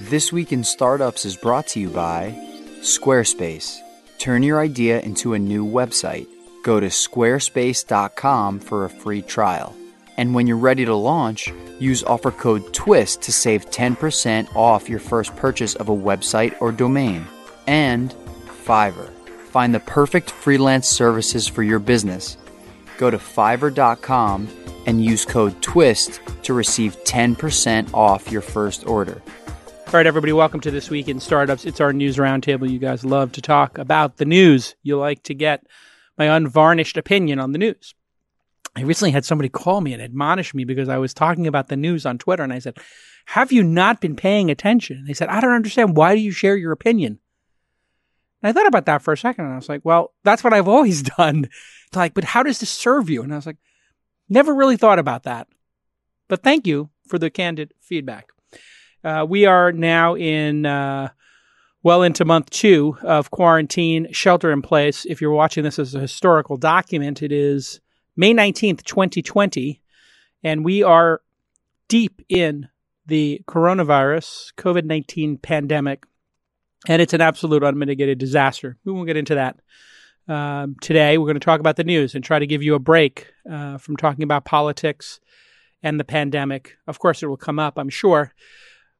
[0.00, 2.30] This Week in Startups is brought to you by
[2.82, 3.80] Squarespace.
[4.18, 6.28] Turn your idea into a new website.
[6.62, 9.74] Go to squarespace.com for a free trial.
[10.16, 15.00] And when you're ready to launch, use offer code TWIST to save 10% off your
[15.00, 17.26] first purchase of a website or domain.
[17.66, 18.14] And
[18.64, 19.10] Fiverr.
[19.50, 22.36] Find the perfect freelance services for your business.
[22.98, 24.48] Go to fiverr.com
[24.86, 29.20] and use code TWIST to receive 10% off your first order.
[29.88, 31.64] All right, everybody, welcome to This Week in Startups.
[31.64, 32.68] It's our news roundtable.
[32.68, 34.74] You guys love to talk about the news.
[34.82, 35.66] You like to get
[36.18, 37.94] my unvarnished opinion on the news.
[38.76, 41.76] I recently had somebody call me and admonish me because I was talking about the
[41.76, 42.76] news on Twitter, and I said,
[43.28, 44.98] Have you not been paying attention?
[44.98, 45.96] And they said, I don't understand.
[45.96, 47.18] Why do you share your opinion?
[48.42, 50.52] And I thought about that for a second, and I was like, Well, that's what
[50.52, 51.48] I've always done.
[51.86, 53.22] It's like, but how does this serve you?
[53.22, 53.56] And I was like,
[54.28, 55.48] Never really thought about that.
[56.28, 58.28] But thank you for the candid feedback.
[59.08, 61.08] Uh, we are now in uh,
[61.82, 65.06] well into month two of quarantine, shelter in place.
[65.06, 67.80] If you're watching this as a historical document, it is
[68.18, 69.80] May 19th, 2020,
[70.42, 71.22] and we are
[71.88, 72.68] deep in
[73.06, 76.04] the coronavirus, COVID 19 pandemic,
[76.86, 78.76] and it's an absolute unmitigated disaster.
[78.84, 79.58] We won't get into that.
[80.28, 82.78] Um, today, we're going to talk about the news and try to give you a
[82.78, 85.18] break uh, from talking about politics
[85.82, 86.76] and the pandemic.
[86.86, 88.34] Of course, it will come up, I'm sure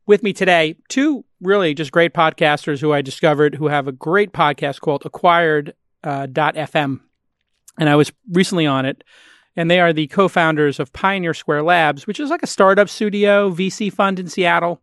[0.08, 4.32] with me today, two really just great podcasters who I discovered who have a great
[4.32, 7.00] podcast called Acquired uh, .fm,
[7.78, 9.04] and I was recently on it.
[9.54, 13.50] And they are the co-founders of Pioneer Square Labs, which is like a startup studio
[13.50, 14.80] VC fund in Seattle.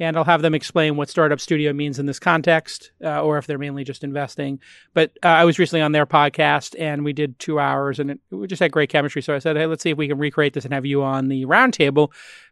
[0.00, 3.46] And I'll have them explain what startup studio means in this context, uh, or if
[3.46, 4.58] they're mainly just investing.
[4.94, 8.20] But uh, I was recently on their podcast, and we did two hours, and it,
[8.30, 9.20] we just had great chemistry.
[9.20, 11.28] So I said, "Hey, let's see if we can recreate this and have you on
[11.28, 12.10] the roundtable."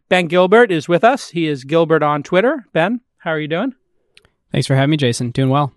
[0.09, 1.31] Ben Gilbert is with us.
[1.31, 2.65] He is Gilbert on Twitter.
[2.71, 3.73] Ben, how are you doing?
[4.51, 5.31] Thanks for having me, Jason.
[5.31, 5.73] Doing well.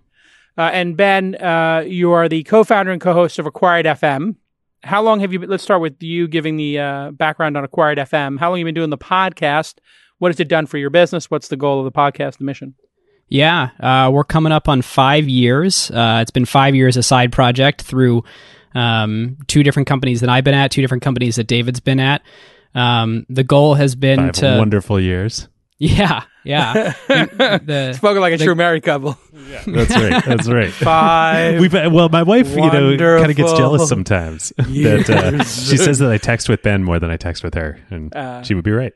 [0.57, 4.35] Uh, and Ben, uh, you are the co-founder and co-host of Acquired FM.
[4.83, 5.39] How long have you?
[5.39, 8.39] Been, let's start with you giving the uh, background on Acquired FM.
[8.39, 9.75] How long have you been doing the podcast?
[10.23, 11.29] What has it done for your business?
[11.29, 12.75] What's the goal of the podcast, the mission?
[13.27, 15.91] Yeah, uh, we're coming up on five years.
[15.91, 18.23] Uh, it's been five years a side project through
[18.73, 22.21] um, two different companies that I've been at, two different companies that David's been at.
[22.73, 25.49] Um, the goal has been Five to wonderful years.
[25.77, 26.93] Yeah, yeah.
[27.09, 29.17] the, Spoken like a the, true married couple.
[29.33, 30.23] Yeah, that's right.
[30.23, 30.71] That's right.
[30.71, 31.59] Five.
[31.59, 35.99] We've well, my wife, you know, kind of gets jealous sometimes that uh, she says
[35.99, 38.63] that I text with Ben more than I text with her, and uh, she would
[38.63, 38.93] be right.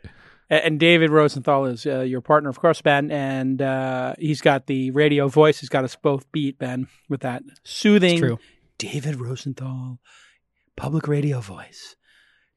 [0.49, 4.91] And David Rosenthal is uh, your partner, of course, Ben, and uh, he's got the
[4.91, 5.59] radio voice.
[5.59, 8.37] He's got us both beat, Ben, with that soothing.
[8.77, 9.99] David Rosenthal,
[10.77, 11.95] public radio voice.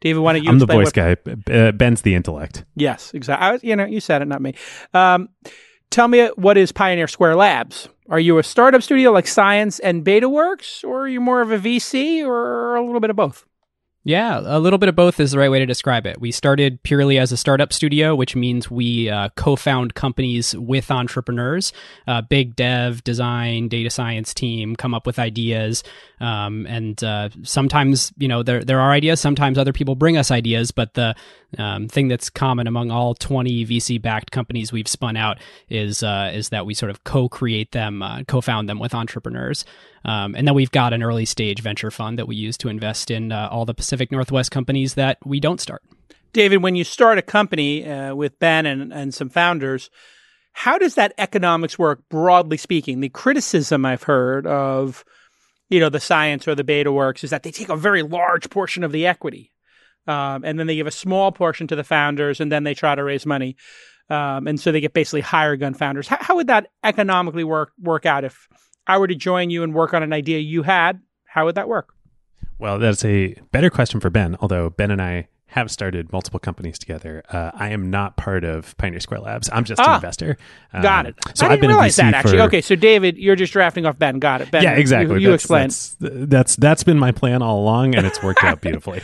[0.01, 0.51] David, why don't you?
[0.51, 1.17] I'm the voice guy.
[1.51, 2.65] Uh, Ben's the intellect.
[2.77, 3.69] Yes, exactly.
[3.69, 4.55] you know, you said it, not me.
[4.95, 5.29] Um,
[5.91, 7.89] tell me what is Pioneer Square Labs?
[8.09, 11.59] Are you a startup studio like Science and BetaWorks, or are you more of a
[11.59, 13.45] VC, or a little bit of both?
[14.03, 16.19] Yeah, a little bit of both is the right way to describe it.
[16.19, 20.91] We started purely as a startup studio, which means we uh, co found companies with
[20.91, 21.75] entrepreneurs,
[22.07, 25.85] uh, big dev, design, data science team, come up with ideas.
[26.19, 30.31] Um, and uh, sometimes, you know, there, there are ideas, sometimes other people bring us
[30.31, 31.15] ideas, but the
[31.59, 35.37] um, thing that's common among all 20 VC backed companies we've spun out
[35.69, 38.95] is, uh, is that we sort of co create them, uh, co found them with
[38.95, 39.67] entrepreneurs.
[40.05, 43.11] Um, and then we've got an early stage venture fund that we use to invest
[43.11, 45.83] in uh, all the Pacific Northwest companies that we don't start.
[46.33, 49.91] David, when you start a company uh, with Ben and, and some founders,
[50.53, 53.01] how does that economics work, broadly speaking?
[53.01, 55.05] The criticism I've heard of,
[55.69, 58.49] you know, the science or the beta works is that they take a very large
[58.51, 59.53] portion of the equity.
[60.07, 62.95] Um, and then they give a small portion to the founders, and then they try
[62.95, 63.57] to raise money.
[64.09, 66.09] Um, and so they get basically higher gun founders.
[66.09, 68.49] How, how would that economically work work out if
[68.87, 71.69] I were to join you and work on an idea you had, how would that
[71.69, 71.95] work?
[72.59, 76.79] Well, that's a better question for Ben, although Ben and I have started multiple companies
[76.79, 77.25] together.
[77.29, 79.51] Uh, I am not part of Pioneer Square Labs.
[79.53, 80.37] I'm just ah, an investor.
[80.73, 81.17] Um, got it.
[81.35, 82.39] So I didn't I've been realize that actually.
[82.39, 82.45] For...
[82.45, 84.21] Okay, so David, you're just drafting off Ben.
[84.21, 84.51] Got it.
[84.51, 85.17] Ben, yeah, exactly.
[85.21, 85.63] You, you explain.
[85.63, 89.01] That's, that's that's been my plan all along, and it's worked out beautifully.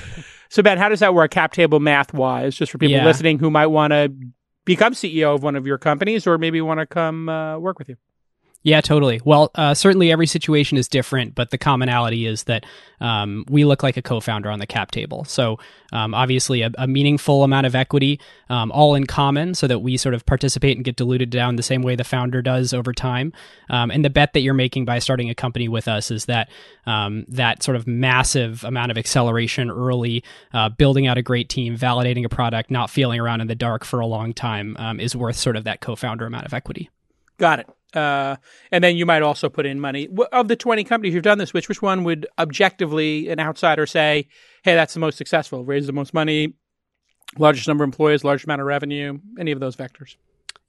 [0.48, 2.54] so Ben, how does that work cap table math wise?
[2.54, 3.04] Just for people yeah.
[3.04, 4.12] listening who might want to
[4.64, 7.88] become CEO of one of your companies, or maybe want to come uh, work with
[7.88, 7.96] you.
[8.62, 9.20] Yeah, totally.
[9.24, 12.66] Well, uh, certainly every situation is different, but the commonality is that
[13.00, 15.24] um, we look like a co-founder on the cap table.
[15.24, 15.60] So
[15.92, 18.18] um, obviously, a, a, meaningful amount of equity,
[18.48, 21.62] um, all in common, so that we sort of participate and get diluted down the
[21.62, 23.32] same way the founder does over time.
[23.70, 26.48] Um, and the bet that you're making by starting a company with us is that
[26.86, 31.76] um, that sort of massive amount of acceleration early, uh, building out a great team,
[31.76, 35.14] validating a product, not feeling around in the dark for a long time, um, is
[35.14, 36.90] worth sort of that co-founder amount of equity.
[37.38, 37.68] Got it.
[37.96, 38.36] Uh,
[38.70, 40.08] and then you might also put in money.
[40.32, 44.28] Of the 20 companies you've done this which which one would objectively an outsider say
[44.62, 46.54] hey that's the most successful raise the most money
[47.38, 50.16] largest number of employees largest amount of revenue any of those vectors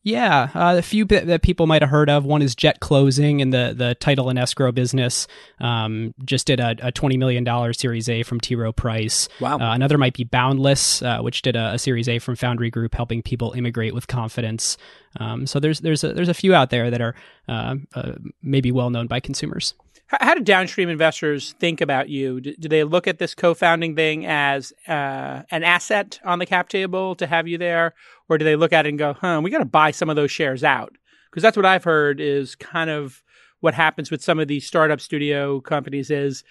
[0.08, 2.24] yeah, uh, a few that people might have heard of.
[2.24, 5.28] One is Jet Closing in the the title and escrow business.
[5.60, 8.56] Um, just did a, a, twenty million dollar Series A from T.
[8.56, 9.28] Rowe Price.
[9.42, 9.56] Wow.
[9.56, 12.96] Uh, another might be Boundless, uh, which did a, a, Series A from Foundry Group,
[12.96, 14.78] helping people immigrate with confidence.
[15.20, 17.14] Um, so there's there's a, there's a few out there that are
[17.50, 19.74] uh, uh, maybe well known by consumers.
[20.10, 22.40] How, do downstream investors think about you?
[22.40, 26.70] Do, do they look at this co-founding thing as uh, an asset on the cap
[26.70, 27.94] table to have you there,
[28.30, 30.16] or do they look at it and go, "Huh, we got to buy some of
[30.16, 30.96] those shares out"?
[31.30, 33.22] Because that's what I've heard is kind of
[33.60, 36.44] what happens with some of these startup studio companies is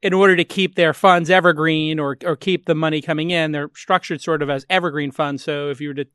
[0.00, 3.70] in order to keep their funds evergreen or or keep the money coming in, they're
[3.74, 5.44] structured sort of as evergreen funds.
[5.44, 6.06] So if you were to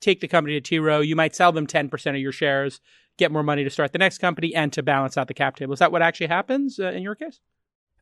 [0.00, 0.78] take the company to T.
[0.78, 2.80] Rowe, you might sell them 10% of your shares
[3.18, 5.72] get more money to start the next company and to balance out the cap table.
[5.72, 7.40] Is that what actually happens uh, in your case?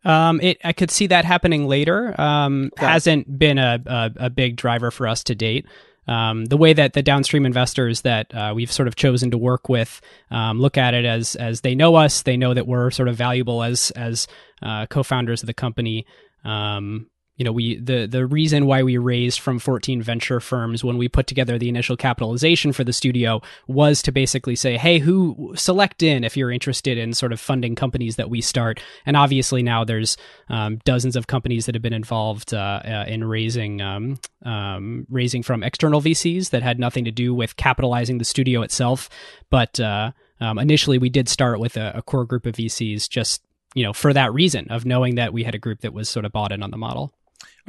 [0.04, 2.18] Um, it I could see that happening later.
[2.20, 5.66] Um, hasn't been a, a, a big driver for us to date.
[6.08, 9.68] Um, the way that the downstream investors that uh, we've sort of chosen to work
[9.68, 13.08] with um, look at it as as they know us, they know that we're sort
[13.08, 14.26] of valuable as as
[14.62, 16.06] uh, co-founders of the company.
[16.44, 17.10] Um,
[17.40, 21.08] you know, we the the reason why we raised from 14 venture firms when we
[21.08, 26.02] put together the initial capitalization for the studio was to basically say, hey, who select
[26.02, 28.78] in if you're interested in sort of funding companies that we start.
[29.06, 30.18] And obviously now there's
[30.50, 35.42] um, dozens of companies that have been involved uh, uh, in raising um, um, raising
[35.42, 39.08] from external VCs that had nothing to do with capitalizing the studio itself,
[39.48, 43.42] but uh, um, initially we did start with a, a core group of VCs just
[43.74, 46.26] you know for that reason of knowing that we had a group that was sort
[46.26, 47.14] of bought in on the model.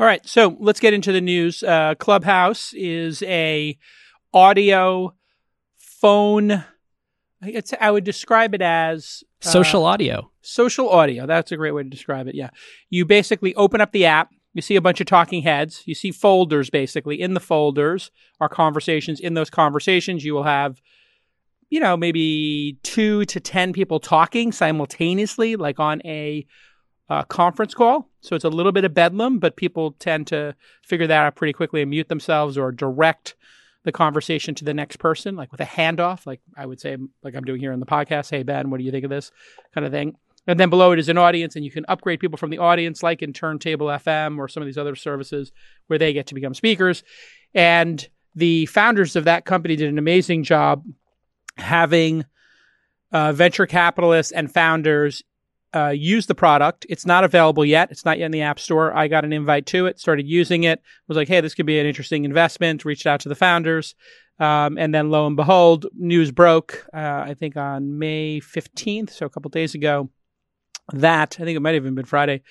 [0.02, 1.62] All right, so let's get into the news.
[1.62, 3.78] Uh, Clubhouse is a
[4.34, 5.14] audio
[5.78, 6.66] phone.
[7.80, 10.32] I would describe it as uh, social audio.
[10.42, 11.28] Social audio.
[11.28, 12.34] That's a great way to describe it.
[12.34, 12.50] Yeah,
[12.90, 14.32] you basically open up the app.
[14.56, 15.84] You see a bunch of talking heads.
[15.86, 16.72] You see folders.
[16.72, 18.10] Basically, in the folders
[18.40, 19.20] are conversations.
[19.20, 20.82] In those conversations, you will have
[21.70, 26.46] you know, maybe two to 10 people talking simultaneously, like on a
[27.12, 28.10] uh, conference call.
[28.22, 31.52] So it's a little bit of bedlam, but people tend to figure that out pretty
[31.52, 33.36] quickly and mute themselves or direct
[33.84, 37.36] the conversation to the next person, like with a handoff, like I would say, like
[37.36, 38.30] I'm doing here in the podcast.
[38.30, 39.30] Hey, Ben, what do you think of this
[39.74, 40.16] kind of thing?
[40.48, 43.04] And then below it is an audience, and you can upgrade people from the audience,
[43.04, 45.52] like in Turntable FM or some of these other services
[45.88, 47.04] where they get to become speakers.
[47.54, 50.86] And the founders of that company did an amazing job
[51.58, 52.24] having
[53.12, 55.24] uh, venture capitalists and founders
[55.74, 56.86] uh, use the product.
[56.90, 57.92] It's not available yet.
[57.92, 58.96] It's not yet in the App Store.
[58.96, 61.80] I got an invite to it, started using it, was like, hey, this could be
[61.80, 63.96] an interesting investment, reached out to the founders.
[64.40, 69.26] Um, and then lo and behold, news broke, uh, I think on May 15th, so
[69.26, 70.10] a couple days ago,
[70.94, 72.42] that, I think it might have even been Friday,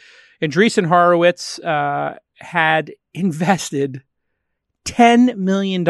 [0.41, 4.03] Andreessen Horowitz uh, had invested
[4.85, 5.87] $10 million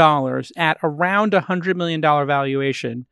[0.57, 3.07] at around a $100 million valuation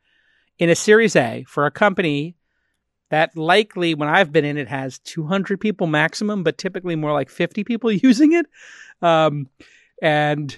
[0.57, 2.35] in a Series A for a company
[3.09, 7.29] that likely when I've been in it has 200 people maximum, but typically more like
[7.29, 8.45] 50 people using it.
[9.01, 9.47] Um,
[10.01, 10.57] and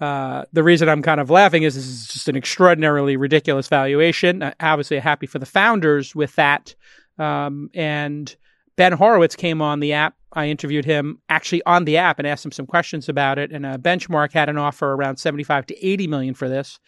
[0.00, 4.42] uh, the reason I'm kind of laughing is this is just an extraordinarily ridiculous valuation.
[4.42, 6.74] Uh, obviously, happy for the founders with that.
[7.18, 8.34] Um, and
[8.76, 10.14] Ben Horowitz came on the app.
[10.34, 13.52] I interviewed him actually on the app and asked him some questions about it.
[13.52, 16.78] And a benchmark had an offer around 75 to 80 million for this.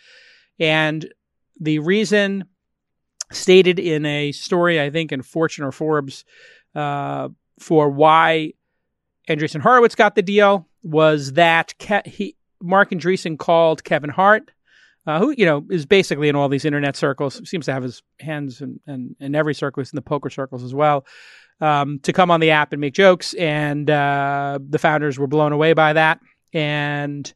[0.61, 1.11] And
[1.59, 2.45] the reason
[3.33, 6.25] stated in a story, I think in Fortune or Forbes,
[6.75, 8.53] uh, for why
[9.29, 14.51] Andreessen Horowitz got the deal was that Ke- he, Marc Andreessen called Kevin Hart,
[15.07, 18.03] uh, who you know is basically in all these internet circles, seems to have his
[18.21, 21.05] hands in, in, in every circle, in the poker circles as well,
[21.61, 25.53] um, to come on the app and make jokes, and uh, the founders were blown
[25.53, 26.21] away by that,
[26.53, 27.33] and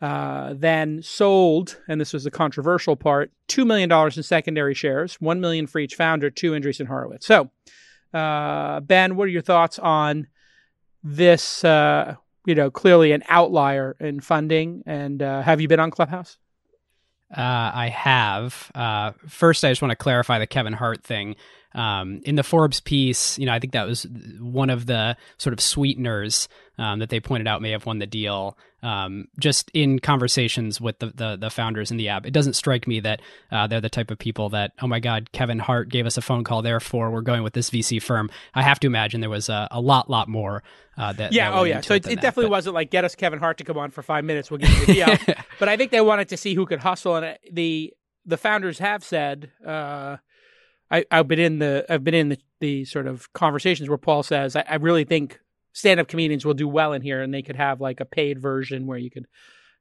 [0.00, 5.40] uh, then sold, and this was the controversial part, $2 million in secondary shares, 1
[5.40, 7.26] million for each founder to Andreessen Horowitz.
[7.26, 7.50] So,
[8.14, 10.28] uh, Ben, what are your thoughts on
[11.02, 12.14] this, uh,
[12.46, 14.82] you know, clearly an outlier in funding?
[14.86, 16.38] And uh, have you been on Clubhouse?
[17.30, 18.52] Uh, I have.
[19.26, 21.36] First, I just want to clarify the Kevin Hart thing.
[21.74, 24.06] Um, in the Forbes piece, you know, I think that was
[24.40, 28.06] one of the sort of sweeteners um, that they pointed out may have won the
[28.06, 28.56] deal.
[28.80, 32.86] Um, just in conversations with the, the, the founders in the app, it doesn't strike
[32.86, 33.20] me that
[33.50, 36.22] uh, they're the type of people that, oh my God, Kevin Hart gave us a
[36.22, 38.30] phone call, therefore we're going with this VC firm.
[38.54, 40.62] I have to imagine there was a, a lot, lot more
[40.96, 41.32] uh, that.
[41.32, 41.80] Yeah, that oh yeah.
[41.80, 43.90] So it, it, that, definitely but- wasn't like get us Kevin Hart to come on
[43.90, 45.36] for five minutes, we'll give you the deal.
[45.58, 47.92] but I think they wanted to see who could hustle, and uh, the
[48.24, 49.50] the founders have said.
[49.64, 50.18] Uh,
[50.90, 54.22] I, I've been in the I've been in the, the sort of conversations where Paul
[54.22, 55.38] says I, I really think
[55.78, 58.40] stand up comedians will do well in here, and they could have like a paid
[58.40, 59.26] version where you could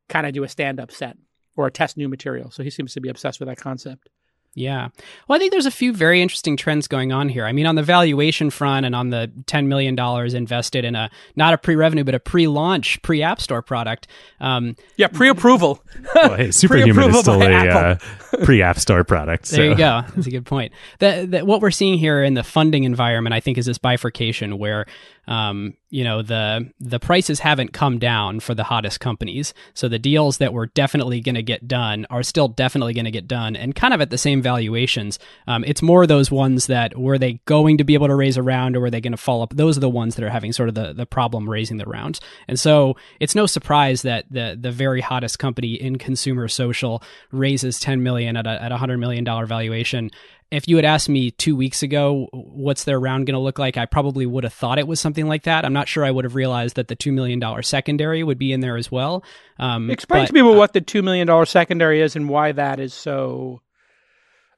[0.07, 1.17] kind of do a stand up set
[1.55, 2.51] or a test new material.
[2.51, 4.09] So he seems to be obsessed with that concept.
[4.53, 4.89] Yeah.
[5.27, 7.45] Well, I think there's a few very interesting trends going on here.
[7.45, 9.95] I mean, on the valuation front and on the $10 million
[10.35, 14.07] invested in a, not a pre revenue, but a pre launch, pre App Store product.
[14.39, 15.83] Um, Yeah, pre approval.
[16.15, 17.97] Well, hey, Superhuman is still a uh,
[18.43, 19.49] pre-app store product.
[19.49, 20.01] There so- you go.
[20.15, 20.73] That's a good point.
[20.99, 24.57] The, the, what we're seeing here in the funding environment, I think, is this bifurcation
[24.57, 24.85] where,
[25.27, 29.53] um, you know, the the prices haven't come down for the hottest companies.
[29.73, 33.11] So the deals that were definitely going to get done are still definitely going to
[33.11, 35.19] get done, and kind of at the same valuations.
[35.47, 38.43] Um, it's more those ones that were they going to be able to raise a
[38.43, 39.55] round, or were they going to fall up?
[39.55, 42.19] Those are the ones that are having sort of the the problem raising the rounds.
[42.47, 47.79] And so it's no surprise that the the very hottest company in consumer social raises
[47.79, 50.11] 10 million at a at a hundred million dollar valuation.
[50.49, 53.75] If you had asked me two weeks ago, what's their round going to look like,
[53.75, 55.65] I probably would have thought it was something like that.
[55.65, 58.53] I'm not sure I would have realized that the two million dollar secondary would be
[58.53, 59.23] in there as well.
[59.59, 62.79] Um, Explain but- to people what the two million dollar secondary is and why that
[62.79, 63.61] is so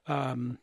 [0.06, 0.58] um,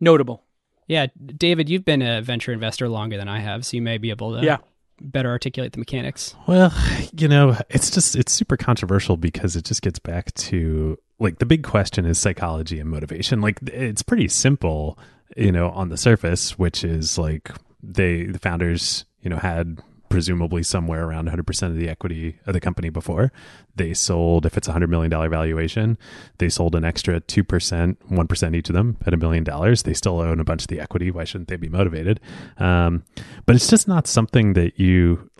[0.00, 0.44] notable.
[0.86, 4.10] Yeah, David, you've been a venture investor longer than I have, so you may be
[4.10, 4.58] able to Yeah.
[5.00, 6.34] better articulate the mechanics.
[6.46, 6.72] Well,
[7.16, 11.46] you know, it's just it's super controversial because it just gets back to like the
[11.46, 13.40] big question is psychology and motivation.
[13.40, 14.98] Like it's pretty simple,
[15.36, 17.50] you know, on the surface, which is like
[17.82, 22.60] they the founders, you know, had presumably somewhere around 100% of the equity of the
[22.60, 23.32] company before.
[23.76, 25.96] They sold if it's a 100 million dollar valuation,
[26.36, 29.84] they sold an extra 2%, 1% each of them at a million dollars.
[29.84, 31.10] They still own a bunch of the equity.
[31.10, 32.20] Why shouldn't they be motivated?
[32.58, 33.04] Um,
[33.46, 35.30] but it's just not something that you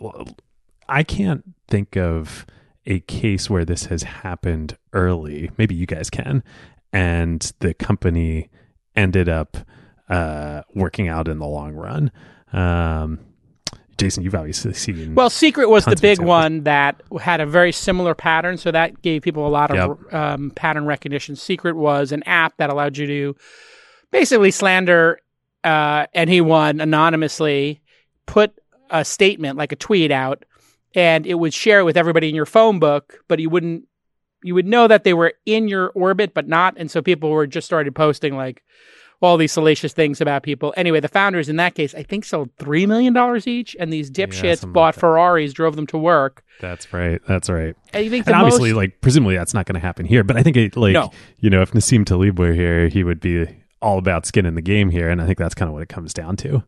[0.89, 2.47] I can't think of
[2.87, 5.51] a case where this has happened early.
[5.59, 6.43] Maybe you guys can.
[6.93, 8.51] And the company
[8.97, 9.57] ended up
[10.09, 12.11] uh, working out in the long run.
[12.53, 13.21] Um,
[13.99, 15.15] Jason, you've obviously seen.
[15.15, 19.23] Well, Secret was the big one that had a very similar pattern, so that gave
[19.23, 20.15] people a lot of Yep.
[20.15, 21.37] um, pattern recognition.
[21.37, 23.37] Secret was an app that allowed you to
[24.11, 25.21] basically slander
[25.63, 27.81] uh, anyone anonymously,
[28.27, 28.53] put
[28.91, 30.45] a statement like a tweet out,
[30.95, 33.85] and it would share it with everybody in your phone book, but you wouldn't.
[34.45, 37.47] You would know that they were in your orbit, but not, and so people were
[37.47, 38.65] just started posting like
[39.21, 40.75] all these salacious things about people.
[40.77, 44.11] Anyway, the founders in that case, I think, sold three million dollars each, and these
[44.11, 45.01] dipshits something bought like.
[45.01, 46.43] Ferraris, drove them to work.
[46.61, 47.21] that's right.
[47.29, 47.77] That's right.
[47.93, 50.25] The And obviously, most, like presumably, that's not going to happen here.
[50.25, 51.13] But I think it, like No.
[51.39, 53.47] you know, if Nassim Taleb were here, he would be
[53.81, 55.89] all about skin in the game here, and I think that's kind of what it
[55.89, 56.65] comes down to.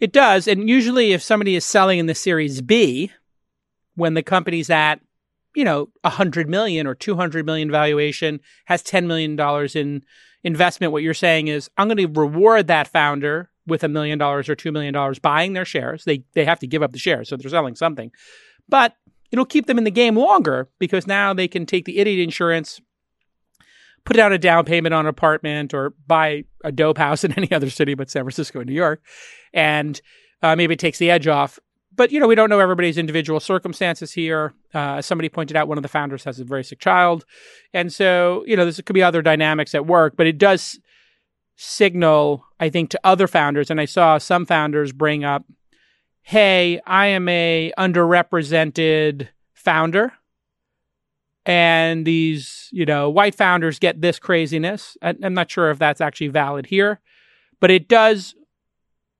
[0.00, 3.10] it does, and usually, if somebody is selling in the Series B,
[3.96, 5.00] when the company's at
[5.54, 10.02] you know a hundred million or two hundred million valuation, has ten million dollars in
[10.46, 14.48] investment, what you're saying is, I'm going to reward that founder with a million dollars
[14.48, 16.04] or two million dollars buying their shares.
[16.04, 18.12] They they have to give up the shares, so they're selling something,
[18.68, 18.94] but
[19.32, 22.80] it'll keep them in the game longer because now they can take the idiot insurance,
[24.04, 27.50] put down a down payment on an apartment, or buy a dope house in any
[27.50, 29.02] other city but San Francisco and New York,
[29.52, 30.00] and
[30.42, 31.58] uh, maybe it takes the edge off.
[31.96, 34.52] But you know, we don't know everybody's individual circumstances here.
[34.74, 37.24] Uh, somebody pointed out, one of the founders has a very sick child,
[37.72, 40.14] and so you know, there could be other dynamics at work.
[40.16, 40.78] But it does
[41.56, 43.70] signal, I think, to other founders.
[43.70, 45.44] And I saw some founders bring up,
[46.22, 50.12] "Hey, I am a underrepresented founder."
[51.46, 54.96] And these, you know, white founders get this craziness.
[55.00, 57.00] I- I'm not sure if that's actually valid here,
[57.60, 58.34] but it does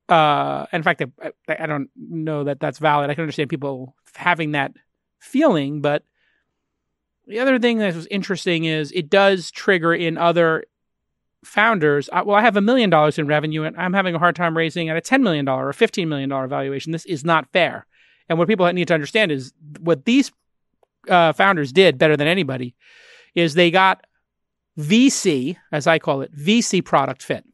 [0.08, 3.10] uh, in fact, I, I I don't know that that's valid.
[3.10, 4.72] I can understand people having that
[5.18, 6.04] feeling, but
[7.26, 10.64] the other thing that was interesting is it does trigger in other
[11.44, 12.08] founders.
[12.12, 14.56] uh, Well, I have a million dollars in revenue, and I'm having a hard time
[14.56, 16.92] raising at a ten million dollar or fifteen million dollar valuation.
[16.92, 17.86] This is not fair.
[18.28, 20.32] And what people need to understand is what these
[21.08, 22.74] uh, founders did better than anybody
[23.34, 24.04] is they got
[24.78, 27.44] VC, as I call it, VC product fit.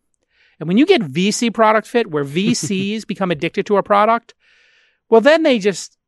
[0.62, 4.32] And when you get VC product fit, where VCs become addicted to a product,
[5.10, 5.98] well, then they just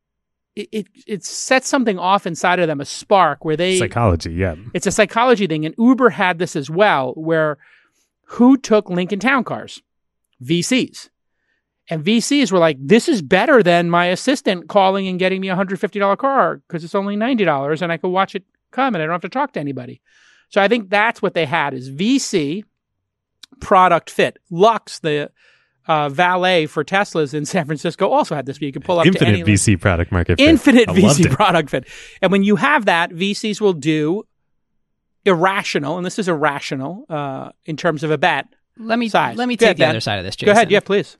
[0.55, 4.55] it, it it sets something off inside of them, a spark where they Psychology, yeah.
[4.73, 7.57] it's a psychology thing, and Uber had this as well, where
[8.27, 9.81] who took Lincoln Town Cars?
[10.41, 11.09] VCs.
[11.89, 15.55] And VCs were like, this is better than my assistant calling and getting me a
[15.55, 19.13] $150 car because it's only $90 and I could watch it come and I don't
[19.13, 20.01] have to talk to anybody.
[20.49, 22.63] So I think that's what they had is VC
[23.59, 24.37] product fit.
[24.49, 25.31] Luxe, the
[25.87, 28.59] uh, valet for Teslas in San Francisco, also had this.
[28.61, 30.37] You could pull up Infinite any VC product market.
[30.39, 30.47] fit.
[30.47, 31.87] infinite I VC product fit.
[32.21, 34.23] And when you have that, VCs will do
[35.25, 38.47] irrational, and this is irrational uh, in terms of a bet.
[38.77, 39.37] Let me Size.
[39.37, 39.89] let me take ahead, the Ben.
[39.91, 40.35] other side of this.
[40.35, 40.47] Jason.
[40.47, 41.17] Go ahead, yeah, please.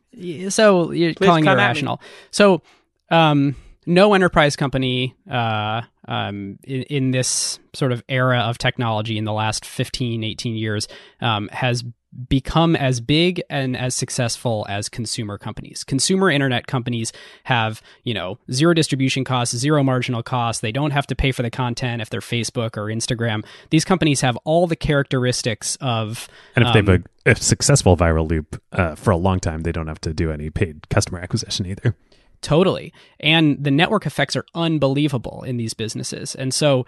[0.49, 1.63] So you're Please calling it come at me.
[1.63, 2.01] irrational.
[2.31, 2.61] So,
[3.09, 9.25] um, no enterprise company uh, um, in, in this sort of era of technology in
[9.25, 10.87] the last 15, 18 years
[11.21, 11.83] um, has
[12.29, 15.83] become as big and as successful as consumer companies.
[15.83, 17.11] Consumer internet companies
[17.43, 20.61] have, you know, zero distribution costs, zero marginal costs.
[20.61, 23.45] They don't have to pay for the content if they're Facebook or Instagram.
[23.69, 27.97] These companies have all the characteristics of And if they um, have a, a successful
[27.97, 31.19] viral loop uh, for a long time, they don't have to do any paid customer
[31.19, 31.95] acquisition either.
[32.41, 32.93] Totally.
[33.19, 36.35] And the network effects are unbelievable in these businesses.
[36.35, 36.85] And so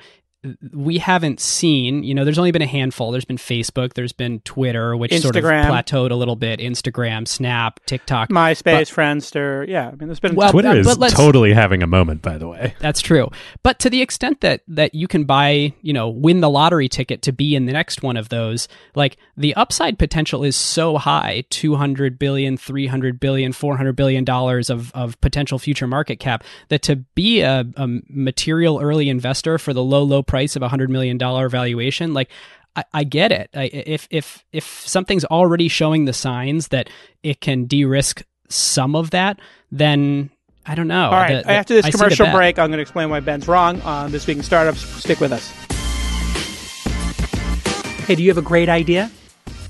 [0.72, 3.12] we haven't seen, you know, there's only been a handful.
[3.12, 7.80] There's been Facebook, there's been Twitter, which sort of plateaued a little bit, Instagram, Snap,
[7.86, 8.30] TikTok.
[8.30, 9.68] MySpace, Friendster.
[9.68, 12.22] Yeah, I mean, there's been Well, Twitter uh, is but let's- totally having a moment,
[12.22, 12.76] by the way.
[12.80, 13.30] That's true.
[13.64, 17.24] But to the extent that that you can buy, you know, win the lottery ticket
[17.24, 21.44] to be in the next one of those, like the upside potential is so high,
[21.50, 26.98] 200 billion, 300 billion, 400 billion dollars of of potential future market cap that to
[27.16, 31.18] be a, a material early investor for the low low price of a 100 million
[31.18, 32.30] dollar valuation, like
[32.76, 33.50] I, I get it.
[33.56, 36.90] I, if if if something's already showing the signs that
[37.24, 39.40] it can de-risk some of that,
[39.72, 40.30] then
[40.66, 41.06] I don't know.
[41.06, 41.38] All right.
[41.38, 44.12] The- the- After this I commercial break, I'm going to explain why Ben's wrong on
[44.12, 44.82] This Week in Startups.
[44.82, 45.50] Stick with us.
[48.06, 49.12] Hey, do you have a great idea?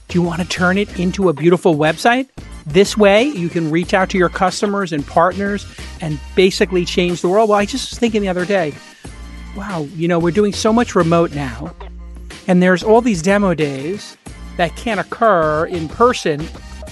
[0.09, 2.29] Do you want to turn it into a beautiful website?
[2.67, 5.65] This way, you can reach out to your customers and partners
[6.01, 7.49] and basically change the world.
[7.49, 8.73] Well, I just was thinking the other day,
[9.57, 11.75] wow, you know, we're doing so much remote now,
[12.47, 14.15] and there's all these demo days
[14.55, 16.39] that can't occur in person.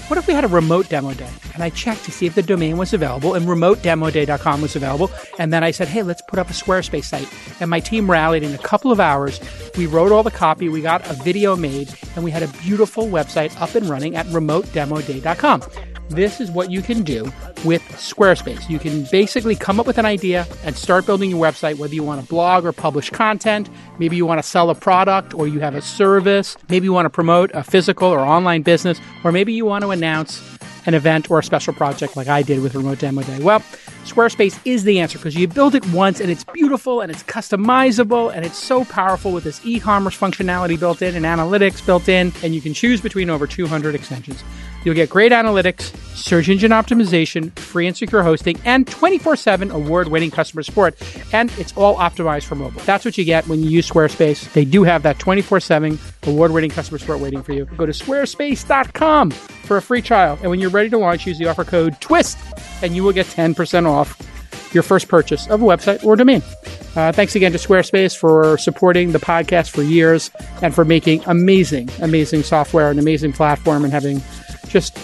[0.08, 1.30] What if we had a remote demo day?
[1.54, 5.10] And I checked to see if the domain was available, and remotedemoday.com was available.
[5.38, 7.32] And then I said, hey, let's put up a Squarespace site.
[7.60, 9.40] And my team rallied in a couple of hours.
[9.76, 13.06] We wrote all the copy, we got a video made, and we had a beautiful
[13.06, 15.62] website up and running at remotedemoday.com.
[16.08, 17.24] This is what you can do
[17.64, 18.70] with Squarespace.
[18.70, 22.04] You can basically come up with an idea and start building your website, whether you
[22.04, 23.68] want to blog or publish content.
[23.98, 26.56] Maybe you want to sell a product or you have a service.
[26.68, 29.90] Maybe you want to promote a physical or online business, or maybe you want to
[29.90, 30.55] announce
[30.86, 33.38] an event or a special project like I did with Remote Demo Day.
[33.40, 33.60] Well,
[34.04, 38.32] Squarespace is the answer because you build it once and it's beautiful and it's customizable
[38.32, 42.32] and it's so powerful with this e commerce functionality built in and analytics built in,
[42.42, 44.42] and you can choose between over 200 extensions.
[44.84, 50.06] You'll get great analytics, search engine optimization, free and secure hosting, and 24 7 award
[50.06, 50.96] winning customer support.
[51.32, 52.80] And it's all optimized for mobile.
[52.82, 54.52] That's what you get when you use Squarespace.
[54.52, 57.64] They do have that 24 7 award winning customer support waiting for you.
[57.76, 60.38] Go to squarespace.com for a free trial.
[60.42, 63.26] And when you're ready to launch, use the offer code TWIST and you will get
[63.26, 64.20] 10% off
[64.72, 66.42] your first purchase of a website or domain.
[66.94, 70.30] Uh, thanks again to Squarespace for supporting the podcast for years
[70.62, 74.22] and for making amazing, amazing software, an amazing platform, and having
[74.68, 74.96] just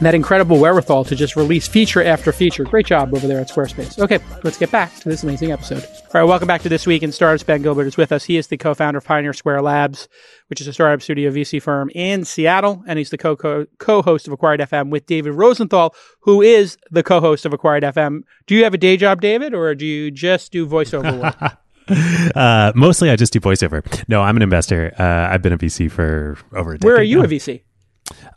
[0.00, 2.64] that incredible wherewithal to just release feature after feature.
[2.64, 3.98] Great job over there at Squarespace.
[3.98, 5.82] Okay, let's get back to this amazing episode.
[5.84, 7.42] All right, welcome back to This Week in Startups.
[7.42, 8.24] Ben Gilbert is with us.
[8.24, 10.08] He is the co-founder of Pioneer Square Labs,
[10.48, 14.26] which is a startup studio VC firm in Seattle, and he's the co- co- co-host
[14.26, 18.20] of Acquired FM with David Rosenthal, who is the co-host of Acquired FM.
[18.46, 21.52] Do you have a day job, David, or do you just do voiceover work?
[22.34, 23.84] Uh, mostly, I just do voiceover.
[24.08, 24.94] No, I'm an investor.
[24.98, 26.86] Uh, I've been a VC for over a decade.
[26.86, 27.24] Where are you now.
[27.24, 27.62] a VC?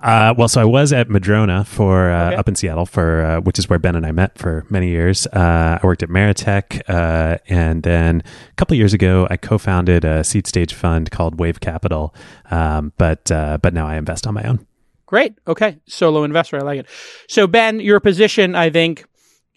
[0.02, 2.36] Uh, well, so I was at Madrona for uh, Okay.
[2.36, 5.28] up in Seattle for uh, which is where Ben and I met for many years.
[5.28, 10.06] Uh, I worked at Maritech, uh, and then a couple of years ago, I co-founded
[10.06, 12.14] a seed stage fund called Wave Capital.
[12.50, 14.66] Um, but uh, but now I invest on my own.
[15.06, 15.34] Great.
[15.48, 15.78] Okay.
[15.88, 16.58] Solo investor.
[16.58, 16.88] I like it.
[17.28, 19.06] So, Ben, your position, I think,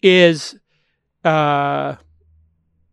[0.03, 0.57] is
[1.25, 1.97] uh,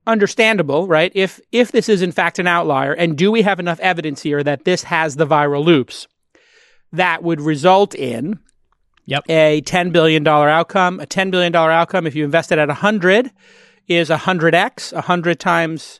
[0.06, 1.12] understandable, right?
[1.16, 4.44] If if this is in fact an outlier, and do we have enough evidence here
[4.44, 6.08] that this has the viral loops
[6.92, 8.40] that would result in
[9.06, 9.24] Yep.
[9.30, 11.00] a ten billion dollar outcome?
[11.00, 13.32] A ten billion dollar outcome, if you invested at hundred,
[13.88, 16.00] is hundred x, hundred times.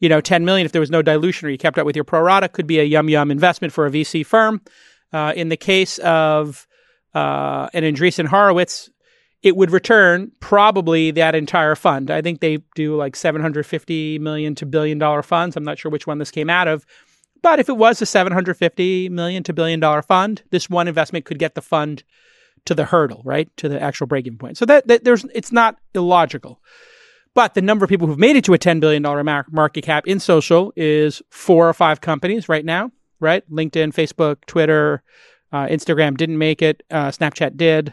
[0.00, 2.04] You know, 10 million if there was no dilution or you kept up with your
[2.04, 4.60] pro rata could be a yum yum investment for a VC firm.
[5.14, 6.66] Uh, in the case of
[7.14, 8.90] uh, an Andreessen Horowitz,
[9.42, 12.10] it would return probably that entire fund.
[12.10, 15.56] I think they do like 750 million to billion dollar funds.
[15.56, 16.84] I'm not sure which one this came out of.
[17.44, 21.38] But if it was a 750 million to billion dollar fund, this one investment could
[21.38, 22.02] get the fund
[22.64, 23.54] to the hurdle, right?
[23.58, 24.56] To the actual breaking point.
[24.56, 26.62] So that, that there's it's not illogical.
[27.34, 29.02] But the number of people who've made it to a $10 billion
[29.50, 33.48] market cap in social is four or five companies right now, right?
[33.50, 35.02] LinkedIn, Facebook, Twitter,
[35.52, 36.82] uh, Instagram didn't make it.
[36.90, 37.92] Uh, Snapchat did.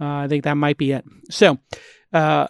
[0.00, 1.04] Uh, I think that might be it.
[1.30, 1.58] So,
[2.12, 2.46] uh,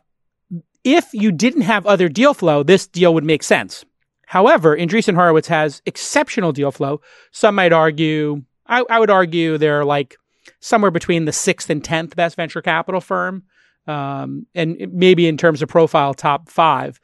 [0.85, 3.87] if you didn't have other deal flow, this deal would make sense.
[4.35, 7.01] However, Andreessen Horowitz has exceptional deal flow.
[7.31, 10.17] Some might argue, I, I would argue they're like
[10.59, 13.45] somewhere between the sixth and tenth best venture capital firm,
[13.87, 16.99] um, and maybe in terms of profile, top five.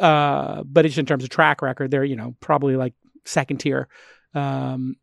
[0.00, 3.88] Uh, but just in terms of track record, they're you know probably like second tier.
[4.32, 4.94] Um,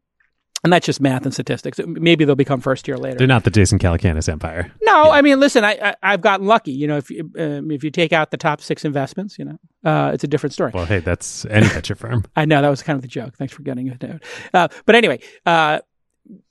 [0.65, 1.79] and that's just math and statistics.
[1.85, 3.19] Maybe they'll become first year later.
[3.19, 4.71] They're not the Jason Calacanis empire.
[4.81, 5.09] No, yeah.
[5.11, 6.71] I mean, listen, I, I have gotten lucky.
[6.71, 9.59] You know, if you, um, if you take out the top six investments, you know,
[9.83, 10.71] uh, it's a different story.
[10.73, 12.25] Well, hey, that's any venture firm.
[12.35, 13.37] I know that was kind of the joke.
[13.37, 14.23] Thanks for getting it out.
[14.55, 15.81] Uh, but anyway, uh,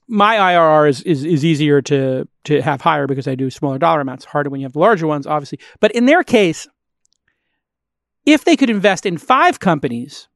[0.07, 4.00] my IRR is, is is easier to to have higher because I do smaller dollar
[4.00, 4.24] amounts.
[4.27, 5.59] Harder when you have larger ones, obviously.
[5.81, 6.68] But in their case,
[8.24, 10.29] if they could invest in five companies,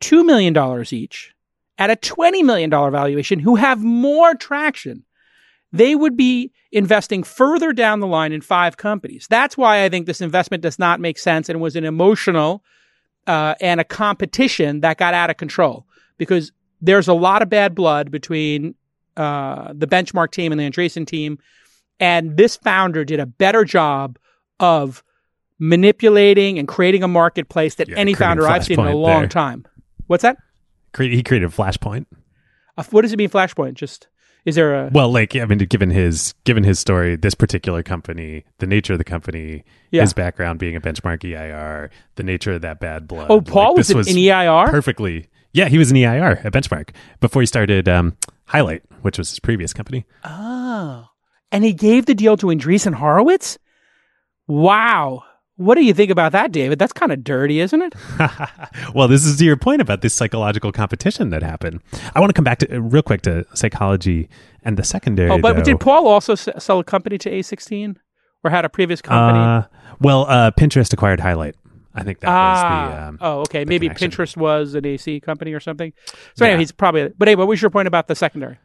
[0.00, 1.31] two million dollars each
[1.78, 5.04] at a $20 million valuation who have more traction,
[5.72, 9.26] they would be investing further down the line in five companies.
[9.28, 12.62] That's why I think this investment does not make sense and was an emotional
[13.26, 15.86] uh, and a competition that got out of control
[16.18, 18.74] because there's a lot of bad blood between
[19.16, 21.38] uh, the benchmark team and the Andreessen team.
[22.00, 24.18] And this founder did a better job
[24.60, 25.04] of
[25.58, 29.28] manipulating and creating a marketplace that yeah, any founder I've seen in a long there.
[29.28, 29.64] time.
[30.08, 30.36] What's that?
[30.98, 32.06] He created Flashpoint.
[32.76, 33.74] Uh, what does it mean, Flashpoint?
[33.74, 34.08] Just
[34.44, 38.44] is there a well, like I mean, given his given his story, this particular company,
[38.58, 40.02] the nature of the company, yeah.
[40.02, 43.28] his background being a benchmark EIR, the nature of that bad blood.
[43.30, 45.28] Oh, Paul like, was, was an EIR perfectly.
[45.52, 49.38] Yeah, he was an EIR at Benchmark before he started um, Highlight, which was his
[49.38, 50.06] previous company.
[50.24, 51.06] Oh,
[51.50, 53.58] and he gave the deal to Andreessen Horowitz.
[54.48, 55.24] Wow.
[55.62, 56.78] What do you think about that, David?
[56.78, 57.94] That's kind of dirty, isn't it?
[58.94, 61.80] well, this is to your point about this psychological competition that happened.
[62.14, 64.28] I want to come back to real quick to psychology
[64.64, 65.30] and the secondary.
[65.30, 67.96] Oh, but, but did Paul also sell a company to A16
[68.44, 69.38] or had a previous company?
[69.38, 69.62] Uh,
[70.00, 71.56] well, uh, Pinterest acquired Highlight.
[71.94, 72.66] I think that ah, was the.
[72.66, 73.64] Ah, um, oh, okay.
[73.64, 74.10] Maybe connection.
[74.10, 75.92] Pinterest was an AC company or something.
[76.34, 76.52] So, yeah.
[76.52, 77.08] anyway, he's probably.
[77.16, 78.58] But anyway, what was your point about the secondary?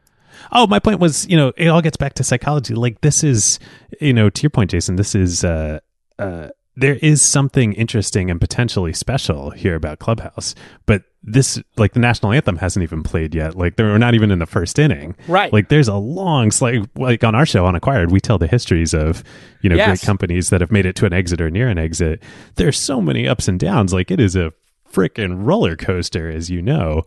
[0.51, 2.73] Oh, my point was, you know, it all gets back to psychology.
[2.73, 3.59] Like this is,
[3.99, 4.95] you know, to your point, Jason.
[4.95, 5.43] This is.
[5.43, 5.79] Uh,
[6.19, 10.53] uh, there is something interesting and potentially special here about Clubhouse,
[10.85, 13.55] but this like the national anthem hasn't even played yet.
[13.55, 15.15] Like they're not even in the first inning.
[15.27, 15.51] Right.
[15.51, 18.93] Like there's a long like like on our show on Acquired, we tell the histories
[18.93, 19.23] of
[19.61, 19.87] you know yes.
[19.87, 22.21] great companies that have made it to an exit or near an exit.
[22.55, 23.91] There's so many ups and downs.
[23.91, 24.53] Like it is a
[24.93, 27.01] freaking roller coaster, as you know.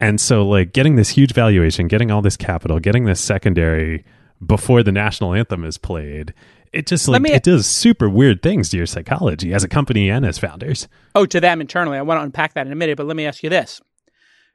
[0.00, 4.04] And so like getting this huge valuation, getting all this capital, getting this secondary
[4.44, 6.34] before the national anthem is played
[6.74, 10.10] it just like me, it does super weird things to your psychology as a company
[10.10, 10.88] and as founders.
[11.14, 11.96] Oh, to them internally.
[11.96, 13.80] I want to unpack that in a minute, but let me ask you this.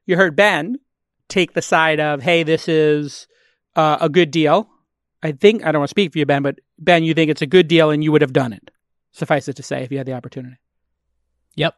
[0.06, 0.78] You heard Ben
[1.28, 3.28] take the side of, hey, this is
[3.76, 4.70] uh, a good deal.
[5.22, 7.42] I think, I don't want to speak for you, Ben, but Ben, you think it's
[7.42, 8.72] a good deal and you would have done it.
[9.12, 10.58] Suffice it to say, if you had the opportunity.
[11.56, 11.76] Yep.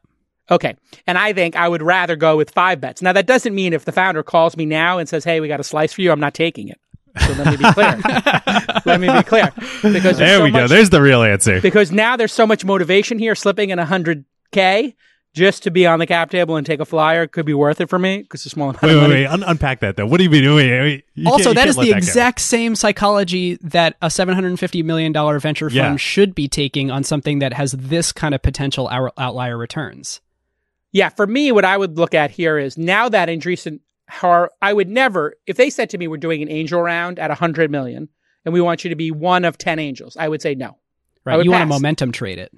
[0.49, 0.75] Okay.
[1.07, 3.01] And I think I would rather go with five bets.
[3.01, 5.59] Now, that doesn't mean if the founder calls me now and says, hey, we got
[5.59, 6.79] a slice for you, I'm not taking it.
[7.19, 7.99] So let me be clear.
[8.85, 9.51] let me be clear.
[9.81, 10.67] Because there so we much, go.
[10.67, 11.61] There's the real answer.
[11.61, 14.95] Because now there's so much motivation here, slipping in 100K
[15.33, 17.89] just to be on the cap table and take a flyer could be worth it
[17.89, 19.13] for me because it's a small amount wait, of money.
[19.13, 20.05] Wait, wait, Un- unpack that though.
[20.05, 20.55] What do you mean?
[20.55, 22.41] Wait, wait, you also, that is the exact go.
[22.41, 25.95] same psychology that a $750 million venture fund yeah.
[25.95, 30.21] should be taking on something that has this kind of potential outlier returns.
[30.91, 33.79] Yeah, for me, what I would look at here is now that Andreessen
[34.11, 37.29] how I would never, if they said to me, we're doing an angel round at
[37.29, 38.09] 100 million
[38.43, 40.77] and we want you to be one of 10 angels, I would say no.
[41.23, 41.43] Right.
[41.43, 41.59] You pass.
[41.59, 42.51] want to momentum trade it.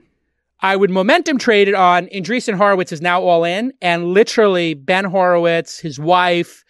[0.61, 5.05] I would momentum trade it on Andreessen Horowitz is now all in and literally Ben
[5.05, 6.63] Horowitz, his wife,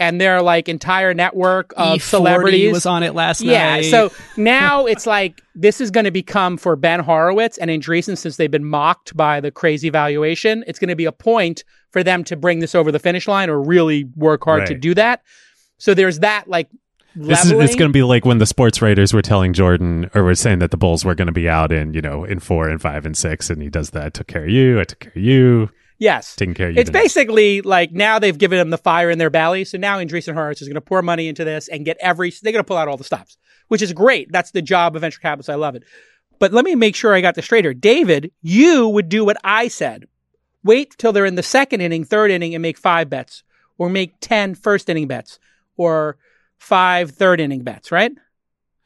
[0.00, 3.82] and their like entire network of E40 celebrities was on it last yeah, night.
[3.82, 8.36] so now it's like this is going to become for Ben Horowitz and Andreessen since
[8.36, 10.64] they've been mocked by the crazy valuation.
[10.66, 11.62] It's going to be a point
[11.94, 14.68] for them to bring this over the finish line or really work hard right.
[14.68, 15.22] to do that.
[15.78, 16.68] So there's that like
[17.14, 20.24] this is it's going to be like when the sports writers were telling Jordan or
[20.24, 22.68] were saying that the Bulls were going to be out in you know in four
[22.68, 24.06] and five and six, and he does that.
[24.06, 24.80] I took care of you.
[24.80, 25.70] I took care of you.
[26.00, 26.34] Yes.
[26.34, 26.80] taking care of you.
[26.80, 29.64] It's basically like now they've given them the fire in their belly.
[29.64, 32.52] So now Andreessen Horowitz is going to pour money into this and get every, they're
[32.52, 34.32] going to pull out all the stops, which is great.
[34.32, 35.48] That's the job of venture capitalists.
[35.48, 35.84] I love it.
[36.40, 37.72] But let me make sure I got this straighter.
[37.72, 40.06] David, you would do what I said.
[40.64, 43.42] Wait till they're in the second inning, third inning and make five bets
[43.78, 45.38] or make 10 first inning bets
[45.76, 46.16] or
[46.58, 48.12] five third inning bets, right?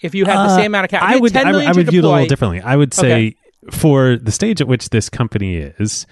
[0.00, 1.14] If you had the Uh, same amount of capital.
[1.14, 2.60] I would, I would, I would view it a little differently.
[2.60, 3.36] I would say
[3.66, 3.76] Okay.
[3.76, 6.06] for the stage at which this company is,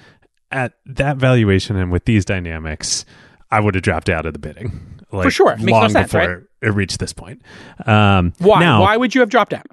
[0.53, 3.05] at that valuation and with these dynamics,
[3.51, 4.81] I would have dropped out of the bidding.
[5.13, 5.57] Like, sure.
[5.57, 7.43] Makes no long sense, before it reached this point.
[7.87, 8.61] Um, Why?
[8.61, 9.67] Now, Why would you have dropped out?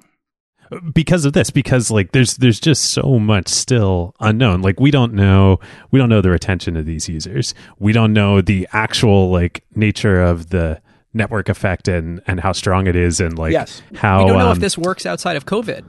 [0.92, 5.12] Because of this because like there's there's just so much still unknown like we don't
[5.12, 5.58] know
[5.90, 10.20] we don't know the retention of these users we don't know the actual like nature
[10.22, 10.80] of the
[11.12, 13.82] network effect and and how strong it is and like Yes.
[13.94, 15.84] how we don't know um, if this works outside of COVID.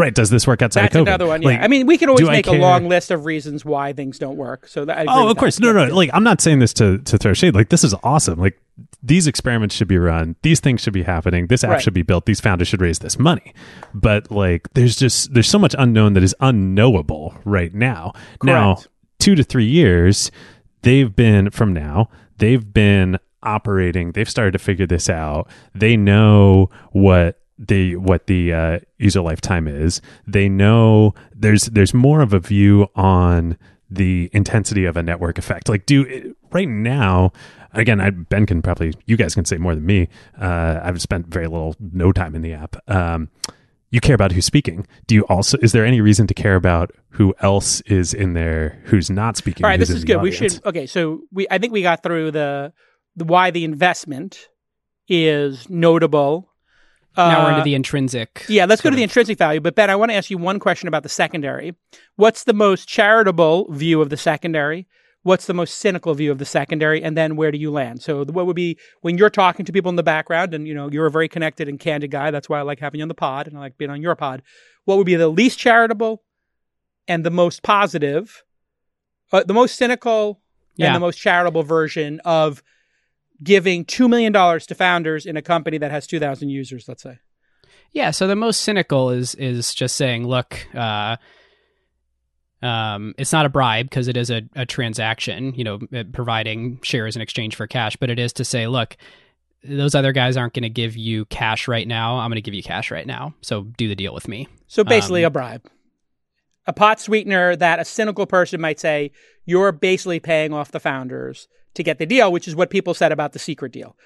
[0.00, 1.08] Right does this work outside That's of COVID?
[1.08, 1.42] another one.
[1.42, 1.48] Yeah.
[1.50, 3.64] Like, I mean, we can always do I make a care- long list of reasons
[3.64, 4.66] why things don't work.
[4.66, 5.56] So that, I agree Oh, with of course.
[5.56, 5.62] that.
[5.62, 5.84] No, no.
[5.86, 5.92] yeah.
[5.92, 7.54] Like, I'm not saying this to, to throw shade.
[7.54, 8.38] Like, this is awesome.
[8.40, 8.58] Like,
[9.02, 10.36] these experiments should be run.
[10.42, 11.46] These things should be happening.
[11.48, 11.82] This app Right.
[11.82, 12.26] should be built.
[12.26, 13.52] These founders should raise this money.
[13.94, 18.12] But, like, there's just, there's so much unknown that is unknowable right now.
[18.42, 18.88] Now, Correct.
[19.18, 20.30] two to three years,
[20.82, 22.08] they've been, from now,
[22.38, 24.12] they've been operating.
[24.12, 25.48] They've started to figure this out.
[25.74, 30.00] They know what the what the uh, user lifetime is.
[30.26, 33.58] They know there's there's more of a view on
[33.90, 35.68] the intensity of a network effect.
[35.68, 37.32] Like, do right now,
[37.72, 40.08] again, I, Ben can probably you guys can say more than me.
[40.40, 42.76] Uh, I've spent very little no time in the app.
[42.88, 43.28] Um,
[43.90, 44.86] you care about who's speaking.
[45.06, 45.58] Do you also?
[45.60, 49.64] Is there any reason to care about who else is in there who's not speaking?
[49.64, 50.22] All right, this is good.
[50.22, 50.86] We should okay.
[50.86, 52.72] So we, I think we got through the,
[53.16, 54.48] the why the investment
[55.08, 56.49] is notable.
[57.16, 58.44] Now we're Uh, into the intrinsic.
[58.48, 59.60] Yeah, let's go to the intrinsic value.
[59.60, 61.74] But Ben, I want to ask you one question about the secondary.
[62.16, 64.86] What's the most charitable view of the secondary?
[65.22, 67.02] What's the most cynical view of the secondary?
[67.02, 68.00] And then where do you land?
[68.00, 70.88] So what would be when you're talking to people in the background, and you know
[70.90, 72.30] you're a very connected and candid guy.
[72.30, 74.14] That's why I like having you on the pod, and I like being on your
[74.16, 74.42] pod.
[74.86, 76.22] What would be the least charitable
[77.06, 78.44] and the most positive,
[79.32, 80.40] uh, the most cynical
[80.76, 80.86] Yeah.
[80.86, 82.62] and the most charitable version of
[83.42, 86.88] giving two million dollars to founders in a company that has two thousand users?
[86.88, 87.18] Let's say.
[87.92, 91.16] Yeah, so the most cynical is is just saying, look, uh,
[92.62, 95.80] um, it's not a bribe because it is a, a transaction, you know,
[96.12, 98.96] providing shares in exchange for cash, but it is to say, look,
[99.64, 102.18] those other guys aren't going to give you cash right now.
[102.18, 103.34] I'm going to give you cash right now.
[103.40, 104.46] So do the deal with me.
[104.66, 105.66] So basically, Um, a bribe,
[106.66, 109.10] a pot sweetener that a cynical person might say
[109.44, 113.12] you're basically paying off the founders to get the deal, which is what people said
[113.12, 113.96] about the secret deal.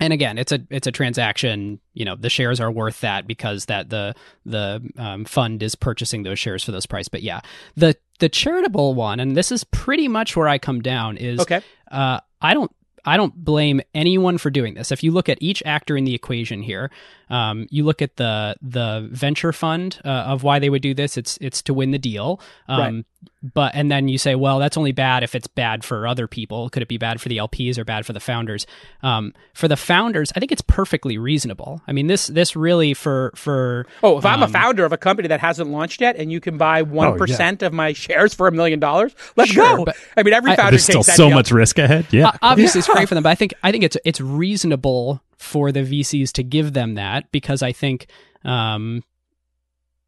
[0.00, 3.66] and again it's a it's a transaction you know the shares are worth that because
[3.66, 4.12] that the
[4.44, 7.40] the um, fund is purchasing those shares for those price but yeah
[7.76, 11.60] the the charitable one and this is pretty much where i come down is Okay.
[11.92, 12.72] uh, i don't
[13.06, 14.90] I don't blame anyone for doing this.
[14.90, 16.90] If you look at each actor in the equation here,
[17.30, 21.16] um, you look at the the venture fund uh, of why they would do this.
[21.16, 22.40] It's it's to win the deal.
[22.68, 23.04] Um,
[23.42, 26.68] But and then you say, well, that's only bad if it's bad for other people.
[26.70, 28.66] Could it be bad for the LPs or bad for the founders?
[29.02, 31.80] Um, for the founders, I think it's perfectly reasonable.
[31.86, 34.98] I mean, this this really for for Oh, if I'm a um, founder of a
[34.98, 37.50] company that hasn't launched yet, and you can buy one yeah.
[37.62, 39.84] of my shares for a million dollars, let's Sure, go.
[39.86, 41.36] but I mean, every I- founder There's takes still that so deal.
[41.36, 42.06] much risk ahead.
[42.10, 42.30] Yeah.
[42.34, 45.70] O- obviously it's great for them, but I think I think it's it's reasonable for
[45.70, 48.06] the VCs to give them that because I think
[48.44, 49.02] um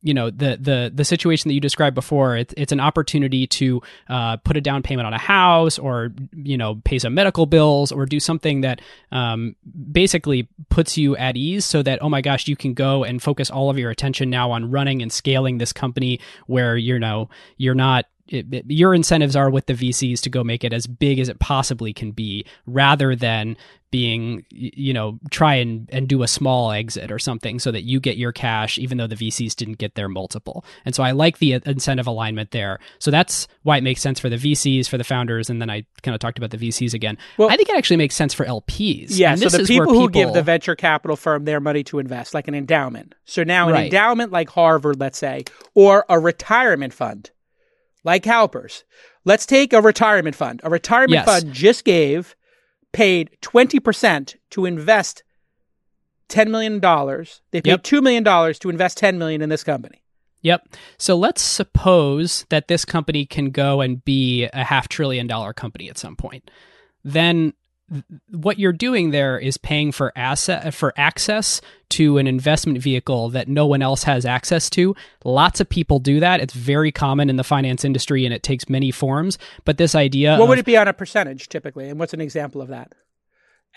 [0.07, 3.83] you know the the the situation that you described before it, it's an opportunity to
[4.09, 7.91] uh, put a down payment on a house or you know pay some medical bills
[7.91, 9.57] or do something that um,
[9.91, 13.51] basically puts you at ease so that oh my gosh you can go and focus
[13.51, 17.75] all of your attention now on running and scaling this company where you know you're
[17.75, 21.19] not it, it- your incentives are with the VCs to go make it as big
[21.19, 23.57] as it possibly can be rather than
[23.93, 28.01] being you know try and, and do a small exit or something so that you
[28.01, 30.65] get your cash even though the VCs didn't get their multiple.
[30.85, 32.81] And so I like the uh, incentive alignment there.
[32.99, 35.87] So that's why it makes sense for the VCs, for the founders, and then I
[36.03, 37.17] kind of talked about the VCs again.
[37.39, 39.07] Well- I think it actually makes sense for LPs.
[39.17, 41.85] Yeah, And so this the is people who give the venture capital firm their money
[41.85, 43.15] to invest, like an endowment.
[43.25, 43.85] So now an Right.
[43.85, 47.31] endowment like Harvard, let's say, or a retirement fund
[48.07, 48.85] like CalPERS.
[49.25, 50.61] Let's take a retirement fund.
[50.63, 51.27] A retirement Yes.
[51.27, 52.35] fund just gave,
[52.93, 55.25] paid 20% to invest
[56.29, 56.81] $10 million.
[57.51, 57.83] They paid Yep.
[57.83, 60.03] $2 million to invest 10 million in this company.
[60.43, 60.69] Yep.
[60.99, 65.91] So let's suppose that this company can go and be a half trillion dollar company
[65.91, 66.49] at some point.
[67.03, 67.53] Then
[68.31, 73.49] what you're doing there is paying for asset for access to an investment vehicle that
[73.49, 74.95] no one else has access to.
[75.25, 76.41] Lots of people do that.
[76.41, 79.39] It's very common in the finance industry and it takes many forms.
[79.65, 81.89] But this idea What of, would it be on a percentage typically?
[81.89, 82.93] And what's an example of that?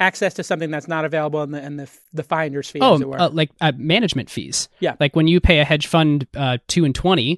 [0.01, 3.03] Access to something that's not available in the in the the finder's fee, as it
[3.03, 3.19] Oh, were.
[3.19, 4.69] uh, like uh, management fees.
[4.79, 4.95] Yeah.
[4.97, 7.38] Like when you pay a hedge fund uh, two and twenty,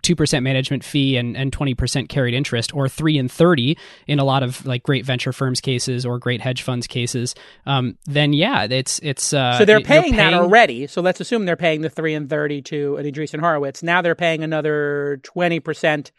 [0.00, 3.76] two percent management fee and and twenty percent carried interest, or three and thirty
[4.06, 7.34] in a lot of like great venture firms cases or great hedge funds cases.
[7.66, 10.86] Um, then yeah, it's it's uh, so they're you're paying, that already.
[10.86, 13.82] So let's assume they're paying the three and thirty to an Andreessen Horowitz.
[13.82, 16.10] Now they're paying another twenty percent,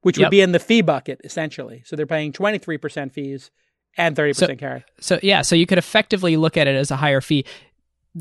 [0.00, 1.84] which would be in the fee bucket essentially.
[1.86, 3.52] So they're paying twenty three percent fees
[3.96, 4.84] and thirty So- percent carry.
[5.00, 7.44] So yeah, so you could effectively look at it as a higher fee.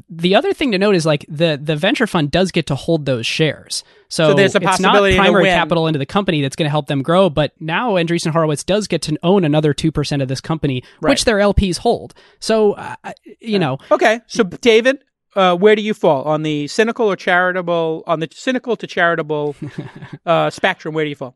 [0.07, 3.05] The other thing to note is like the the venture fund does get to hold
[3.07, 3.83] those shares.
[4.07, 6.67] So, So there's a it's possibility to not primary capital into the company that's going
[6.67, 10.27] to help them grow, but now Andreessen Horowitz does get to own another 2% of
[10.27, 11.11] this company, Right.
[11.11, 12.13] which their LPs hold.
[12.39, 12.95] So, uh,
[13.39, 14.99] you know, Okay, so David,
[15.35, 19.55] uh, where do you fall on the cynical or charitable on the cynical to charitable
[20.25, 20.93] uh, spectrum?
[20.93, 21.35] Where do you fall?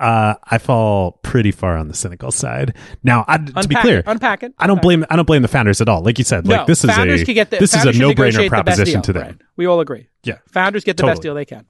[0.00, 2.76] Uh, I fall pretty far on the cynical side.
[3.02, 4.54] Now, I, to Unpack be clear, it, unpack it.
[4.58, 6.02] I don't blame I don't blame the founders at all.
[6.02, 6.50] Like you said, it.
[6.50, 9.02] like this is a the, this is a no brainer negotiate the best proposition deal,
[9.02, 9.22] to them.
[9.22, 9.36] right.
[9.56, 10.08] We all agree.
[10.24, 10.38] Yeah.
[10.52, 11.64] Founders get the best deal they can.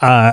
[0.00, 0.32] Uh,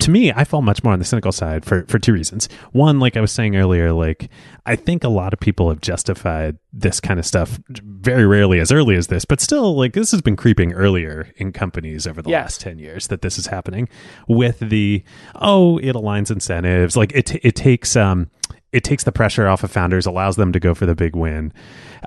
[0.00, 2.48] to me, I fall much more on the cynical side for for two reasons.
[2.72, 4.28] One, like I was saying earlier, like
[4.66, 8.72] I think a lot of people have justified this kind of stuff very rarely as
[8.72, 12.30] early as this, but still, like this has been creeping earlier in companies over the
[12.30, 12.44] Yes.
[12.44, 13.88] last ten years that this is happening.
[14.26, 15.04] With the
[15.36, 18.28] oh, it aligns incentives, like it it takes um
[18.72, 21.52] it takes the pressure off of founders, allows them to go for the big win.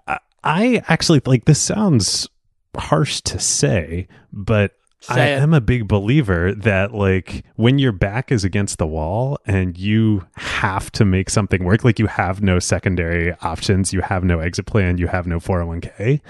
[0.07, 2.27] I- I actually like this sounds
[2.75, 4.71] harsh to say, but
[5.09, 5.39] I it.
[5.39, 10.25] am a big believer that like when your back is against the wall and you
[10.35, 14.65] have to make something work, like you have no secondary options, you have no exit
[14.65, 16.21] plan, you have no 401k,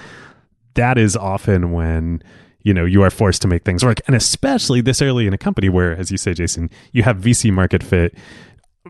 [0.73, 2.23] that is often when
[2.61, 5.37] you know you are forced to make things work and especially this early in a
[5.37, 8.15] company where as you say Jason, you have VC market fit,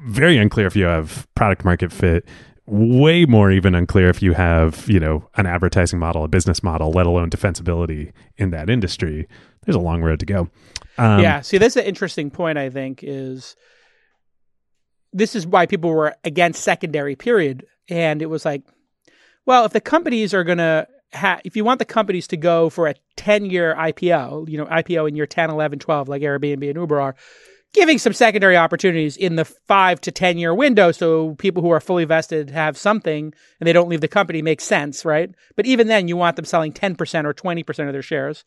[0.06, 2.26] very unclear if you have product market fit
[2.66, 6.92] way more even unclear if you have you know an advertising model a business model
[6.92, 9.28] let alone defensibility in that industry
[9.66, 10.50] there's a long road to go
[10.98, 11.42] um, yeah.
[11.42, 12.58] See, that's an interesting point.
[12.58, 13.56] I think is
[15.12, 18.64] this is why people were against secondary period, and it was like,
[19.46, 22.88] well, if the companies are gonna ha- if you want the companies to go for
[22.88, 26.76] a 10 year IPO, you know, IPO in year 10, 11, 12, like Airbnb and
[26.76, 27.16] Uber are,
[27.74, 31.80] giving some secondary opportunities in the five to 10 year window so people who are
[31.80, 35.30] fully vested have something and they don't leave the company makes sense, right?
[35.56, 38.46] But even then, you want them selling 10% or 20% of their shares.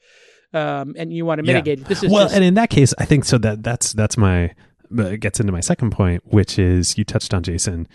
[0.55, 1.55] Um, and you want to Yeah.
[1.55, 1.85] mitigate.
[1.87, 4.55] This is well just, and in that case i think so that that's that's my
[4.97, 7.89] uh, gets into my second point which is you touched on jason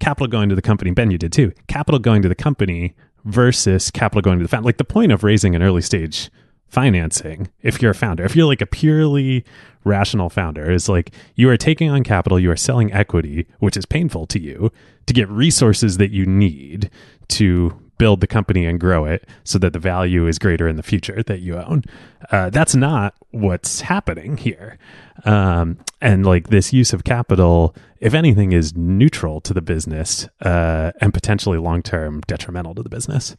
[0.00, 2.94] capital going to the company ben you did too capital going to the company
[3.24, 6.30] versus capital going to the founder like the point of raising an early stage
[6.68, 9.44] financing if you're a founder if you're like a purely
[9.84, 13.86] rational founder is like you are taking on capital you are selling equity which is
[13.86, 14.72] painful to you
[15.06, 16.90] to get resources that you need
[17.28, 20.82] to build the company and grow it so that the value is greater in the
[20.82, 21.82] future that you own.
[22.30, 24.78] Uh, that's not what's happening here.
[25.24, 30.92] Um, and like this use of capital, if anything, is neutral to the business uh,
[31.00, 33.36] and potentially long term detrimental to the business.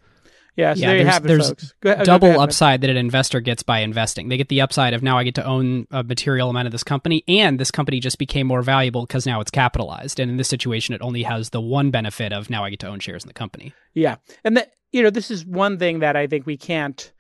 [0.56, 1.74] Yeah, so yeah, there you have it, there's folks.
[1.82, 4.30] Go ahead- double upside that an investor gets by investing.
[4.30, 6.84] They get the upside of now I get to own a material amount of this
[6.84, 10.20] company, and this company just became more valuable because now it's capitalized.
[10.20, 12.88] And in this situation, it only has the one benefit of now I get to
[12.88, 13.74] own shares in the company.
[13.94, 17.12] Yeah, and that you know this is one thing that I think we can't,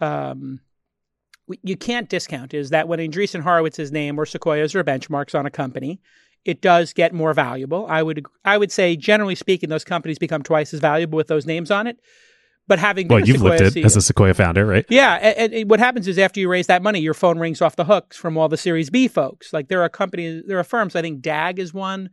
[0.00, 0.60] um,
[1.46, 5.46] we, you can't discount is that when Andreessen Horowitz's name or Sequoia's or Benchmark's on
[5.46, 6.00] a company,
[6.44, 7.86] it does get more valuable.
[7.88, 11.46] I would I would say generally speaking, those companies become twice as valuable with those
[11.46, 11.98] names on it.
[12.70, 14.86] But having been Well, you've Sequoia lived it CEO as a Sequoia founder, right?
[14.88, 17.74] yeah, and, and what happens is after you raise that money, your phone rings off
[17.74, 19.52] the hooks from all the Series B folks.
[19.52, 20.94] Like there are companies, there are firms.
[20.94, 22.10] I think DAG is one,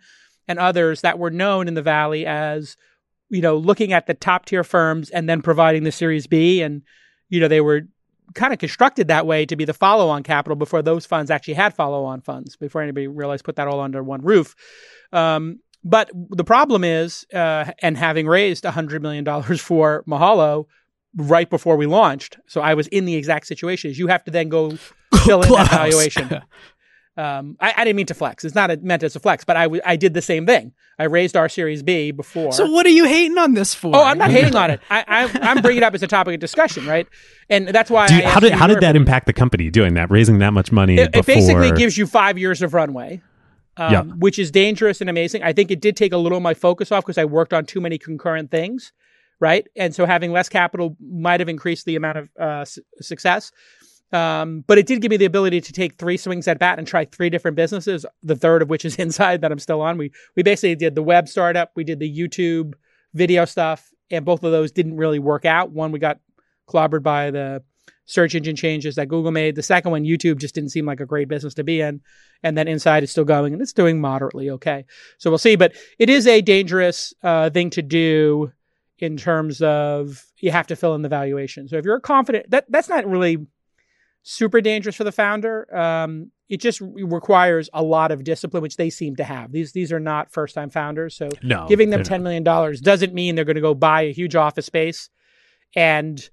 [0.47, 2.75] and others that were known in the Valley as,
[3.29, 6.81] you know, looking at the top tier firms and then providing the Series B, and
[7.29, 7.83] you know they were
[8.33, 11.53] kind of constructed that way to be the follow on capital before those funds actually
[11.53, 14.55] had follow on funds before anybody realized put that all under one roof.
[15.13, 19.25] Um, but the problem is, uh, and having raised $100 million
[19.57, 20.65] for Mahalo
[21.15, 24.31] right before we launched, so I was in the exact situation, is you have to
[24.31, 24.71] then go
[25.23, 26.41] fill in that valuation.
[27.17, 28.45] Um, I, I didn't mean to flex.
[28.45, 30.71] It's not a, meant as a flex, but I, w- I did the same thing.
[30.99, 32.51] I raised our Series B before.
[32.51, 33.95] So what are you hating on this for?
[33.95, 34.81] oh, I'm not hating on it.
[34.91, 37.07] I, I, I'm bringing it up as a topic of discussion, right?
[37.49, 40.37] And that's why I how did how did that impact the company doing that, raising
[40.39, 41.19] that much money It, before?
[41.21, 43.19] it basically gives you five years of runway.
[43.77, 44.01] Um, Yeah.
[44.17, 45.43] which is dangerous and amazing.
[45.43, 47.65] I think it did take a little of my focus off because I worked on
[47.65, 48.91] too many concurrent things,
[49.39, 49.67] right?
[49.75, 53.51] And so having less capital might have increased the amount of uh, su- success.
[54.11, 56.87] Um, but it did give me the ability to take three swings at bat and
[56.87, 58.05] try three different businesses.
[58.23, 59.97] The third of which is Inside that I'm still on.
[59.97, 62.73] We we basically did the web startup, we did the YouTube
[63.13, 65.71] video stuff, and both of those didn't really work out.
[65.71, 66.19] One we got
[66.69, 67.63] clobbered by the
[68.05, 69.55] search engine changes that Google made.
[69.55, 72.01] The second one, YouTube, just didn't seem like a great business to be in.
[72.43, 74.85] And then Inside is still going, and it's doing moderately okay.
[75.17, 75.55] So we'll see.
[75.55, 78.51] But it is a dangerous uh, thing to do
[78.99, 81.67] in terms of you have to fill in the valuation.
[81.67, 83.45] So if you're confident, that that's not really
[84.23, 85.73] super dangerous for the founder.
[85.75, 89.51] Um, it just requires a lot of discipline, which they seem to have.
[89.51, 93.13] These these are not first time founders, so No, giving them ten million dollars doesn't
[93.13, 95.09] mean they're going to go buy a huge office space
[95.75, 96.29] and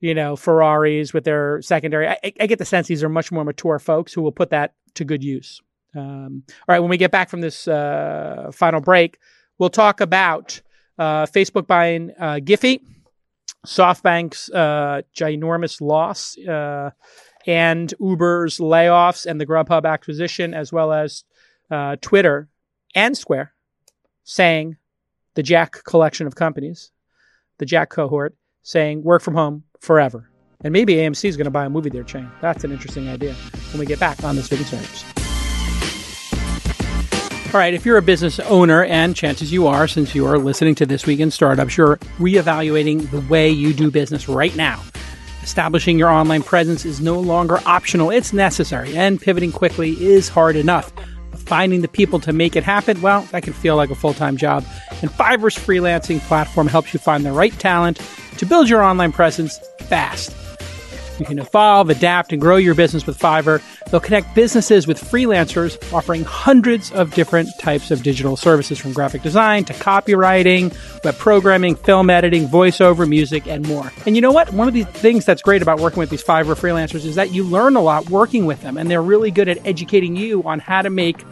[0.00, 2.08] you know Ferraris with their secondary.
[2.08, 4.74] I, I- get the sense these are much more mature folks who will put that
[4.94, 5.60] to good use.
[5.94, 9.18] Um, all right, when we get back from this uh, final break,
[9.58, 10.60] we'll talk about
[10.98, 12.80] uh, Facebook buying uh, Giphy,
[13.66, 16.90] SoftBank's uh, ginormous loss, uh,
[17.46, 21.24] and Uber's layoffs and the Grubhub acquisition, as well as
[21.70, 22.48] uh, Twitter
[22.94, 23.52] and Square
[24.24, 24.76] saying
[25.34, 26.90] the Jack collection of companies,
[27.58, 30.30] the Jack cohort, saying work from home forever.
[30.62, 32.30] And maybe AMC is going to buy a movie theater chain.
[32.40, 33.34] That's an interesting idea
[33.72, 35.04] when we get back on this in Startups.
[37.52, 40.76] All right, if you're a business owner, and chances you are, since you are listening
[40.76, 44.80] to This Week in Startups, you're reevaluating the way you do business right now.
[45.42, 50.54] Establishing your online presence is no longer optional, it's necessary, and pivoting quickly is hard
[50.54, 50.94] enough.
[51.30, 54.14] But Finding the people to make it happen, well, that can feel like a full
[54.14, 54.64] time job.
[55.02, 58.00] And Fiverr's freelancing platform helps you find the right talent
[58.36, 59.58] to build your online presence
[59.90, 60.34] fast.
[61.18, 63.60] You can evolve, adapt, and grow your business with Fiverr.
[63.90, 69.20] They'll connect businesses with freelancers offering hundreds of different types of digital services from graphic
[69.20, 70.74] design to copywriting,
[71.04, 73.92] web programming, film editing, voiceover, music, and more.
[74.06, 74.50] And you know what?
[74.54, 77.44] One of the things that's great about working with these Fiverr freelancers is that you
[77.44, 80.80] learn a lot working with them, and they're really good at educating you on how
[80.80, 81.22] to make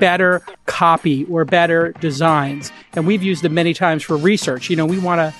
[0.00, 2.72] better copy or better designs.
[2.94, 4.70] And we've used them many times for research.
[4.70, 5.34] You know, we want to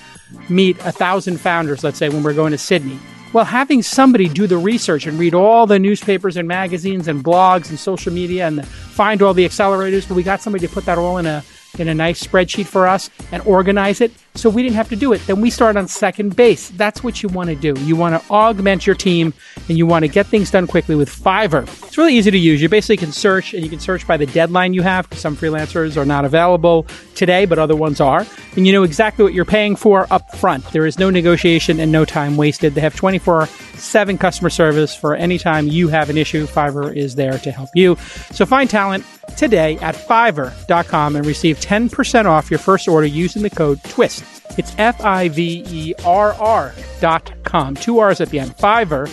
[0.51, 2.97] meet a thousand founders, let's say, when we're going to Sydney.
[3.33, 7.69] Well, having somebody do the research and read all the newspapers and magazines and blogs
[7.69, 10.97] and social media and find all the accelerators, but we got somebody to put that
[10.97, 11.43] all in a
[11.79, 15.13] in a nice spreadsheet for us and organize it so we didn't have to do
[15.13, 15.25] it.
[15.27, 16.69] Then we start on second base.
[16.69, 17.73] That's what you want to do.
[17.81, 19.33] You want to augment your team
[19.67, 21.63] and you want to get things done quickly with Fiverr.
[21.85, 22.61] It's really easy to use.
[22.61, 25.09] You basically can search and you can search by the deadline you have.
[25.09, 28.25] Because Some freelancers are not available today, but other ones are.
[28.55, 30.65] And you know exactly what you're paying for up front.
[30.71, 32.73] There is no negotiation and no time wasted.
[32.73, 36.45] They have 24 7 customer service for any time you have an issue.
[36.47, 37.97] Fiverr is there to help you.
[38.31, 39.05] So find talent
[39.37, 44.20] today at fiverr.com and receive 10% off your first order using the code TWIST.
[44.57, 47.75] It's F I V E R R dot com.
[47.75, 48.51] Two R's at the end.
[48.57, 49.07] Fiverr,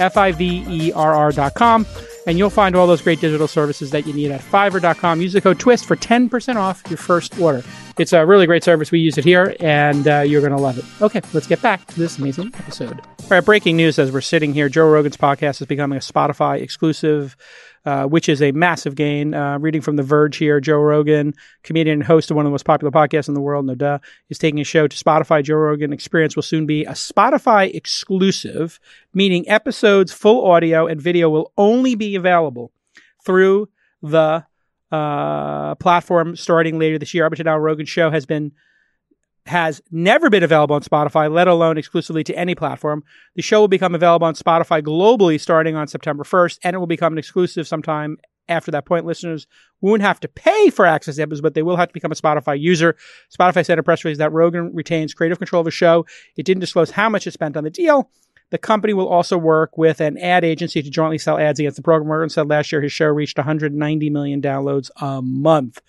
[0.00, 1.86] F I V E R R dot com.
[2.26, 5.20] And you'll find all those great digital services that you need at fiverr.com.
[5.20, 7.62] Use the code TWIST for 10% off your first order.
[7.98, 8.90] It's a really great service.
[8.90, 10.84] We use it here, and uh, you're going to love it.
[11.02, 12.98] Okay, let's get back to this amazing episode.
[12.98, 16.60] All right, breaking news as we're sitting here Joe Rogan's podcast is becoming a Spotify
[16.60, 17.36] exclusive
[17.84, 19.34] uh, which is a massive gain.
[19.34, 22.54] Uh, reading from The Verge here, Joe Rogan, comedian and host of one of the
[22.54, 23.98] most popular podcasts in the world, no duh,
[24.30, 25.42] is taking a show to Spotify.
[25.42, 28.80] Joe Rogan Experience will soon be a Spotify exclusive,
[29.12, 32.72] meaning episodes, full audio, and video will only be available
[33.24, 33.68] through
[34.02, 34.44] the
[34.90, 37.26] uh, platform starting later this year.
[37.26, 38.52] Up until now, Rogan's show has been
[39.46, 43.04] has never been available on Spotify, let alone exclusively to any platform.
[43.36, 46.86] The show will become available on Spotify globally starting on September 1st, and it will
[46.86, 48.16] become an exclusive sometime
[48.48, 49.04] after that point.
[49.04, 49.46] Listeners
[49.80, 52.14] won't have to pay for access to episodes, but they will have to become a
[52.14, 52.96] Spotify user.
[53.30, 56.06] Spotify said in a press release that Rogan retains creative control of the show.
[56.36, 58.10] It didn't disclose how much it spent on the deal.
[58.50, 61.82] The company will also work with an ad agency to jointly sell ads against the
[61.82, 62.10] program.
[62.10, 65.80] Rogan said last year his show reached 190 million downloads a month.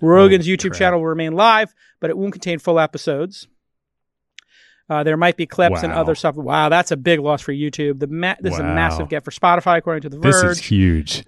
[0.00, 0.78] Rogan's YouTube crap.
[0.78, 3.46] channel will remain live, but it won't contain full episodes.
[4.90, 6.34] Uh, there might be clips and other stuff.
[6.34, 7.98] Wow, that's a big loss for YouTube.
[8.00, 10.42] The ma- this is a massive get for Spotify, according to The Verge.
[10.42, 11.24] This is huge.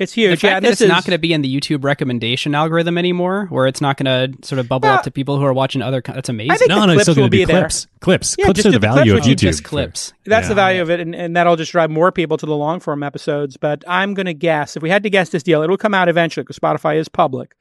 [0.00, 0.40] It's The huge.
[0.40, 2.96] fact yeah, that this it's is not going to be in the YouTube recommendation algorithm
[2.98, 4.06] anymore, where it's not going
[4.38, 6.00] to sort of bubble Well, up to people who are watching other.
[6.02, 6.50] co- That's amazing.
[6.52, 7.60] I think no, the no, it's clips still going will to be be there.
[7.62, 7.86] clips.
[8.00, 8.36] Clips.
[8.38, 9.40] Yeah, clips just are the the value clips of with YouTube.
[9.40, 10.12] just for- clips.
[10.24, 10.48] That's Yeah.
[10.48, 13.02] the value of it, and, and that'll just drive more people to the long form
[13.02, 13.56] episodes.
[13.56, 16.08] But I'm going to guess if we had to guess this deal, it'll come out
[16.08, 17.56] eventually because Spotify is public.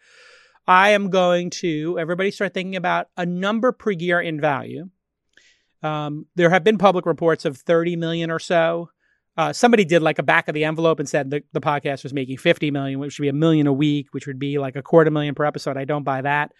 [0.67, 4.89] I am going to everybody start thinking about a number per year in value.
[5.83, 8.89] Um, there have been public reports of 30 million or so
[9.37, 12.13] uh, somebody did like a back of the envelope and said the, the podcast was
[12.13, 14.81] making 50 million, which would be a million a week, which would be like a
[14.81, 15.77] quarter million per episode.
[15.77, 16.53] I don't buy that.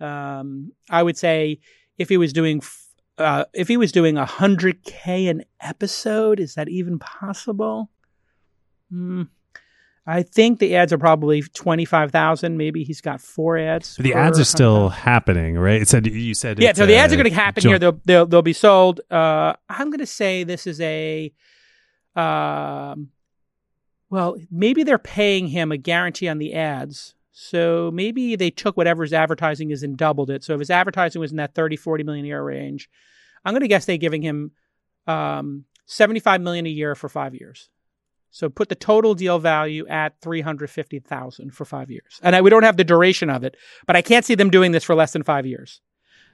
[0.00, 1.60] Um, I would say
[1.98, 2.86] if he was doing, f-
[3.18, 7.90] uh, if he was doing a 100K an episode, is that even possible?
[8.90, 9.24] Hmm.
[10.04, 12.56] I think the ads are probably 25,000.
[12.56, 13.96] Maybe he's got four ads.
[13.96, 15.80] The ads are still happening, right?
[15.80, 17.78] It said you said Yeah, so the ads uh, are going to happen joint- here.
[17.78, 19.00] They'll, they'll they'll be sold.
[19.10, 21.32] Uh, I'm going to say this is a,
[22.14, 23.10] um,
[24.10, 27.14] well, maybe they're paying him a guarantee on the ads.
[27.32, 30.44] So maybe they took whatever his advertising is and doubled it.
[30.44, 32.90] So if his advertising was in that 30, 40 million a year range,
[33.44, 34.52] I'm going to guess they're giving him
[35.06, 37.70] um, 75 million a year for five years.
[38.30, 42.18] So put the total deal value at 350,000 for five years.
[42.22, 43.56] And I, we don't have the duration of it,
[43.86, 45.80] but I can't see them doing this for less than five years.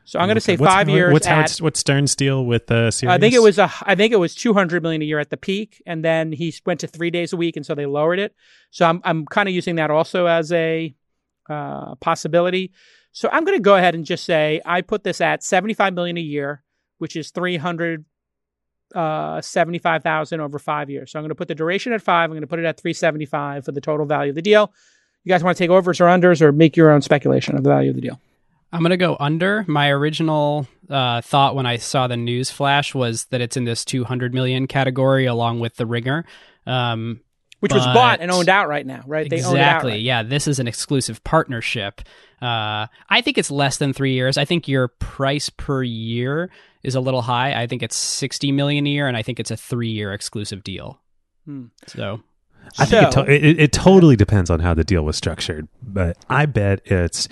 [0.08, 2.90] So I'm going to say What's- five years What's at, what's Stern's deal with uh,
[2.90, 3.14] Sirius?
[3.14, 5.36] I think it was a, I think it was 200 million a year at the
[5.36, 8.34] peak, and then he went to three days a week, and so they lowered it.
[8.70, 10.94] So I'm I'm kind of using that also as a
[11.50, 12.72] uh, possibility.
[13.12, 16.16] So I'm going to go ahead and just say I put this at 75 million
[16.16, 16.62] a year,
[16.96, 18.06] which is 300
[18.94, 21.12] uh 75,000 over 5 years.
[21.12, 22.80] So I'm going to put the duration at 5, I'm going to put it at
[22.80, 24.72] 375 for the total value of the deal.
[25.24, 27.68] You guys want to take overs or unders or make your own speculation of the
[27.68, 28.18] value of the deal?
[28.72, 29.64] I'm going to go under.
[29.66, 33.84] My original uh, thought when I saw the news flash was that it's in this
[33.84, 36.24] 200 million category along with the Ringer.
[36.66, 37.20] Um,
[37.60, 39.28] Which was bought and owned out right now, right?
[39.28, 39.98] They own it exactly.
[39.98, 42.02] Yeah, this is an exclusive partnership.
[42.42, 44.36] Uh, I think it's less than three years.
[44.36, 46.50] I think your price per year
[46.82, 47.60] is a little high.
[47.60, 51.00] I think it's 60 million a year, and I think it's a three-year exclusive deal.
[51.46, 51.66] Hmm.
[51.86, 52.20] So
[52.78, 56.16] I think it, to- it, it totally depends on how the deal was structured, but
[56.28, 57.28] I bet it's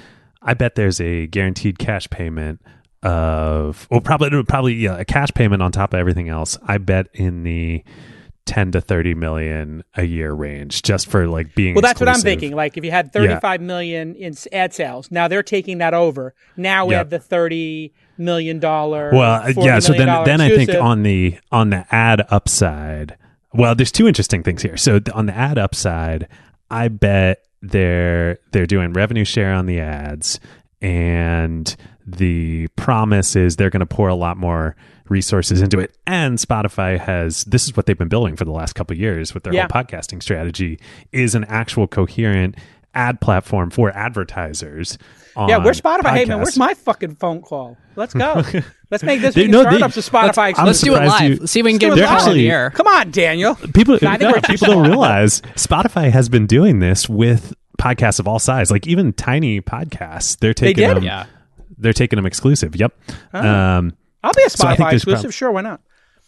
[0.47, 2.63] I bet there's a guaranteed cash payment
[3.03, 6.57] of well probably probably yeah a cash payment on top of everything else.
[6.67, 7.85] I bet in the
[8.47, 12.21] 10 to 30 million a year range just for like being Well, that's what I'm
[12.21, 12.55] thinking.
[12.55, 16.33] Like if you had 35 million in ad sales, now they're taking that over.
[16.57, 16.99] Now we Yep.
[16.99, 19.11] have the 30 million dollar.
[19.13, 19.81] Well, uh, yeah.
[19.81, 23.17] So then, then I think on the on the ad upside,
[23.53, 24.77] well, there's two interesting things here.
[24.77, 26.29] So on the ad upside,
[26.71, 30.41] I bet they're they're doing revenue share on the ads,
[30.81, 31.75] and
[32.07, 34.77] the promise is they're going to pour a lot more
[35.09, 35.97] resources into it.
[36.07, 39.35] And Spotify has this is what they've been building for the last couple of years
[39.35, 39.69] with their Yeah.
[39.73, 40.79] whole podcasting strategy
[41.13, 42.57] is an actual coherent
[42.95, 44.97] ad platform for advertisers.
[45.37, 46.11] yeah, where's Spotify?
[46.17, 47.77] Hey man, where's my fucking phone call?
[47.95, 48.43] Let's go.
[48.91, 50.55] Let's make this They- week in no, they- startups a Spotify.
[50.57, 51.23] I'm let's do it live.
[51.31, 52.71] you- Let's see if we can get it it They're on the air.
[52.71, 53.55] Come on, Daniel.
[53.75, 58.71] people no, people don't realize Spotify has been doing this with podcasts of all size,
[58.71, 60.39] like even tiny podcasts.
[60.39, 60.97] They're taking they did?
[60.99, 61.05] them.
[61.05, 61.27] Yeah.
[61.79, 62.75] They're taking them exclusive.
[62.77, 62.93] Yep.
[63.33, 65.23] Um, I'll be a Spotify think there's exclusive.
[65.25, 65.81] prob- sure, why not?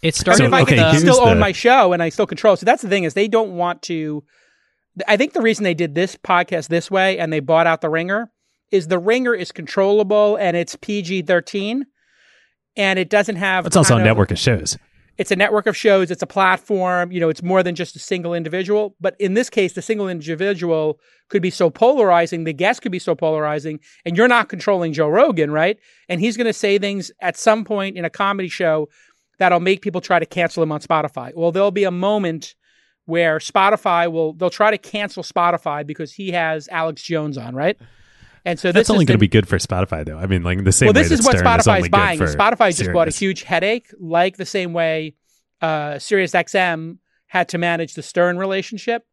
[0.03, 2.03] It I started mean, if I okay, can the, still own the- my show and
[2.03, 2.57] I still control.
[2.57, 4.23] So that's the thing is they don't want to.
[5.07, 7.89] I think the reason they did this podcast this way and they bought out the
[7.89, 8.31] Ringer
[8.71, 11.87] is the Ringer is controllable and it's PG thirteen,
[12.77, 13.67] and it doesn't have.
[13.67, 14.77] it's also a of- network of shows.
[15.19, 16.11] It's a network of shows.
[16.11, 17.11] It's a platform.
[17.11, 18.95] You know, it's more than just a single individual.
[19.01, 22.45] But in this case, the single individual could be so polarizing.
[22.45, 25.79] The guest could be so polarizing, and you're not controlling Joe Rogan, right?
[26.09, 28.89] And he's going to say things at some point in a comedy show
[29.39, 31.33] that'll make people try to cancel him on Spotify.
[31.35, 32.55] Well, there'll be a moment
[33.07, 37.79] where Spotify will they'll try to cancel Spotify because he has Alex Jones on, right?
[38.49, 40.17] And so this That's only going to be good for Spotify, though.
[40.17, 40.87] I mean, like the same.
[40.87, 42.19] well, way this is what is Spotify is buying.
[42.19, 45.17] Spotify just bought a huge headache, like the same way
[45.61, 46.97] uh, SiriusXM
[47.27, 49.05] had to manage the Stern relationship,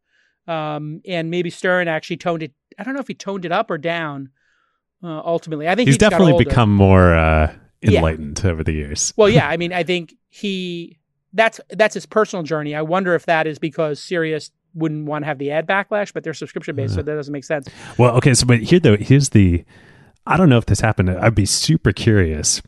[0.48, 2.54] um, and maybe Stern actually toned it.
[2.78, 4.30] I don't know if he toned it up or down.
[5.04, 7.98] Uh, ultimately, I think He's he just got definitely become more uh, Yeah.
[7.98, 9.12] enlightened over the years.
[9.18, 10.98] Well, yeah, I mean, I think he
[11.34, 12.74] that's that's his personal journey.
[12.74, 16.22] I wonder if that is because Sirius wouldn't want to have the ad backlash, but
[16.22, 17.68] they're subscription based, so that doesn't make sense.
[17.98, 19.64] Well, okay, so but here though, here's the.
[20.26, 21.10] I don't know if this happened.
[21.10, 22.60] I'd be super curious.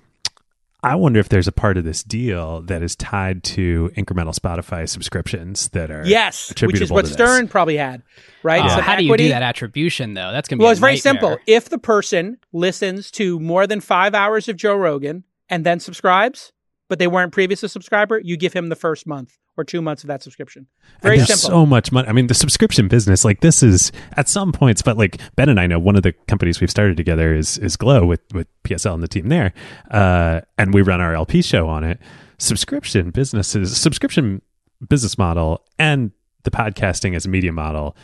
[0.82, 4.88] I wonder if there's a part of this deal that is tied to incremental Spotify
[4.88, 7.06] subscriptions that are Yes, which is what.
[7.08, 8.02] Stern probably had,
[8.44, 8.62] right?
[8.62, 10.30] Uh, Some how do you do that attribution though?
[10.30, 11.36] That's gonna be Well, a it's very simple.
[11.46, 16.52] If the person listens to more than five hours of Joe Rogan and then subscribes,
[16.88, 20.04] but they weren't previous a subscriber, you give him the first month or two months
[20.04, 20.66] of that subscription.
[21.02, 21.36] Very simple.
[21.36, 22.08] so much money.
[22.08, 25.58] I mean, the subscription business, like this is at some points, but like Ben and
[25.58, 28.94] I know one of the companies we've started together is is Glow with with PSL
[28.94, 29.52] and the team there,
[29.90, 31.98] uh, and we run our LP show on it.
[32.38, 34.40] Subscription businesses, subscription
[34.88, 36.12] business model, and
[36.44, 37.96] the podcasting as a media model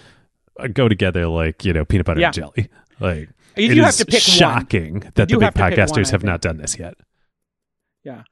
[0.58, 2.26] uh, go together like you know peanut butter Yeah.
[2.28, 2.68] and jelly.
[3.00, 4.20] Like You it do have to pick one.
[4.20, 6.94] shocking that do the big have to one, podcasters have not done this yet.
[8.06, 8.22] I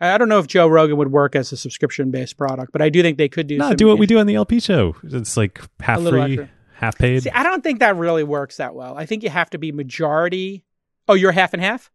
[0.00, 2.88] I don't know if Joe Rogan would work as a subscription based product, but I
[2.88, 3.58] do think they could do.
[3.58, 4.94] No, do what we do on the LP show.
[5.02, 6.50] It's like half free, extra.
[6.74, 7.24] half paid.
[7.24, 8.96] See, I don't think that really works that well.
[8.96, 10.64] I think you have to be majority.
[11.08, 11.90] Oh, you're half and half.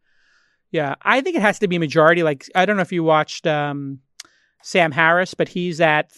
[0.72, 2.24] Yeah, I think it has to be majority.
[2.24, 4.00] Like I don't know if you watched um,
[4.64, 6.12] Sam Harris, but he's at.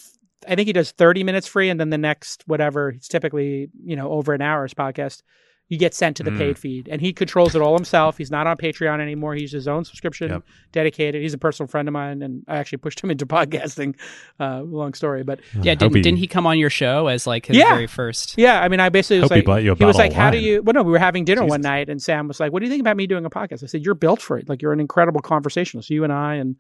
[0.48, 2.90] I think he does 30 minutes free, and then the next whatever.
[2.90, 5.22] It's typically you know over an hour's podcast.
[5.68, 6.38] You get sent to the Mm.
[6.38, 8.20] paid feed, and he controls it all himself.
[8.20, 9.34] He's not on Patreon anymore.
[9.34, 10.44] He's his own subscription, Yep.
[10.72, 11.24] dedicated.
[11.24, 13.96] He's a personal friend of mine, and I actually pushed him into podcasting.
[14.40, 17.26] Uh, long story, but Yeah, Hope didn't, he- didn't he come on your show as
[17.26, 17.74] like his Yeah.
[17.74, 18.36] very first?
[18.38, 20.18] Yeah, I mean, I basically was Hope he like, bought you a was like, of
[20.18, 22.52] "How do you?" Well, no, we were having dinner one night, and Sam was like,
[22.52, 24.48] "What do you think about me doing a podcast?" I said, "You're built for it.
[24.48, 25.90] Like, you're an incredible conversationalist.
[25.90, 26.58] You and I and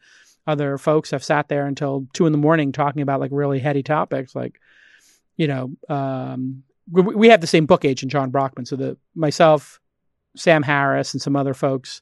[0.47, 3.83] other folks have sat there until two in the morning talking about like really heady
[3.83, 4.59] topics, like,
[5.37, 8.65] you know, um, we, we have the same book agent, John Brockman.
[8.65, 9.79] So the myself,
[10.36, 12.01] Sam Harris, and some other folks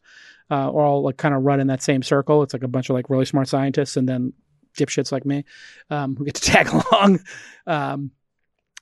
[0.51, 2.43] uh, are all like kind of run in that same circle.
[2.43, 4.33] It's like a bunch of like really smart scientists, and then
[4.77, 5.45] dipshits like me
[5.89, 7.19] um, who get to tag along.
[7.67, 8.11] Um,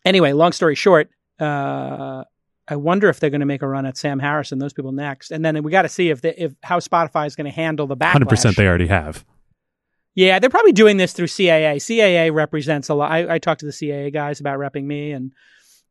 [0.06, 2.24] anyway, long story short, uh,
[2.68, 4.92] I wonder if they're going to make a run at Sam Harris and those people
[4.92, 7.52] next, and then we got to see if they, if how Spotify is going to
[7.52, 8.12] handle the backlash.
[8.14, 9.26] Hundred percent, they already have.
[10.14, 11.78] Yeah, they're probably doing this through CAA.
[11.78, 13.12] CAA represents a lot.
[13.12, 15.32] I, I talked to the CAA guys about repping me, and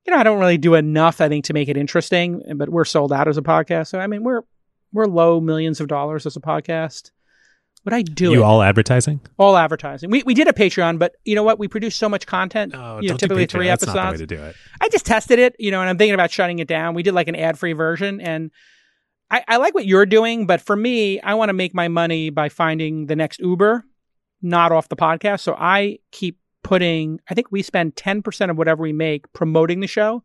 [0.06, 2.42] you know, I don't really do enough, I think, to make it interesting.
[2.56, 4.42] But we're sold out as a podcast, so I mean, we're
[4.92, 7.10] we're low millions of dollars as a podcast.
[7.84, 8.44] Would I do you it?
[8.44, 9.20] all advertising?
[9.38, 10.10] All advertising.
[10.10, 11.58] We we did a Patreon, but you know what?
[11.58, 12.72] We produce so much content.
[12.72, 13.96] No, you know, typically three That's episodes.
[13.96, 14.56] not the way to do it.
[14.80, 16.94] I just tested it, you know, and I'm thinking about shutting it down.
[16.94, 18.50] We did like an ad free version, and
[19.30, 22.30] I, I like what you're doing, but for me, I want to make my money
[22.30, 23.84] by finding the next Uber,
[24.42, 25.40] not off the podcast.
[25.40, 29.86] So I keep putting, I think we spend 10% of whatever we make promoting the
[29.86, 30.22] show.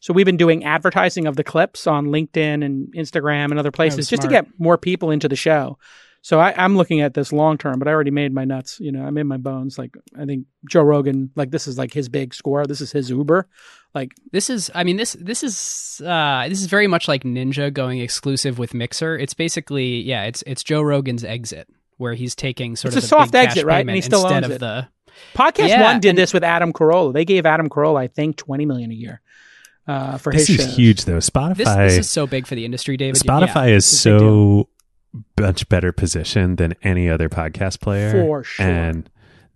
[0.00, 4.08] So we've been doing advertising of the clips on LinkedIn and Instagram and other places
[4.08, 5.78] just to get more people into the show.
[6.22, 8.78] So I, I'm looking at this long term, but I already made my nuts.
[8.80, 9.78] You know, I made my bones.
[9.78, 12.66] Like I think Joe Rogan, like this is like his big score.
[12.66, 13.48] This is his Uber.
[13.94, 17.72] Like This is, I mean, this this is uh, this is very much like Ninja
[17.72, 19.16] going exclusive with Mixer.
[19.16, 23.06] It's basically, yeah, it's it's Joe Rogan's exit where he's taking sort It's of a
[23.06, 23.80] the soft exit, right?
[23.80, 24.60] And he still instead owns of it.
[24.60, 24.88] the
[25.34, 27.12] Podcast Yeah, One did and- this with Adam Carolla.
[27.12, 29.20] They gave Adam Carolla, I think, twenty million a year
[29.86, 30.76] uh, for This his is shows.
[30.76, 31.18] huge, though.
[31.18, 31.56] Spotify.
[31.56, 33.20] this this is so big for the industry, David.
[33.20, 33.76] Spotify Yeah.
[33.76, 34.68] is it's a big so
[35.40, 38.10] much better positioned than any other podcast player.
[38.10, 38.66] For sure.
[38.66, 39.08] And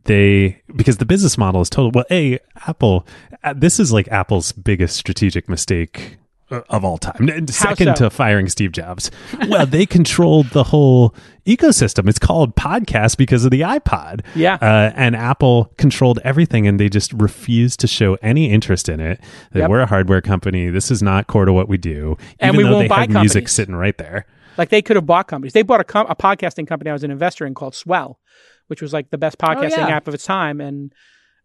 [0.05, 1.91] they because the business model is total.
[1.93, 3.07] Well, a Apple.
[3.45, 6.17] uh, This is like Apple's biggest strategic mistake
[6.53, 7.46] of all time.
[7.48, 8.05] Second so?
[8.05, 9.11] to firing Steve Jobs.
[9.48, 11.14] well, they controlled the whole
[11.46, 12.09] ecosystem.
[12.09, 14.20] It's called podcast because of the iPod.
[14.34, 14.55] Yeah.
[14.61, 19.20] Uh, and Apple controlled everything, and they just refused to show any interest in it.
[19.53, 19.70] That Yep.
[19.70, 20.68] we're a hardware company.
[20.68, 22.16] This is not core to what we do.
[22.38, 24.26] And even we though won't they buy have music sitting right there.
[24.59, 25.53] Like they could have bought companies.
[25.53, 28.18] They bought a, com- a podcasting company I was an investor in called Swell,
[28.66, 29.88] which was like the best podcasting yeah.
[29.88, 30.61] app of its time.
[30.61, 30.92] And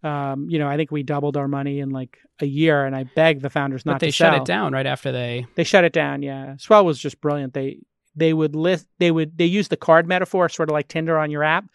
[0.03, 2.85] um, you know, I think we doubled our money in like a year.
[2.85, 4.41] And I begged the founders not But they to shut sell.
[4.41, 5.45] it down right after they.
[5.55, 6.21] They shut it down.
[6.21, 7.53] Yeah, Swell was just brilliant.
[7.53, 7.79] They
[8.15, 11.31] they would list they would they use the card metaphor, sort of like Tinder on
[11.31, 11.65] your app,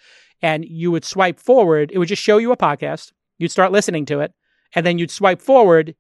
[0.41, 1.91] and you would swipe forward.
[1.93, 3.13] It would just show you a podcast.
[3.39, 4.33] You'd start listening to it,
[4.75, 5.95] and then you'd swipe forward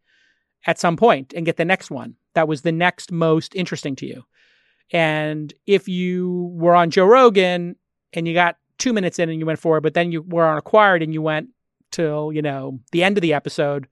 [0.66, 4.06] at some point and get the next one that was the next most interesting to
[4.06, 4.22] you.
[4.92, 7.76] And if you were on Joe Rogan
[8.12, 10.58] and you got two minutes in and you went forward, but then you were on
[10.58, 11.48] Acquired and you went
[11.92, 13.86] till you know the end of the episode,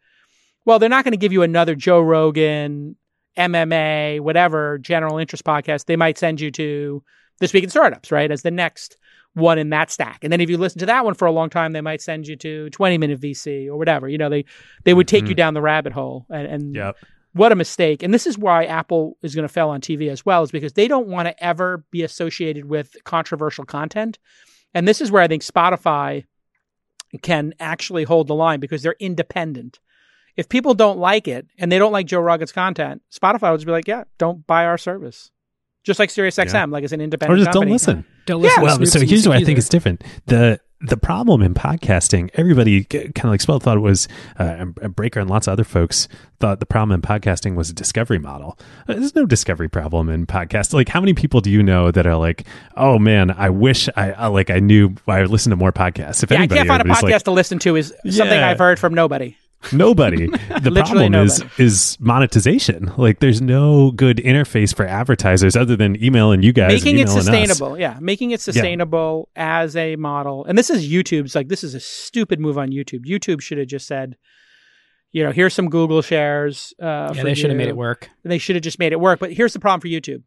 [0.65, 2.97] well, they're not going to give you another Joe Rogan,
[3.37, 5.87] MMA, whatever general interest podcast.
[5.87, 7.03] They might send you to
[7.39, 8.97] This Week in Startups, right, as the next
[9.35, 10.19] one in that stack.
[10.23, 12.27] And then if you listen to that one for a long time, they might send
[12.27, 14.09] you to 20 Minute VC or whatever.
[14.09, 14.45] You know, they
[14.85, 15.39] they would take you Mhm.
[15.39, 16.27] down the rabbit hole.
[16.31, 16.97] And, and Yep.
[17.33, 18.03] what a mistake.
[18.03, 20.73] And this is why Apple is going to fail on TV as well, is because
[20.73, 24.19] they don't want to ever be associated with controversial content.
[24.75, 26.25] And this is where I think Spotify
[27.23, 29.79] can actually hold the line because they're independent.
[30.37, 33.67] If people don't like it and they don't like Joe Rogan's content, Spotify would just
[33.67, 35.31] be like, yeah, don't buy our service.
[35.85, 36.65] Just like SiriusXM, Yeah.
[36.67, 38.05] like it's an independent Or independent just don't listen.
[38.27, 38.59] Don't listen.
[38.61, 39.59] to Well, so here's music what I think either.
[39.59, 40.05] is different.
[40.27, 44.09] The the problem in podcasting, everybody kind of like Swell thought it was
[44.39, 44.45] uh,
[44.81, 46.09] and Breaker and lots of other folks
[46.39, 48.59] thought the problem in podcasting was a discovery model.
[48.89, 50.73] Uh, There's no discovery problem in podcast.
[50.73, 54.13] Like, how many people do you know that are like, "Oh man, I wish I,
[54.13, 56.81] I like I knew I listened to more podcasts." If Yeah, I anybody, can't find
[56.83, 58.49] a podcast everybody's to listen to is something Yeah.
[58.49, 59.37] I've heard from nobody.
[59.63, 60.27] Like, nobody.
[60.61, 61.65] The problem is nobody.
[61.65, 62.93] is monetization.
[62.97, 67.19] Like, there's no good interface for advertisers other than emailing you guys, making it emailing
[67.19, 67.25] us.
[67.25, 71.75] sustainable yeah making it sustainable as a model and this is youtube's like this is
[71.75, 74.17] a stupid move on youtube youtube should have just said
[75.13, 78.11] you know here's some google shares uh, Yeah, for they should have made it work.
[78.25, 80.23] they should have just made it work but here's the problem for youtube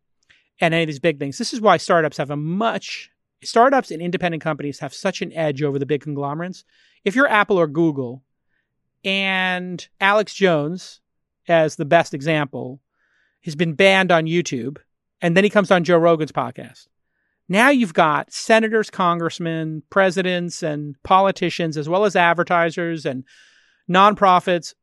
[0.59, 3.09] and any of these big things this is why startups have a much
[3.43, 6.63] startups and independent companies have such an edge over the big conglomerates.
[7.03, 8.23] If you're Apple or Google,
[9.03, 11.01] and Alex Jones,
[11.47, 12.79] as the best example,
[13.43, 14.77] has been banned on YouTube,
[15.21, 16.87] and then he comes on Joe Rogan's podcast.
[17.49, 23.25] Now you've got senators, congressmen, presidents, and politicians, as well as advertisers and
[23.89, 24.73] nonprofits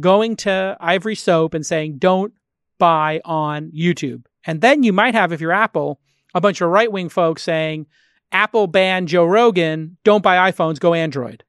[0.00, 2.32] going to Ivory Soap and saying, don't
[2.78, 4.24] buy on YouTube.
[4.44, 6.00] And then you might have, if you're Apple,
[6.34, 7.86] a bunch of right wing folks saying,
[8.32, 11.44] Apple banned Joe Rogan, don't buy iPhones, go Android.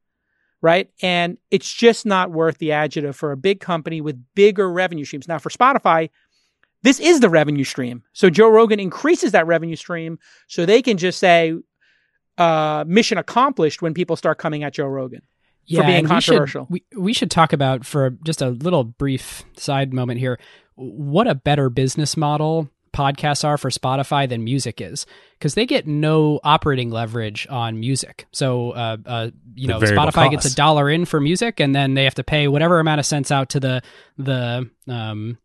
[0.61, 0.89] Right.
[1.01, 5.27] And it's just not worth the adjective for a big company with bigger revenue streams.
[5.27, 6.09] Now, for Spotify,
[6.81, 8.03] this is the revenue stream.
[8.13, 11.53] So Joe Rogan increases that revenue stream so they can just say,
[12.37, 15.21] uh, mission accomplished when people start coming at Joe Rogan
[15.65, 16.67] yeah, for being controversial.
[16.69, 20.39] We should, we, we should talk about for just a little brief side moment here
[20.77, 25.05] what a better business model podcasts are for Spotify than music is
[25.37, 28.25] because they get no operating leverage on music.
[28.31, 31.93] So, uh, uh, you The know, Spotify gets a dollar in for music, and then
[31.93, 33.83] they have to pay whatever amount of cents out to the
[34.17, 35.37] the um,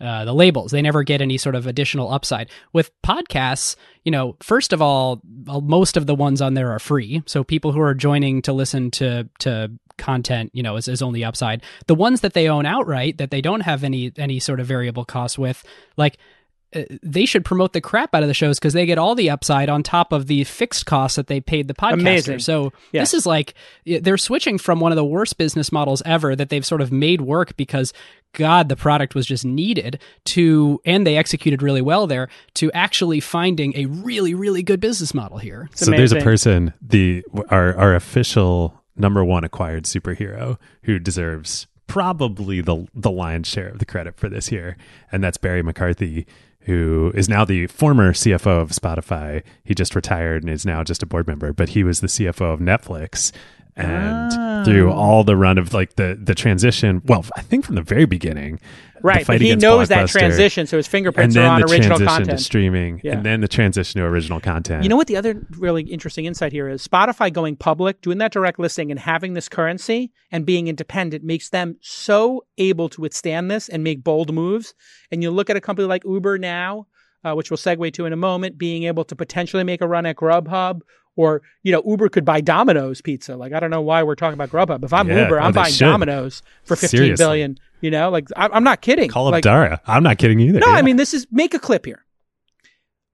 [0.00, 0.70] uh, the labels.
[0.70, 2.50] They never get any sort of additional upside.
[2.72, 7.22] With podcasts, you know, first of all, most of the ones on there are free.
[7.26, 11.24] So people who are joining to listen to to content, you know, is, is only
[11.24, 11.62] upside.
[11.86, 15.04] The ones that they own outright that they don't have any any sort of variable
[15.04, 15.64] costs with,
[15.96, 16.35] like uh,
[16.76, 19.30] Uh, they should promote the crap out of the shows because they get all the
[19.30, 21.92] upside on top of the fixed costs that they paid the podcaster.
[22.00, 22.38] Amazing.
[22.40, 23.02] So Yeah.
[23.02, 23.54] this is like
[23.84, 27.20] they're switching from one of the worst business models ever that they've sort of made
[27.20, 27.92] work because
[28.32, 33.20] God, the product was just needed to, and they executed really well there to actually
[33.20, 35.68] finding a really, really good business model here.
[35.72, 41.66] It's so there's a person, the our our official number one acquired superhero who deserves
[41.86, 44.76] probably the the lion's share of the credit for this year,
[45.10, 46.26] and that's Barry McCarthy,
[46.66, 49.42] who is now the former CFO of Spotify.
[49.64, 52.52] He just retired and is now just a board member, but he was the CFO
[52.52, 53.32] of Netflix.
[53.78, 54.62] And Ah.
[54.64, 58.06] through all the run of like the the transition, well, I think from the very
[58.06, 58.58] beginning,
[59.06, 59.26] Right.
[59.26, 60.66] But he knows that transition.
[60.66, 62.38] So his fingerprints are on the original transition content.
[62.38, 63.12] to streaming, Yeah.
[63.12, 64.82] and then the transition to original content.
[64.82, 68.32] You know what the other really interesting insight here is Spotify going public, doing that
[68.32, 73.50] direct listing and having this currency and being independent makes them so able to withstand
[73.50, 74.74] this and make bold moves.
[75.10, 76.86] And you look at a company like Uber now,
[77.24, 80.06] uh, which we'll segue to in a moment, being able to potentially make a run
[80.06, 80.80] at Grubhub
[81.16, 83.36] or, you know, Uber could buy Domino's pizza.
[83.36, 84.84] Like, I don't know why we're talking about Grubhub.
[84.84, 85.86] If I'm Yeah, Uber, I'm buying should.
[85.86, 87.24] Domino's for fifteen Seriously.
[87.24, 87.58] billion.
[87.80, 89.10] You know, like I- I'm not kidding.
[89.10, 89.80] Call up like, Dara.
[89.86, 90.60] I'm not kidding either.
[90.60, 90.74] no, Yeah.
[90.74, 92.04] I mean this is make a clip here.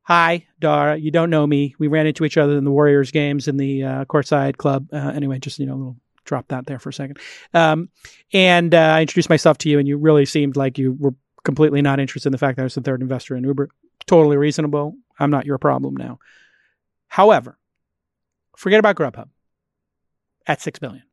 [0.05, 0.96] Hi, Dara.
[0.96, 1.74] You don't know me.
[1.78, 4.88] We ran into each other in the Warriors games in the uh, courtside club.
[4.92, 7.18] Uh, anyway, just you know, a little drop that there for a second.
[7.55, 7.88] Um,
[8.32, 11.82] and uh, I introduced myself to you, and you really seemed like you were completely
[11.82, 13.68] not interested in the fact that I was the third investor in Uber.
[14.07, 14.96] Totally reasonable.
[15.20, 16.18] I'm not your problem now.
[17.09, 17.59] However,
[18.57, 19.28] forget about Grubhub
[20.46, 21.05] at six billion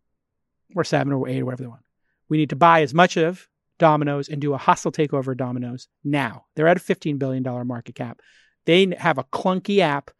[0.76, 1.82] or seven or eight or whatever they want.
[2.30, 3.48] We need to buy as much of
[3.80, 6.46] Domino's and do a hostile takeover of Domino's now.
[6.56, 8.22] They're at a $15 billion market cap.
[8.66, 10.12] They have a clunky app,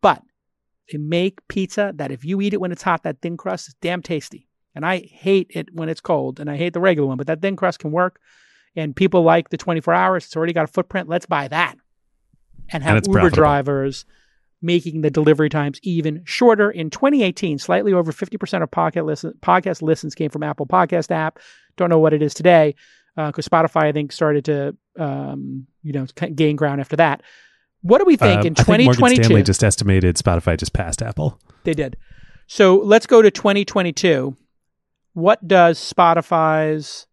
[0.00, 0.22] but
[0.90, 3.74] they make pizza that if you eat it when it's hot, that thin crust is
[3.80, 4.48] damn tasty.
[4.74, 7.42] And I hate it when it's cold, and I hate the regular one, but that
[7.42, 8.20] thin crust can work.
[8.76, 10.24] And people like the 24 hours.
[10.24, 11.08] It's already got a footprint.
[11.08, 11.74] Let's buy that.
[12.68, 13.42] And have it's Uber profitable.
[13.42, 14.04] drivers
[14.62, 16.70] making the delivery times even shorter.
[16.70, 21.38] In 2018, slightly over 50% of podcast, listen, podcast listens came from Apple Podcast app.
[21.76, 22.74] Don't know what it is today
[23.16, 27.22] because Spotify, I think, started to um, you know gain ground after that.
[27.82, 29.24] What do we think Um, in I think Morgan 2022?
[29.24, 31.40] Stanley just estimated Spotify just passed Apple.
[31.64, 31.96] They did.
[32.46, 34.36] So let's go to 2022.
[35.14, 37.06] What does Spotify's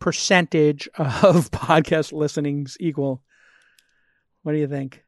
[0.00, 3.22] percentage of podcast listenings equal?
[4.42, 5.04] What do you think?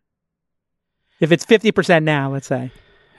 [1.23, 2.71] If it's 50% now, let's say.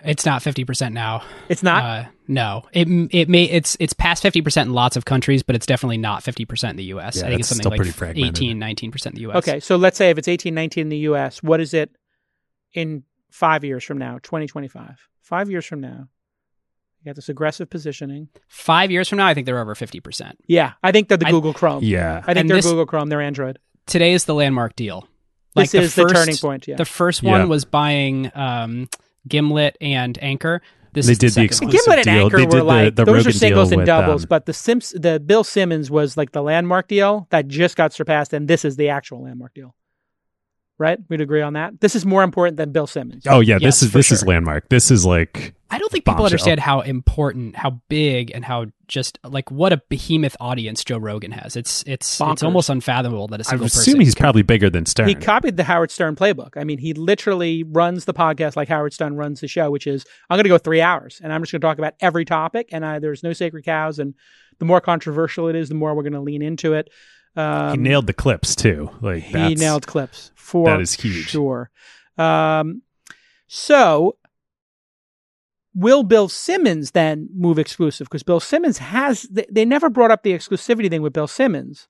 [0.06, 1.24] It's not fifty percent now.
[1.48, 1.84] It's not?
[1.84, 5.56] Uh, no, it it may it's it's past fifty percent in lots of countries, but
[5.56, 7.16] it's definitely not fifty percent in the U.S.
[7.16, 8.38] Yeah, I think it's it's something still pretty like fragmented.
[8.44, 9.38] 18, 19 percent in the U.S.
[9.38, 11.90] okay, so let's say if it's 18, 19 in the US, what is it
[12.74, 15.08] in five years from now, 2025?
[15.22, 16.10] Five years from now.
[17.02, 18.28] You got this aggressive positioning.
[18.50, 20.38] five years from now, I think they're over fifty percent.
[20.48, 21.82] Yeah, I think they're the I- Google Chrome.
[21.82, 22.18] Yeah.
[22.18, 23.58] I think And they're this- Google Chrome, they're Android.
[23.86, 25.08] Today is the landmark deal.
[25.56, 26.76] This is the first, turning point, yeah.
[26.76, 27.32] The first Yeah.
[27.32, 28.90] one was buying um,
[29.28, 30.62] Gimlet and Anchor.
[30.94, 31.96] This They is did the second exclusive- one.
[31.96, 32.24] Gimlet and deal.
[32.26, 34.28] Anchor They were did the- like the those Rogan are singles deal and doubles, um,
[34.30, 38.32] but the Sims, the Bill Simmons was like the landmark deal that just got surpassed,
[38.34, 39.74] and this is the actual landmark deal.
[40.78, 41.00] Right?
[41.10, 41.80] We'd agree on that.
[41.82, 43.26] This is more important than Bill Simmons.
[43.28, 44.70] Oh yeah, Yes, this is for this is landmark.
[44.70, 46.26] This is like I don't think people Bombshell.
[46.26, 51.32] understand how important, how big, and how just like what a behemoth audience Joe Rogan
[51.32, 51.56] has.
[51.56, 52.34] It's it's Bonkers.
[52.34, 53.82] it's almost unfathomable that a I single person.
[53.82, 55.08] assume he's probably bigger than Stern.
[55.08, 56.58] He copied the Howard Stern playbook.
[56.58, 60.06] I mean, he literally runs the podcast like Howard Stern runs the show, which is
[60.30, 62.70] I'm going to go three hours and I'm just going to talk about every topic,
[62.72, 63.98] and I, there's no sacred cows.
[63.98, 64.14] And
[64.60, 66.90] the more controversial it is, the more we're going to lean into it.
[67.36, 68.90] Um, he nailed the clips too.
[69.02, 71.30] Like he nailed clips for that is huge.
[71.30, 71.72] Sure.
[72.18, 72.84] Um,
[73.48, 74.18] so
[75.74, 78.08] will Bill Simmons then move exclusive?
[78.08, 81.88] Because Bill Simmons has they, they never brought up the exclusivity thing with Bill Simmons,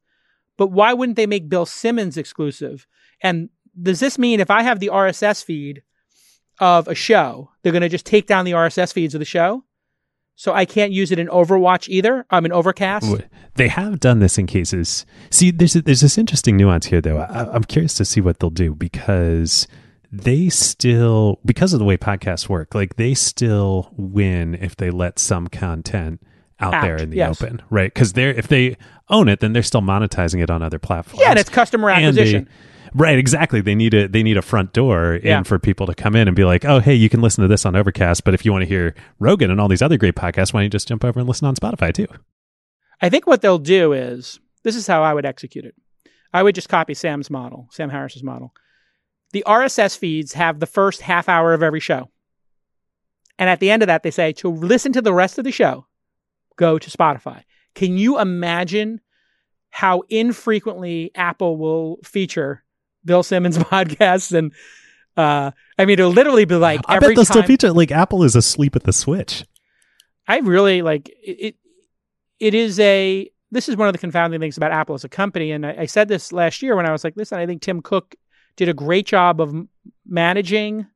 [0.58, 2.88] but why wouldn't they make Bill Simmons exclusive?
[3.22, 3.50] And
[3.82, 5.84] does this mean if I have the RSS feed
[6.60, 9.64] of a show, they're going to just take down the RSS feeds of the show?
[10.36, 12.26] So I can't use it in Overwatch either.
[12.30, 13.24] I'm in Overcast.
[13.56, 15.06] They have done this in cases.
[15.30, 17.20] See, there's there's this interesting nuance here, though.
[17.20, 19.68] I, I'm curious to see what they'll do because
[20.12, 25.20] they still, because of the way podcasts work, like they still win if they let
[25.20, 26.22] some content
[26.60, 27.42] out, Out, there in the yes.
[27.42, 27.94] open, right?
[27.94, 28.78] Because they're if they
[29.10, 31.20] own it, then they're still monetizing it on other platforms.
[31.22, 32.50] Yeah, and it's customer And they- acquisition.
[32.94, 33.62] Right, exactly.
[33.62, 35.38] They need a they need a front door Yeah.
[35.40, 37.48] in for people to come in and be like, oh, hey, you can listen to
[37.48, 40.16] this on Overcast, but if you want to hear Rogan and all these other great
[40.16, 42.08] podcasts, why don't you just jump over and listen on Spotify too?
[43.02, 45.76] I think what they'll do is this is how I would execute it.
[46.34, 48.54] I would just copy Sam's model, Sam Harris's model.
[49.34, 52.10] The RSS feeds have the first half hour of every show.
[53.40, 55.52] And at the end of that, they say to listen to the rest of the
[55.52, 55.88] show,
[56.56, 57.42] go to Spotify.
[57.76, 59.02] Can you imagine
[59.72, 62.64] how infrequently Apple will feature
[63.06, 64.38] Bill Simmons podcasts?
[64.38, 64.52] And
[65.16, 67.26] uh, I mean, it'll literally be like I bet they'll time.
[67.26, 69.46] still feature like Apple is asleep at the switch.
[70.28, 71.56] I really like it,
[72.40, 72.54] it.
[72.54, 73.30] Is a.
[73.52, 75.86] This is one of the confounding things about Apple as a company, and I, I
[75.86, 78.16] said this last year when I was like, "Listen, I think Tim Cook
[78.56, 79.54] did a great job of
[80.06, 80.88] managing."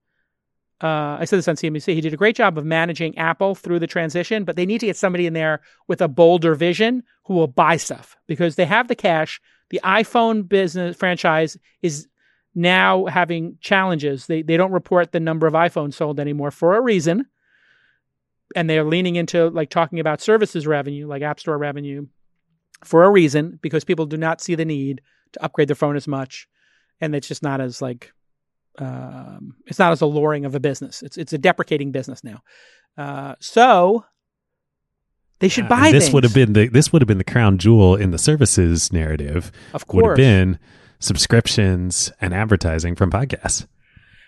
[0.82, 1.93] Uh, I said this on CNBC.
[1.93, 4.86] He did a great job of managing Apple through the transition, but they need to
[4.86, 8.88] get somebody in there with a bolder vision who will buy stuff because they have
[8.88, 9.41] the cash.
[9.70, 12.07] The iPhone business franchise is
[12.55, 14.28] now having challenges.
[14.28, 17.28] They they don't report the number of iPhones sold anymore for a reason
[18.55, 22.07] and they're leaning into like talking about services revenue, like App Store revenue,
[22.84, 25.01] for a reason because people do not see the need
[25.34, 26.47] to upgrade their phone as much,
[27.01, 28.11] and it's just not as like
[28.80, 31.01] um, it's not as alluring of a business.
[31.01, 32.41] It's it's a deprecating business now.
[32.97, 34.05] Uh, so
[35.40, 36.14] they should buy and this things.
[36.14, 39.52] would have been the this would have been the crown jewel in the services narrative.
[39.74, 40.60] of course, Would have been
[41.00, 43.68] subscriptions and advertising from podcasts.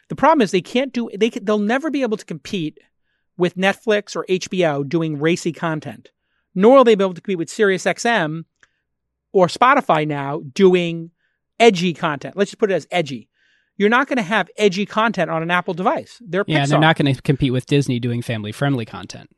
[0.10, 2.78] The problem is they can't do they can, they'll never be able to compete
[3.38, 6.10] with Netflix or HBO doing racy content.
[6.56, 8.44] Nor will they be able to compete with SiriusXM
[9.32, 11.12] or Spotify now doing
[11.60, 12.36] edgy content.
[12.36, 13.30] Let's just put it as edgy.
[13.78, 16.22] You're not going to have edgy content on an Apple device.
[16.26, 16.70] They're Yeah, and Pixar.
[16.72, 19.30] they're not going to compete with Disney doing family friendly content.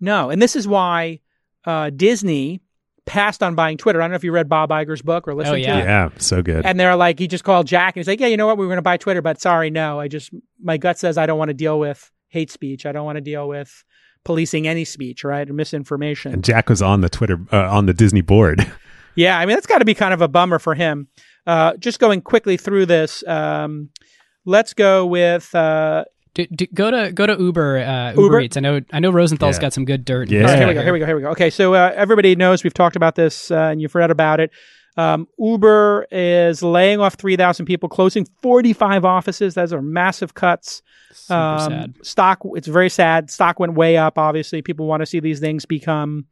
[0.00, 1.20] No, and this is why
[1.64, 2.60] uh, Disney
[3.08, 4.00] passed on buying Twitter.
[4.00, 5.72] I don't know if you read Bob Iger's book or listened oh, yeah.
[5.74, 5.84] to it.
[5.84, 6.64] Yeah, so good.
[6.64, 8.58] And they're like, he just called Jack and he's like, yeah, you know what?
[8.58, 9.98] We were going to buy Twitter, but sorry, no.
[9.98, 10.30] I just,
[10.62, 12.86] my gut says I don't want to deal with hate speech.
[12.86, 13.82] I don't want to deal with
[14.24, 15.48] policing any speech, right?
[15.48, 16.32] Or misinformation.
[16.32, 18.70] and Jack was on the Twitter uh, on the Disney board.
[19.14, 21.08] yeah, I mean, that's got to be kind of a bummer for him.
[21.46, 23.88] Uh, just going quickly through this, um,
[24.44, 26.04] let's go with, uh,
[26.38, 28.40] Do, do, go to go to Uber uh, Uber, Uber?
[28.42, 28.56] Eats.
[28.56, 29.62] I know I know Rosenthal's Yeah.
[29.62, 30.30] got some good dirt.
[30.30, 30.42] Yeah.
[30.42, 30.82] All right, here we go.
[30.84, 31.06] Here we go.
[31.06, 31.28] Here we go.
[31.30, 34.52] Okay, so uh, everybody knows we've talked about this, uh, and you've read about it.
[34.96, 39.54] Um, Uber is laying off three thousand people, closing forty-five offices.
[39.54, 40.80] Those are massive cuts.
[41.12, 41.94] Super Um, sad.
[42.02, 42.38] Stock.
[42.54, 43.30] It's very sad.
[43.32, 44.16] Stock went way up.
[44.16, 46.26] Obviously, people want to see these things become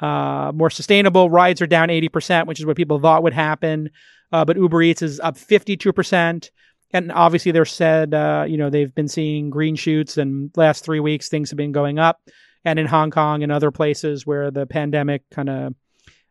[0.00, 1.30] uh, more sustainable.
[1.30, 3.90] Rides are down eighty percent, which is what people thought would happen.
[4.30, 6.52] Uh, but Uber Eats is up fifty-two percent.
[6.92, 11.00] And obviously, they're said, uh, you know, they've been seeing green shoots, and last three
[11.00, 12.20] weeks things have been going up.
[12.64, 15.74] And in Hong Kong and other places where the pandemic kind of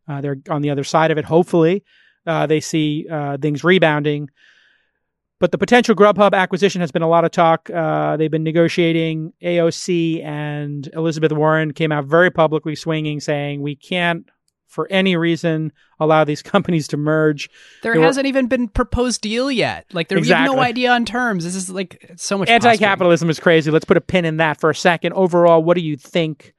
[0.08, 1.26] uh, they're on the other side of it.
[1.26, 1.84] Hopefully,
[2.26, 4.30] uh, they see uh, things rebounding.
[5.40, 7.70] But the potential Grubhub acquisition has been a lot of talk.
[7.70, 9.34] Uh, they've been negotiating.
[9.44, 14.28] AOC and Elizabeth Warren came out very publicly swinging, saying we can't,
[14.68, 17.50] for any reason, allow these companies to merge.
[17.84, 19.86] There there hasn't even been proposed deal yet.
[19.94, 21.44] Like there's have no idea on terms.
[21.44, 22.50] This is like so much.
[22.50, 23.72] Anti-capitalism is crazy.
[23.72, 25.14] Let's put a pin in that for a second.
[25.14, 26.54] Overall, what do you think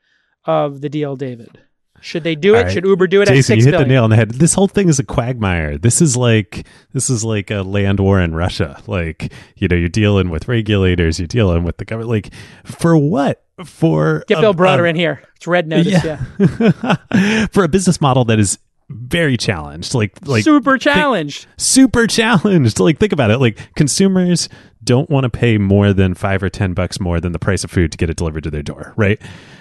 [0.45, 1.61] of the deal, David?
[2.01, 2.63] Should they do it?
[2.65, 2.73] Right.
[2.73, 3.89] Should Uber do it at Jason, you hit billion?
[3.89, 4.31] the nail on the head.
[4.31, 5.79] This whole thing is a quagmire.
[5.79, 8.81] This is like this is like a land war in Russia.
[8.87, 12.11] Like you know, you're dealing with regulators, you're dealing with the government.
[12.11, 12.31] Like
[12.65, 13.45] for what?
[13.65, 15.23] For Get a- Bill Browder a- in here.
[15.37, 16.05] It's Red Notice.
[16.05, 17.47] Yeah.
[17.53, 19.95] for a business model that is very challenged.
[19.95, 21.47] Like like super challenged.
[21.57, 22.79] super challenged.
[22.89, 23.39] Like think about it.
[23.39, 24.49] Like consumers
[24.85, 27.71] don't want to pay more than five or ten bucks more than the price of
[27.71, 29.21] food to get it delivered to their door, right?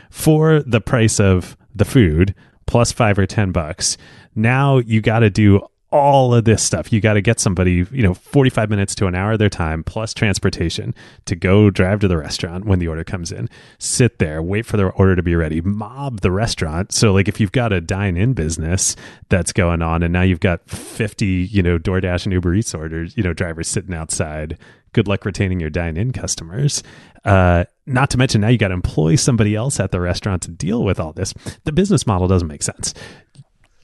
[0.10, 3.98] For the price of the food plus five or ten bucks,
[4.36, 6.92] now you got to do all of this stuff.
[6.92, 9.84] You got to get somebody, you know, 45 minutes to an hour of their time
[9.84, 10.94] plus transportation
[11.26, 13.50] to go drive to the restaurant when the order comes in,
[13.80, 16.92] sit there, wait for the order to be ready, mob the restaurant.
[16.92, 18.96] So, like, if you've got a dine in business
[19.30, 23.16] that's going on and now you've got 50, you know, DoorDash and Uber Eats orders,
[23.16, 24.58] you know, drivers sitting outside,
[24.94, 26.84] good luck retaining your dine in customers.
[27.26, 30.52] Uh, not to mention now you got to employ somebody else at the restaurant to
[30.52, 31.34] deal with all this.
[31.64, 32.94] The business model doesn't make sense.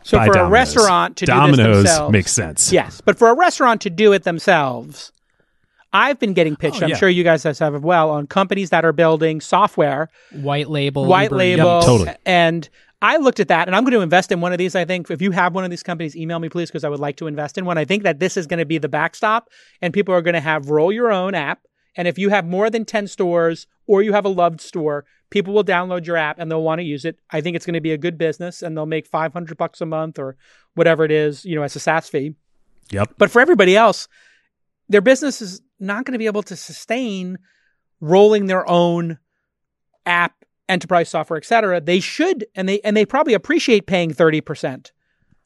[0.03, 2.71] So Buy for a restaurant to do Domino's this themselves, makes sense.
[2.71, 5.13] Yes, but for a restaurant to do it themselves,
[5.93, 6.81] I've been getting pitched.
[6.81, 6.97] Oh, I'm yeah.
[6.97, 11.25] sure you guys have as well on companies that are building software, White label, white
[11.25, 11.85] Uber label, Eats.
[11.85, 12.15] totally.
[12.25, 12.67] and
[13.03, 14.75] I looked at that, and I'm going to invest in one of these.
[14.75, 17.01] I think if you have one of these companies, email me please because I would
[17.01, 17.77] like to invest in one.
[17.77, 19.49] I think that this is going to be the backstop,
[19.81, 21.67] and people are going to have roll your own app.
[21.97, 25.53] And if you have more than ten stores or you have a loved store, people
[25.53, 27.19] will download your app and they'll want to use it.
[27.29, 29.85] I think it's going to be a good business, and they'll make 500 bucks a
[29.85, 30.37] month or
[30.75, 32.35] whatever it is, you know, as a SaaS fee.
[32.91, 33.15] Yep.
[33.17, 34.07] But for everybody else,
[34.87, 37.37] their business is not going to be able to sustain
[37.99, 39.17] rolling their own
[40.05, 41.79] app, enterprise software, et cetera.
[41.81, 44.91] They should, and they and they probably appreciate paying thirty percent.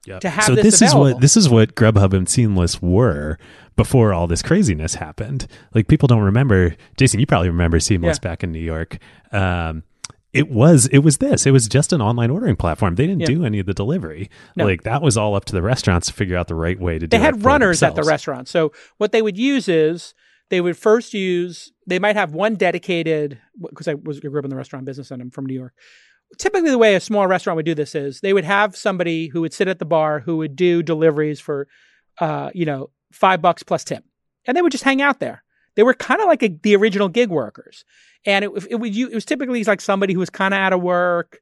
[0.05, 0.21] Yep.
[0.21, 3.37] to have so this this is what this is what Grubhub and Seamless were
[3.75, 5.47] before all this craziness happened.
[5.73, 6.75] Like people don't remember.
[6.97, 8.29] Jason, you probably remember Seamless Yeah.
[8.29, 8.99] back in New York.
[9.33, 9.83] Um,
[10.31, 11.45] it was it was this.
[11.45, 12.95] It was just an online ordering platform.
[12.95, 13.27] They didn't Yeah.
[13.27, 14.29] do any of the delivery.
[14.55, 14.63] No.
[14.65, 16.99] Like that was all up to the restaurants to figure out the right way to
[16.99, 17.09] do it.
[17.09, 18.07] They had for runners at the themselves.
[18.09, 18.47] restaurant.
[18.47, 20.13] So what they would use is
[20.49, 24.49] they would first use they might have one dedicated because I was grew up in
[24.51, 25.73] the restaurant business and I'm from New York.
[26.37, 29.41] Typically, the way a small restaurant would do this is they would have somebody who
[29.41, 31.67] would sit at the bar who would do deliveries for,
[32.19, 34.03] uh, you know, five bucks plus tip,
[34.45, 35.43] and they would just hang out there.
[35.75, 37.85] They were kind of like a, the original gig workers,
[38.25, 40.81] and it, it, you- it was typically like somebody who was kind of out of
[40.81, 41.39] work.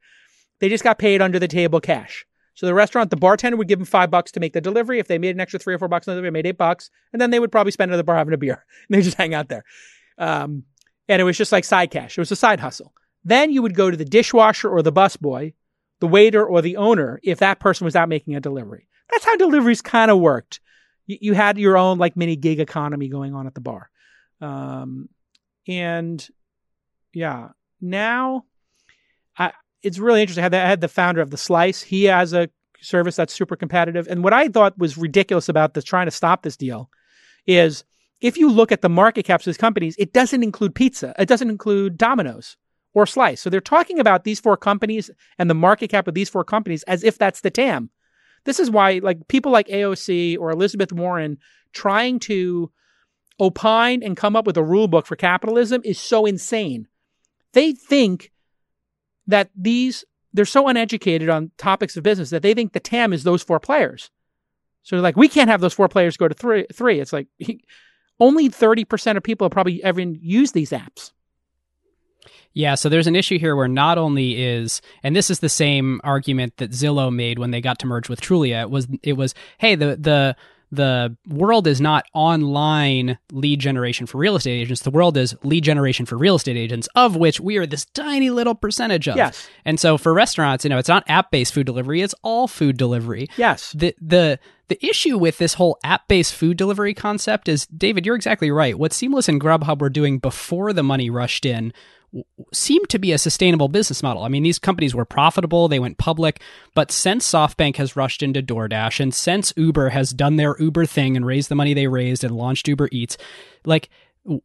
[0.60, 2.26] They just got paid under the table cash.
[2.54, 5.00] So the restaurant, the bartender would give them five bucks to make the delivery.
[5.00, 7.22] If they made an extra three or four bucks on they made eight bucks, and
[7.22, 8.64] then they would probably spend it at the bar having a beer.
[8.88, 9.64] And they just hang out there,
[10.18, 10.63] um,
[11.07, 12.18] and it was just like side cash.
[12.18, 12.93] It was a side hustle.
[13.24, 15.53] Then you would go to the dishwasher or the busboy,
[15.99, 18.88] the waiter or the owner if that person was out making a delivery.
[19.11, 20.59] That's how deliveries kind of worked.
[21.05, 23.89] You, you had your own like mini gig economy going on at the bar,
[24.41, 25.09] um,
[25.68, 26.28] and
[27.13, 27.49] yeah,
[27.82, 28.45] now
[29.38, 30.41] I, it's really interesting.
[30.41, 31.82] I had, the, I had the founder of the Slice.
[31.82, 32.49] He has a
[32.82, 34.07] service that's super competitive.
[34.07, 36.89] And what I thought was ridiculous about this trying to stop this deal
[37.47, 37.84] is
[38.26, 41.13] if you look at the market caps of these companies, it doesn't include pizza.
[41.19, 42.57] It doesn't include Domino's
[42.95, 43.39] or Slice.
[43.39, 46.82] So they're talking about these four companies and the market cap of these four companies
[46.84, 47.91] as if that's the TAM.
[48.45, 51.38] This is why like people like AOC or Elizabeth Warren
[51.71, 52.71] trying to
[53.39, 56.88] opine and come up with a rule book for capitalism is so insane.
[57.53, 58.32] They think
[59.28, 60.03] that these
[60.34, 63.59] they're so uneducated on topics of business that they think the TAM is those four
[63.59, 64.09] players.
[64.82, 66.65] So they're like, we can't have those four players go to three.
[66.73, 66.99] Three.
[66.99, 67.28] It's like
[68.20, 71.11] only thirty percent of people have probably ever used these apps.
[72.53, 75.99] Yeah, so there's an issue here where not only is, and this is the same
[76.05, 78.61] argument that Zillow made when they got to merge with Trulia.
[78.61, 80.38] It was, it was, hey, the the
[80.72, 84.82] the world is not online lead generation for real estate agents.
[84.82, 88.30] The world is lead generation for real estate agents, of which we are this tiny
[88.30, 89.18] little percentage of.
[89.18, 89.47] Yes.
[89.66, 92.78] And so for restaurants, you know, it's not app based food delivery; it's all food
[92.78, 93.74] delivery Yes.
[93.74, 98.51] the the the issue with this whole app-based food delivery concept is David you're exactly
[98.51, 101.74] right what Seamless and Grubhub were doing before the money rushed in
[102.53, 104.24] seemed to be a sustainable business model.
[104.24, 106.41] I mean these companies were profitable, they went public,
[106.74, 111.18] but since SoftBank has rushed into DoorDash and since Uber has done their Uber thing
[111.18, 113.18] and raised the money they raised and launched Uber Eats,
[113.66, 113.89] like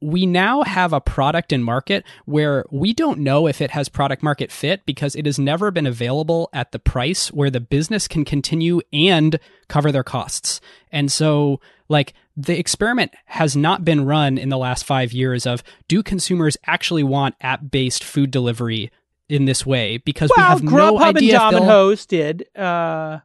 [0.01, 4.23] we now have a product in market where we don't know if it has product
[4.23, 8.25] market fit because it has never been available at the price where the business can
[8.25, 9.41] continue and
[9.71, 10.61] cover their costs.
[10.93, 15.63] And so, like, the experiment has not been run in the last five years of
[15.89, 18.91] do consumers actually want app based food delivery
[19.29, 19.97] in this way?
[19.99, 21.35] Because we Well, have no Grubhub and idea.
[21.37, 22.45] if they'll- Domino's did.
[22.57, 23.21] Uh,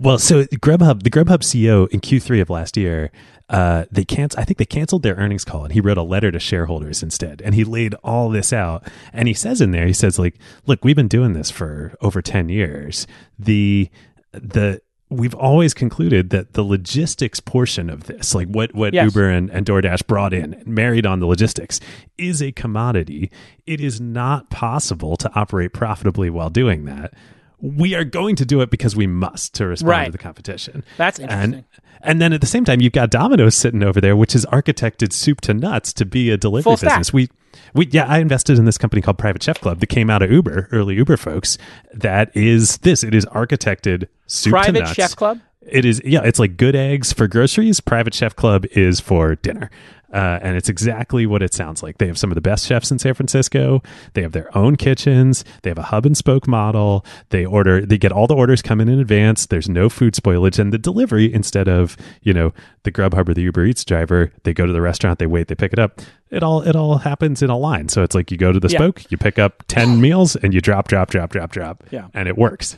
[0.00, 3.10] Well, so Grubhub, the Grubhub CEO in Q3 of last year,
[3.50, 4.38] uh, they can't.
[4.38, 7.42] I think they canceled their earnings call, and he wrote a letter to shareholders instead,
[7.44, 8.86] and he laid all this out.
[9.12, 12.22] And he says in there, he says like, "Look, we've been doing this for over
[12.22, 13.06] ten years.
[13.38, 13.90] The
[14.32, 14.80] the
[15.10, 19.06] we've always concluded that the logistics portion of this, like what what Yes.
[19.06, 21.80] Uber and, and DoorDash brought in, married on the logistics,
[22.16, 23.30] is a commodity.
[23.66, 27.12] It is not possible to operate profitably while doing that."
[27.60, 30.04] We are going to do it because we must to respond Right.
[30.06, 30.84] to the competition.
[30.96, 31.54] That's interesting.
[31.54, 31.64] And
[32.02, 35.12] and then at the same time, you've got Domino's sitting over there, which is architected
[35.12, 36.92] soup to nuts to be a delivery Full stack.
[36.92, 37.12] business.
[37.12, 37.28] We
[37.74, 40.30] we yeah, I invested in this company called Private Chef Club that came out of
[40.30, 41.58] Uber, early Uber folks.
[41.92, 43.04] That is this.
[43.04, 44.80] It is architected soup to nuts.
[44.80, 44.94] Private.
[44.94, 45.40] Chef Club?
[45.60, 47.80] It is yeah, it's like good eggs for groceries.
[47.80, 49.70] Private Chef Club is for dinner.
[50.12, 51.98] Uh, and it's exactly what it sounds like.
[51.98, 53.80] They have some of the best chefs in San Francisco.
[54.14, 55.44] They have their own kitchens.
[55.62, 57.04] They have a hub and spoke model.
[57.28, 59.46] They order, they get all the orders coming in advance.
[59.46, 60.58] There's no food spoilage.
[60.58, 62.52] And the delivery, instead of, you know,
[62.82, 65.54] the Grubhub or the Uber Eats driver, they go to the restaurant, they wait, they
[65.54, 66.00] pick it up.
[66.30, 67.88] It all, it all happens in a line.
[67.88, 68.78] So it's like you go to the Yeah.
[68.78, 71.84] spoke, you pick up 10 meals and you drop, drop, drop, drop, drop.
[71.90, 72.08] Yeah.
[72.14, 72.76] And it works.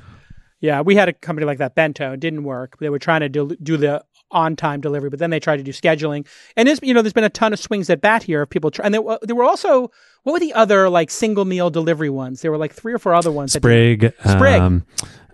[0.61, 2.13] Yeah, we had a company like that, Bento.
[2.13, 2.79] It didn't work.
[2.79, 5.73] They were trying to do, do the on-time delivery, but then they tried to do
[5.73, 6.27] scheduling.
[6.57, 8.71] And there's, you know, there's been a ton of swings at bat here of people.
[8.71, 9.91] Try, and there, were- there were also
[10.25, 12.43] what were the other like single meal delivery ones?
[12.43, 13.53] There were like three or four other ones.
[13.53, 14.13] that Sprig.
[14.27, 14.61] Sprig.
[14.61, 14.85] Um,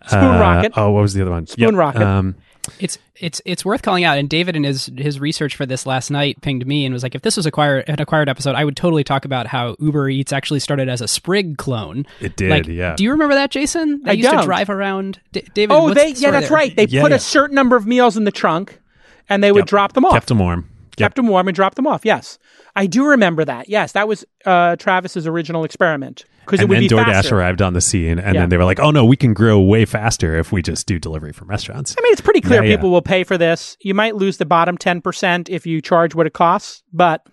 [0.07, 0.72] Spoon uh, Rocket.
[0.76, 1.46] Oh, what was the other one?
[1.46, 2.03] Spoon Rocket.
[2.03, 2.34] Um,
[2.80, 4.16] It's it's it's worth calling out.
[4.18, 7.14] And David in his his research for this last night pinged me and was like,
[7.14, 10.32] if this was acquired an acquired episode, I would totally talk about how Uber Eats
[10.32, 12.07] actually started as a Sprig clone.
[12.20, 12.94] it did, like, yeah.
[12.96, 14.03] Do you remember that, Jason?
[14.03, 14.40] They I used don't.
[14.40, 15.18] to drive around.
[15.32, 15.74] D- David.
[15.74, 16.57] oh, what's they the yeah, that's there?
[16.57, 16.74] right.
[16.76, 17.16] They Yeah, put yeah.
[17.16, 18.80] a certain number of meals in the trunk,
[19.29, 19.66] and they would Yep.
[19.66, 20.12] drop them off.
[20.14, 20.68] Kept them warm.
[20.97, 22.05] kept them warm and dropped them off.
[22.05, 22.39] Yes,
[22.74, 23.68] I do remember that.
[23.68, 27.39] Yes, that was uh, Travis's original experiment because it and would then be DoorDash faster.
[27.39, 28.41] arrived on the scene, and Yeah.
[28.41, 30.99] then they were like, "Oh no, we can grow way faster if we just do
[30.99, 32.76] delivery from restaurants." I mean, it's pretty clear Yeah, yeah.
[32.76, 33.76] people will pay for this.
[33.81, 37.24] You might lose the bottom ten percent if you charge what it costs, but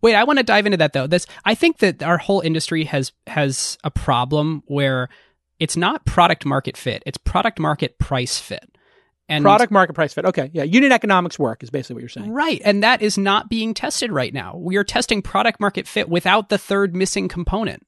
[0.00, 1.06] Wait, I want to dive into that though.
[1.06, 5.08] This I think that our whole industry has has a problem where
[5.58, 8.68] it's not product market fit; it's product market price fit.
[9.28, 10.26] And product market price fit.
[10.26, 12.30] Okay, yeah, unit economics work is basically what you're saying.
[12.30, 12.60] Right.
[12.64, 14.56] And that is not being tested right now.
[14.56, 17.86] We are testing product market fit without the third missing component.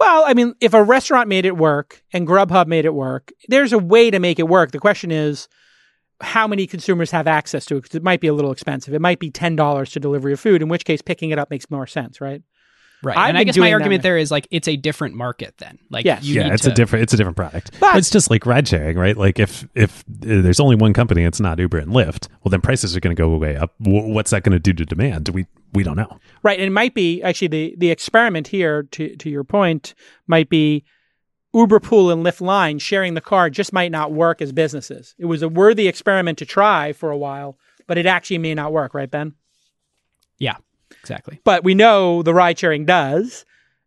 [0.00, 3.72] Well, I mean, if a restaurant made it work and Grubhub made it work, there's
[3.72, 4.70] a way to make it work.
[4.70, 5.46] The question is
[6.22, 8.94] how many consumers have access to it because it might be a little expensive.
[8.94, 11.70] It might be $10 to deliver your food, in which case picking it up makes
[11.70, 12.42] more sense, right?
[13.04, 13.16] Right.
[13.16, 14.08] I've and I guess my doing that argument now.
[14.08, 15.78] there is like it's a different market then.
[15.90, 16.22] Like Yes.
[16.24, 17.72] you yeah, need it's to, a different it's a different product.
[17.80, 19.16] But- it's just like ride sharing, right?
[19.16, 22.28] Like if if uh, there's only one company, it's not Uber and Lyft.
[22.44, 23.74] Well, then prices are going to go way up.
[23.82, 25.30] W- what's that going to do to demand?
[25.30, 26.18] We we don't know.
[26.42, 26.58] Right.
[26.58, 29.94] And it might be actually the, the experiment here, to, to your point,
[30.26, 30.84] might be
[31.54, 35.14] Uber Pool and Lyft Line sharing the car just might not work as businesses.
[35.18, 38.72] It was a worthy experiment to try for a while, but it actually may not
[38.72, 39.34] work, right, Ben?
[40.38, 40.56] Yeah.
[41.00, 41.40] Exactly.
[41.44, 43.44] But we know the ride sharing does.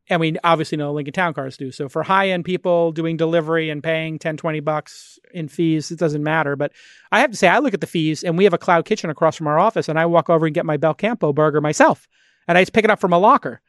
[0.08, 1.72] And we obviously know Lincoln Town Cars do.
[1.72, 5.98] So for high end people doing delivery and paying 10, 20 bucks in fees, it
[5.98, 6.56] doesn't matter.
[6.56, 6.74] But
[7.12, 9.10] I have to say, I look at the fees and we have a cloud kitchen
[9.10, 12.08] across from our office and I walk over and get my Belcampo burger myself.
[12.48, 13.62] And I just pick it up from a locker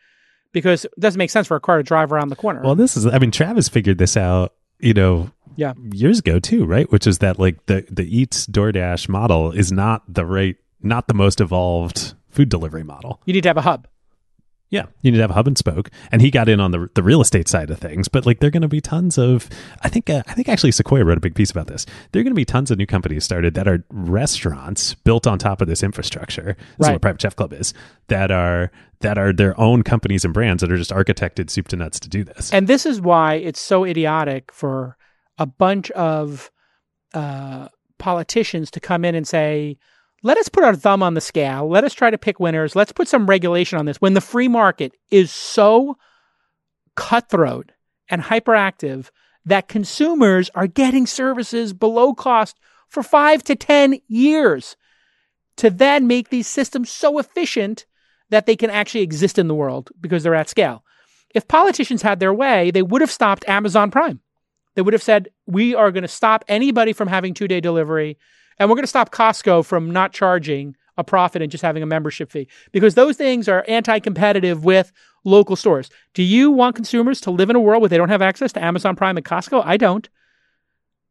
[0.53, 2.61] because it doesn't make sense for a car to drive around the corner.
[2.63, 5.73] Well, this is I mean, Travis figured this out, you know, Yeah.
[5.91, 6.91] years ago too, right?
[6.93, 11.15] Which is that like the the Eats DoorDash model is not the right, not the
[11.15, 13.21] most evolved food delivery model.
[13.27, 13.89] you need to have a hub.
[14.69, 16.91] Yeah, you need to have a hub and spoke, and he got in on the
[16.97, 18.09] the real estate side of things.
[18.09, 19.49] But like, there are going to be tons of.
[19.83, 21.87] I think uh, I think actually Sequoia wrote a big piece about this.
[22.11, 25.39] There are going to be tons of new companies started that are restaurants built on
[25.39, 26.57] top of this infrastructure.
[26.59, 26.93] This is Right.
[26.95, 27.75] what Private Chef Club is.
[28.09, 28.73] That are
[29.03, 32.09] that are their own companies and brands that are just architected soup to nuts to
[32.09, 32.53] do this.
[32.53, 34.97] And this is why it's so idiotic for
[35.39, 36.51] a bunch of
[37.15, 37.69] uh,
[37.99, 39.79] politicians to come in and say,
[40.27, 41.69] let us put our thumb on the scale.
[41.69, 42.75] Let us try to pick winners.
[42.75, 44.01] Let's put some regulation on this.
[44.01, 45.97] When the free market is so
[46.97, 47.71] cutthroat
[48.09, 49.11] and hyperactive
[49.45, 52.59] that consumers are getting services below cost
[52.89, 54.77] for five to 10 years
[55.59, 57.87] to then make these systems so efficient
[58.31, 60.83] that they can actually exist in the world because they're at scale.
[61.37, 64.19] If politicians had their way, they would have stopped Amazon Prime.
[64.75, 68.19] They would have said, we are going to stop anybody from having two day delivery,
[68.59, 71.87] and we're going to stop Costco from not charging a profit and just having a
[71.87, 74.93] membership fee because those things are anti competitive with
[75.25, 75.91] local stores.
[76.15, 78.65] Do you want consumers to live in a world where they don't have access to
[78.65, 79.63] Amazon Prime and Costco?
[79.65, 80.09] I don't.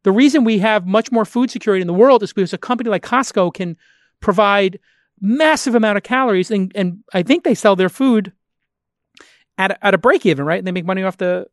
[0.02, 2.90] The reason we have much more food security in the world is because a company
[2.90, 3.76] like Costco can
[4.20, 4.78] provide
[5.20, 8.32] massive amount of calories and, and I think they sell their food
[9.58, 10.58] at a, at a break even, right?
[10.58, 11.46] And they make money off the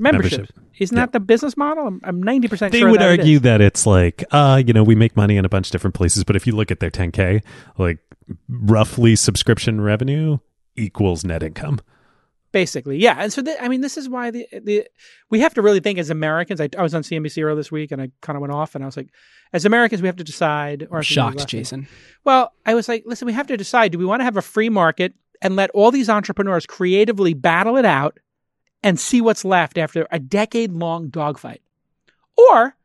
[0.00, 0.38] membership.
[0.40, 0.56] Membership.
[0.78, 1.02] Isn't Yeah.
[1.06, 1.86] that the business model?
[1.86, 2.68] I'm, I'm 90% sure.
[2.70, 3.42] they sure would that argue is.
[3.42, 6.22] that it's like, uh, you know, we make money in a bunch of different places,
[6.24, 7.42] but if you look at their 10K,
[7.78, 7.98] like
[8.48, 10.38] roughly subscription revenue
[10.76, 11.80] equals net income.
[12.52, 14.84] basically yeah and so th- i mean this is why the, the
[15.30, 17.92] we have to really think as americans i, I was on cnbc earlier this week
[17.92, 19.08] and i kind of went off and i was like
[19.52, 21.60] as americans we have to decide or I think it Shocked, last week.
[21.60, 21.86] Jason.
[22.24, 24.42] well i was like listen we have to decide do we want to have a
[24.42, 28.18] free market and let all these entrepreneurs creatively battle it out
[28.86, 31.60] and see what's left after a decade long dogfight?
[32.36, 32.76] Or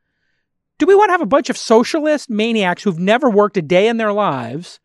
[0.78, 3.86] do we want to have a bunch of socialist maniacs who've never worked a day
[3.86, 4.80] in their lives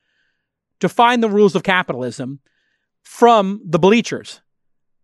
[0.79, 2.39] define the rules of capitalism
[3.01, 4.41] from the bleachers?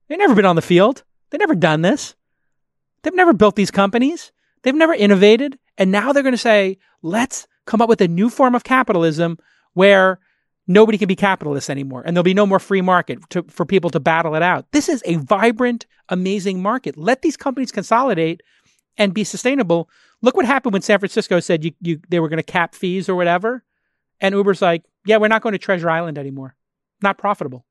[0.08, 1.04] They've never been on the field.
[1.32, 2.14] They've never done this.
[3.02, 4.32] They've never built these companies.
[4.62, 5.58] They've never innovated.
[5.80, 9.40] And now they're going to say, let's come up with a new form of capitalism
[9.74, 10.20] where
[10.68, 13.90] nobody can be capitalists anymore and there'll be no more free market to, for people
[13.90, 14.66] to battle it out.
[14.72, 16.98] This is a vibrant, amazing market.
[16.98, 18.42] Let these companies consolidate
[18.98, 19.90] and be sustainable.
[20.22, 23.10] Look what happened when San Francisco said you, you they were going to cap fees
[23.10, 23.64] or whatever.
[24.22, 26.56] And Uber's like, yeah, we're not going to Treasure Island anymore.
[27.02, 27.66] Not profitable.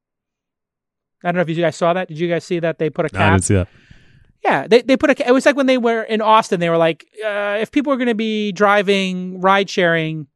[1.24, 2.08] I don't know if you guys saw that.
[2.08, 3.20] Did you guys see that they put a cap?
[3.20, 3.68] I didn't see that.
[4.44, 5.28] Yeah, they, they put a.
[5.28, 6.58] It was like when they were in Austin.
[6.58, 10.26] They were like, uh, if people are going to be driving ride sharing,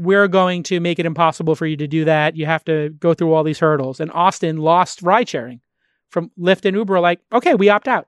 [0.00, 2.34] we're going to make it impossible for you to do that.
[2.34, 4.00] You have to go through all these hurdles.
[4.00, 5.60] And Austin lost ride sharing
[6.08, 7.00] from Lyft and Uber.
[7.00, 8.06] Like, okay, we opt out.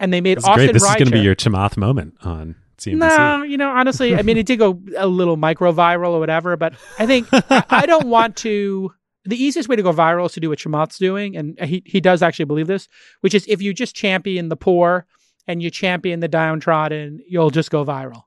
[0.00, 0.72] And they made That's Austin great.
[0.72, 2.96] This is going to be your Chamath moment on CNBC.
[2.96, 6.56] no, you know, honestly, I mean, it did go a little micro viral or whatever,
[6.56, 8.94] but I think I, I don't want to.
[9.24, 12.00] The easiest way to go viral is to do what Chamath's doing, and he he
[12.00, 12.88] does actually believe this,
[13.20, 15.04] which is if you just champion the poor
[15.46, 18.22] and you champion the downtrodden, you'll just go viral.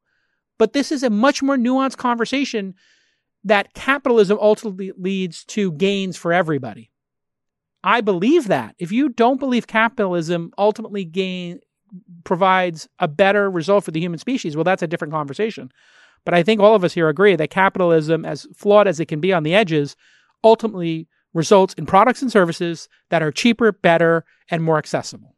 [0.61, 2.75] But this is a much more nuanced conversation
[3.43, 6.91] that capitalism ultimately leads to gains for everybody.
[7.83, 8.75] I believe that.
[8.77, 11.61] If you don't believe capitalism ultimately gain
[12.25, 15.71] provides a better result for the human species, well, that's a different conversation.
[16.25, 19.19] But I think all of us here agree that capitalism, as flawed as it can
[19.19, 19.95] be on the edges,
[20.43, 25.35] ultimately results in products and services that are cheaper, better, and more accessible.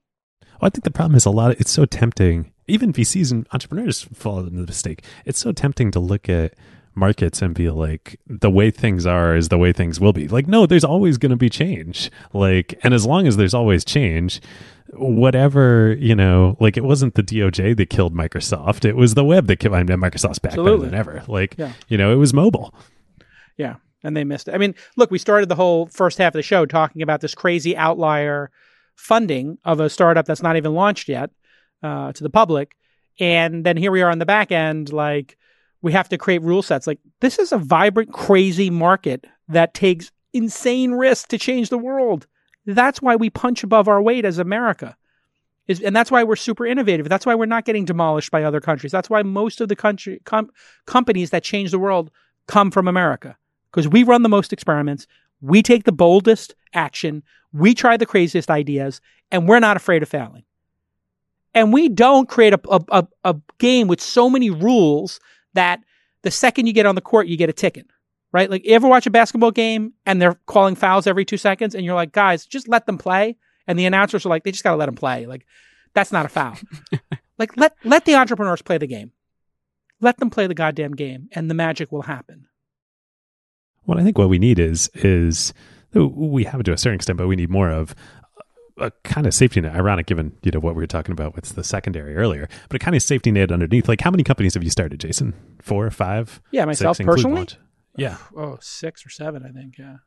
[0.60, 1.52] Well, I think the problem is a lot.
[1.52, 2.53] Of, it's so tempting.
[2.68, 5.04] Even VCs and entrepreneurs fall into the mistake.
[5.26, 6.54] It's so tempting to look at
[6.96, 10.28] markets and be like, the way things are is the way things will be.
[10.28, 12.12] Like, no, there's always going to be change.
[12.34, 14.42] Like, and as long as there's always change,
[14.94, 18.86] whatever you know, like it wasn't the DOJ that killed Microsoft.
[18.86, 20.90] It was the web that killed I mean, Microsoft's back Absolutely.
[20.90, 21.24] better than ever.
[21.28, 21.74] Like, Yeah.
[21.88, 22.74] you know, it was mobile.
[23.58, 23.76] Yeah.
[24.04, 24.54] And they missed it.
[24.54, 27.34] I mean, look, we started the whole first half of the show talking about this
[27.34, 28.52] crazy outlier
[28.96, 31.32] funding of a startup that's not even launched yet
[31.84, 32.76] uh, to the public.
[33.20, 35.38] And then here we are on the back end, like
[35.82, 36.88] we have to create rule sets.
[36.88, 42.26] Like this is a vibrant, crazy market that takes insane risk to change the world.
[42.66, 44.96] That's why we punch above our weight as America.
[45.68, 47.08] Is, and that's why we're super innovative.
[47.08, 48.92] That's why we're not getting demolished by other countries.
[48.92, 50.52] That's why most of the country com-
[50.86, 52.12] companies that change the world
[52.48, 53.38] come from America
[53.72, 55.08] because we run the most experiments.
[55.42, 57.24] We take the boldest action.
[57.54, 59.00] We try the craziest ideas,
[59.32, 60.44] and we're not afraid of failing.
[61.54, 65.20] And we don't create a, a, a, game with so many rules
[65.54, 65.82] that
[66.24, 67.86] the second you get on the court, you get a ticket,
[68.32, 68.50] right?
[68.50, 71.86] Like, you ever watch a basketball game and they're calling fouls every two seconds, and
[71.86, 73.38] you're like, guys, just let them play.
[73.68, 75.26] And the announcers are like, they just got to let them play.
[75.26, 75.46] Like,
[75.94, 76.58] that's not a foul.
[77.38, 79.12] like, let, let the entrepreneurs play the game.
[80.02, 82.48] Let them play the goddamn game, and the magic will happen.
[83.86, 85.54] Well, I think what we need is is
[85.94, 87.96] we have it to a certain extent, but we need more of
[88.78, 89.76] a kind of safety net.
[89.76, 92.80] Ironic, given you know what we were talking about with the secondary earlier, but a
[92.80, 93.88] kind of safety net underneath.
[93.88, 95.34] Like, how many companies have you started, Jason?
[95.62, 96.42] Four, five?
[96.52, 97.48] Yeah, myself six, personally.
[97.96, 99.78] Yeah, Oh, six or seven, I think.
[99.78, 99.98] Yeah.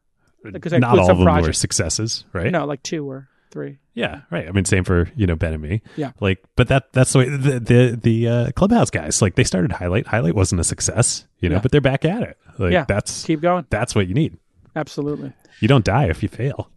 [0.43, 2.51] Because I not all some of them were successes, right?
[2.51, 3.79] No, like two or three.
[3.95, 4.47] Yeah, right.
[4.49, 5.83] I mean, same for you know Ben and me.
[5.97, 6.13] Yeah.
[6.21, 9.73] like, but that that's the way the the, the uh, clubhouse guys like they started
[9.73, 10.07] highlight.
[10.09, 11.61] Highlight wasn't a success, you know, Yeah.
[11.63, 12.37] but they're back at it.
[12.59, 12.85] Like Yeah.
[12.87, 13.67] that's Keep going.
[13.71, 14.37] that's what you need.
[14.75, 15.33] Absolutely.
[15.61, 16.71] You don't die if you fail.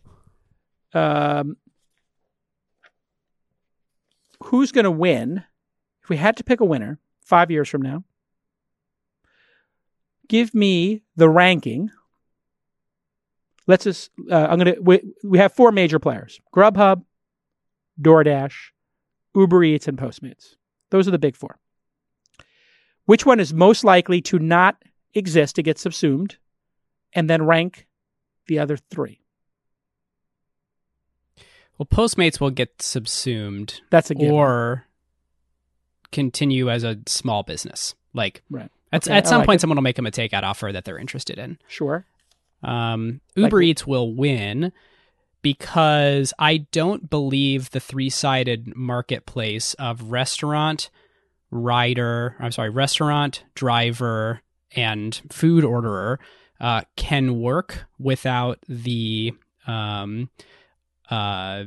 [0.93, 1.57] Um,
[4.43, 5.43] who's going to win?
[6.03, 8.03] If we had to pick a winner five years from now,
[10.27, 11.91] give me the ranking.
[13.67, 17.03] Let's just, uh, I'm going to, we, we have four major players Grubhub,
[18.01, 18.53] DoorDash,
[19.35, 20.55] Uber Eats, and Postmates.
[20.89, 21.59] Those are the big four.
[23.05, 24.83] Which one is most likely to not
[25.13, 26.37] exist, to get subsumed,
[27.13, 27.87] and then rank
[28.47, 29.21] the other three?
[31.79, 34.31] Well, Postmates will get subsumed That's a given.
[34.35, 34.85] or
[36.11, 37.95] continue as a small business.
[38.13, 38.69] Like Right.
[38.91, 39.61] at, Okay, at some like point, it.
[39.61, 41.57] someone will make them a takeout offer that they're interested in.
[41.67, 42.05] Sure.
[42.63, 44.71] Um, Like- Uber Eats will win
[45.41, 50.89] because I don't believe the three sided marketplace of restaurant,
[51.51, 54.41] rider, I'm sorry, restaurant, driver,
[54.75, 56.19] and food orderer
[56.59, 59.31] uh, can work without the
[59.65, 60.29] um,
[61.09, 61.63] uh,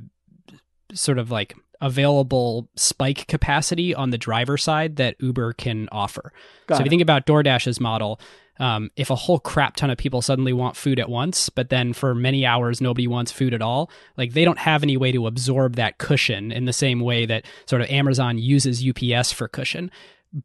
[0.94, 6.32] sort of like available spike capacity on the driver side that Uber can offer.
[6.66, 6.86] Got so if it.
[6.86, 8.20] you think about DoorDash's model,
[8.60, 11.93] um, if a whole crap ton of people suddenly want food at once, but then
[11.93, 15.27] for many hours nobody wants food at all, like they don't have any way to
[15.27, 19.90] absorb that cushion in the same way that sort of Amazon uses UPS for cushion.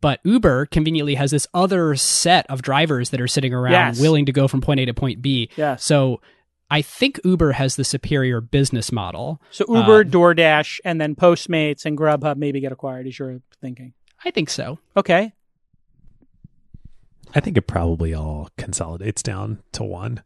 [0.01, 3.99] But Uber conveniently has this other set of drivers that are sitting around Yes.
[4.01, 5.49] willing to go from point A to point B.
[5.55, 5.83] Yes.
[5.85, 6.19] So
[6.69, 9.41] I think Uber has the superior business model.
[9.51, 13.07] So Uber, Uh, DoorDash, and then Postmates and Grubhub maybe get acquired.
[13.07, 13.93] Is your thinking?
[14.25, 14.79] I think so.
[14.97, 15.31] Okay.
[17.35, 20.23] I think it probably all consolidates down to one,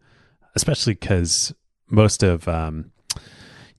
[0.56, 1.54] especially because
[1.90, 2.92] most of, um,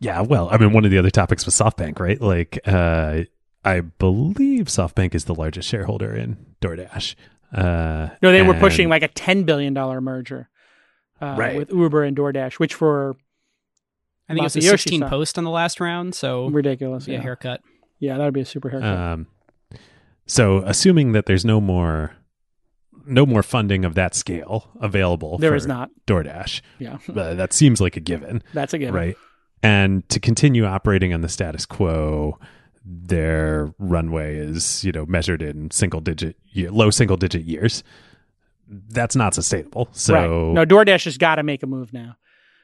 [0.01, 2.21] yeah, well, I mean, one of the other topics was SoftBank, right?
[2.21, 3.23] Like, uh,
[3.65, 7.15] I believe SoftBank is the largest shareholder in DoorDash.
[7.53, 10.49] Uh, No, they were pushing like a ten billion dollar merger
[11.23, 11.57] uh, Right.
[11.57, 13.15] with Uber and DoorDash, which for
[14.28, 15.09] I think it was a 16 side.
[15.11, 17.07] post on the last round, so ridiculous.
[17.09, 17.61] yeah, Yeah, haircut.
[17.99, 18.97] yeah, that would be a super haircut.
[18.99, 19.27] Um,
[20.27, 22.12] so assuming that there's no more,
[23.07, 25.90] no more funding of that scale available, there for is not.
[26.07, 26.61] DoorDash.
[26.78, 28.43] Yeah, Uh, that seems like a given.
[28.55, 28.94] that's a given.
[28.94, 29.16] right?
[29.62, 32.39] And to continue operating on the status quo,
[32.85, 37.85] their runway is you know measured in single digit, low single digit years.
[38.69, 39.89] That's not sustainable.
[39.93, 40.29] So right.
[40.55, 42.17] no, DoorDash has got to make a move now.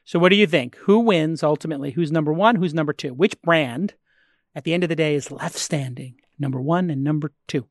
[0.05, 0.77] So, what do you think?
[0.77, 1.91] Who wins ultimately?
[1.91, 2.57] Who's number one?
[2.57, 3.13] Who's number two?
[3.13, 3.93] Which brand,
[4.55, 6.15] at the end of the day, is left standing?
[6.39, 7.67] Number one and number two.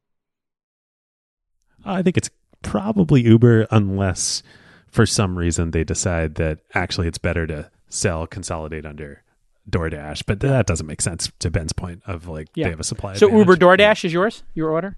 [1.83, 2.29] I think it's
[2.61, 4.43] probably Uber, unless
[4.87, 9.23] for some reason they decide that actually it's better to sell consolidate under
[9.69, 10.23] DoorDash.
[10.27, 12.65] But that doesn't make sense to Ben's point of like Yeah.
[12.65, 13.15] they have a supply.
[13.15, 13.47] So, advantage.
[13.47, 14.43] Uber, DoorDash is yours.
[14.53, 14.97] Your order.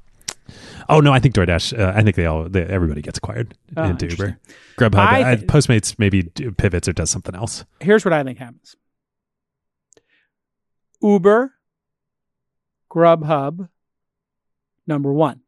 [0.89, 1.77] Oh no, I think DoorDash.
[1.77, 4.07] Uh, I think they all they, everybody gets acquired Oh, into.
[4.07, 4.39] Uber.
[4.77, 7.65] Grubhub, I uh, thi- Postmates maybe pivots or does something else.
[7.79, 8.75] Here's what I think happens.
[11.01, 11.53] Uber,
[12.91, 13.69] Grubhub,
[14.87, 15.41] number one.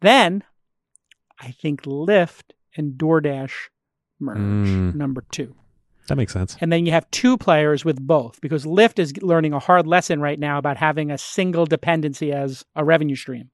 [0.00, 0.42] Then
[1.40, 3.52] I think Lyft and DoorDash
[4.20, 4.94] merge, Mm.
[4.94, 5.54] number two.
[6.08, 6.56] That makes sense.
[6.60, 10.20] And then you have two players with both because Lyft is learning a hard lesson
[10.20, 13.50] right now about having a single dependency as a revenue stream.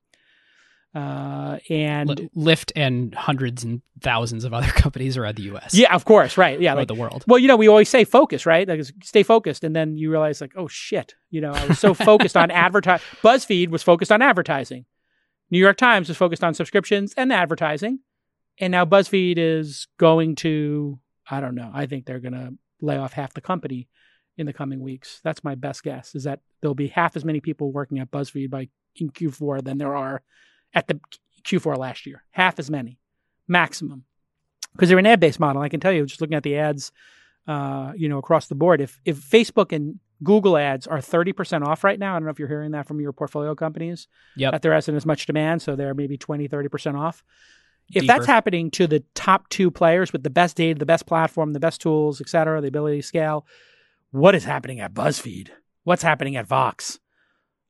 [0.92, 5.72] Uh, and Li- Lyft and hundreds and thousands of other companies around the U.S.
[5.72, 6.60] yeah, of course, right.
[6.60, 7.24] Yeah, around like the world.
[7.28, 8.66] Well, you know, we always say focus, right?
[8.66, 11.94] Like stay focused, and then you realize, like, oh shit, you know, I was so
[12.10, 13.06] focused on advertising.
[13.22, 14.84] BuzzFeed was focused on advertising.
[15.52, 18.00] New York Times was focused on subscriptions and advertising,
[18.58, 20.98] and now BuzzFeed is going to.
[21.30, 21.70] I don't know.
[21.72, 23.88] I think they're going to lay off half the company
[24.36, 25.20] in the coming weeks.
[25.22, 26.14] That's my best guess.
[26.14, 29.78] Is that there'll be half as many people working at BuzzFeed by in Q4 than
[29.78, 30.22] there are
[30.74, 30.98] at the
[31.44, 32.24] Q4 last year.
[32.30, 32.98] Half as many,
[33.48, 34.04] maximum
[34.72, 35.62] because they're an ad-based model.
[35.62, 36.92] I can tell you, just looking at the ads,
[37.46, 41.64] uh, you know, across the board, if if Facebook and Google ads are thirty percent
[41.64, 44.52] off right now, I don't know if you're hearing that from your portfolio companies Yep.
[44.52, 47.24] that there isn't as much demand, so they're maybe 20, 30 percent off.
[47.92, 48.06] If Deeper.
[48.06, 51.60] that's happening to the top two players with the best data, the best platform, the
[51.60, 53.46] best tools, et cetera, the ability to scale,
[54.12, 55.48] what is happening at BuzzFeed?
[55.84, 57.00] What's happening at Vox?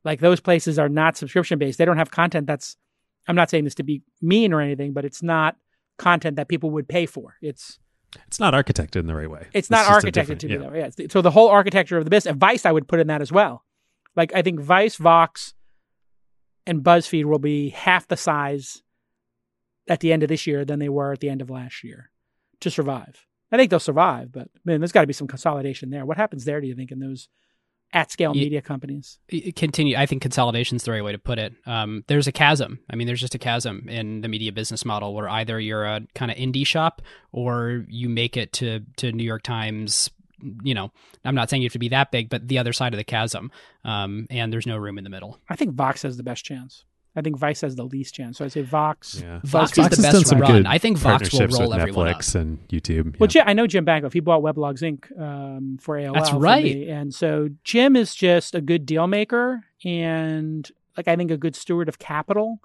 [0.05, 1.78] Like those places are not subscription based.
[1.78, 2.76] They don't have content that's
[3.28, 5.56] I'm not saying this to be mean or anything, but it's not
[5.98, 7.36] content that people would pay for.
[7.42, 7.78] It's
[8.26, 9.47] It's not architected in the right way.
[9.52, 10.59] it's not architected to be yeah.
[10.60, 10.90] that way.
[10.98, 11.06] Yeah.
[11.10, 13.64] So the whole architecture of the business, Vice, I would put in that as well.
[14.16, 15.55] Like I think Vice, Vox,
[16.66, 18.82] and BuzzFeed will be half the size
[19.90, 22.10] at the end of this year than they were at the end of last year
[22.60, 23.26] to survive.
[23.52, 26.06] I think they'll survive, but man, there's got to be some consolidation there.
[26.06, 26.60] What happens there?
[26.60, 27.28] Do you think in those
[27.92, 29.18] at scale media companies?
[29.56, 32.78] Continue i think consolidation is the right way to put it um, there's a chasm
[32.88, 36.00] i mean there's just a chasm in the media business model where either you're a
[36.14, 37.02] kind of indie shop
[37.32, 40.08] or you make it to to new york times
[40.62, 40.92] you know
[41.24, 43.02] i'm not saying you have to be that big but the other side of the
[43.02, 43.50] chasm
[43.84, 46.84] um, and there's no room in the middle I think Vox has the best chance.
[47.16, 48.39] I think Vice has the least chance.
[48.39, 49.20] So I'd say Vox.
[49.20, 49.41] Yeah.
[49.43, 49.93] Vox BuzzFeed.
[49.93, 50.53] is the has done best some run.
[50.53, 53.19] good I think Vox will partnerships roll with everyone Netflix and YouTube.
[53.19, 53.32] Well, yeah.
[53.32, 54.12] Jim, I know Jim Bankoff.
[54.12, 55.20] He bought Weblogs Inc.
[55.20, 56.15] Um, for AOL.
[56.15, 56.62] That's for right.
[56.62, 56.89] me.
[56.89, 61.57] And so Jim is just a good deal maker and, like, I think a good
[61.57, 62.61] steward of capital.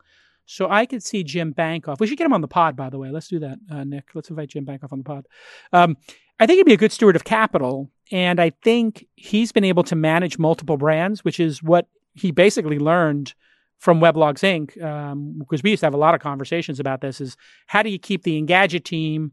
[0.45, 1.99] So I could see Jim Bankoff.
[1.99, 3.09] We should get him on the pod, by the way.
[3.09, 4.09] Let's do that, uh, Nick.
[4.13, 5.25] Let's invite Jim Bankoff on the pod.
[5.73, 5.97] Um,
[6.39, 7.89] I think he'd be a good steward of capital.
[8.11, 12.77] And I think he's been able to manage multiple brands, which is what he basically
[12.77, 13.33] learned
[13.79, 14.81] from Weblogs Inc.
[14.83, 17.37] Um, because we used to have a lot of conversations about this is
[17.67, 19.31] how do you keep the Engadget team,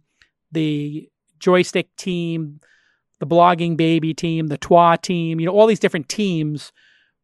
[0.50, 1.08] the
[1.38, 2.60] Joystiq team,
[3.18, 6.72] the blogging baby team, the Twa team, you know, all these different teams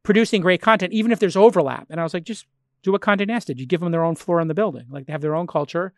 [0.05, 1.87] producing great content, even if there's overlap.
[1.91, 2.47] And I was like, just
[2.83, 3.61] do what Condé Nast did.
[3.61, 4.87] You give them their own floor in the building.
[4.91, 5.93] Like they have their own culture.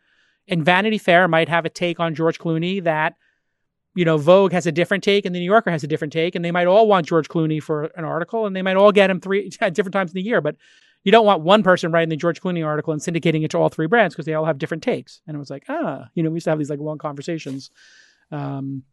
[0.47, 3.15] And Vanity Fair might have a take on George Clooney that
[3.95, 6.35] you know, Vogue has a different take and the New Yorker has a different take,
[6.35, 9.09] and they might all want George Clooney for an article, and they might all get
[9.09, 10.41] him three at different times in the year.
[10.41, 10.55] But
[11.03, 13.69] you don't want one person writing the George Clooney article and syndicating it to all
[13.69, 15.21] three brands because they all have different takes.
[15.27, 17.71] And it was like, ah, you know, we used to have these like long conversations.
[18.31, 18.83] Um,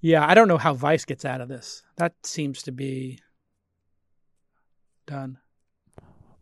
[0.00, 1.82] yeah, I don't know how Vice gets out of this.
[1.96, 3.18] That seems to be
[5.06, 5.38] done.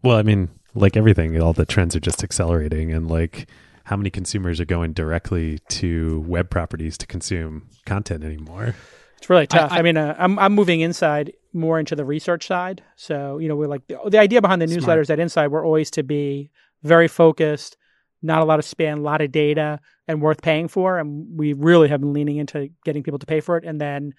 [0.03, 3.49] Well, I mean, like everything, all the trends are just accelerating, and like
[3.85, 8.75] how many consumers are going directly to web properties to consume content anymore?
[9.17, 9.73] It's really tough.
[9.73, 12.83] I, I- mean, uh, I'm I'm moving inside more into the research side.
[12.97, 14.83] So you know, we're like the, the idea behind the Smart.
[14.83, 16.51] newsletters at Inside were always to be
[16.83, 17.77] very focused,
[18.23, 20.99] not a lot of spam, a lot of data, and worth paying for.
[20.99, 23.65] And we really have been leaning into getting people to pay for it.
[23.65, 24.15] And then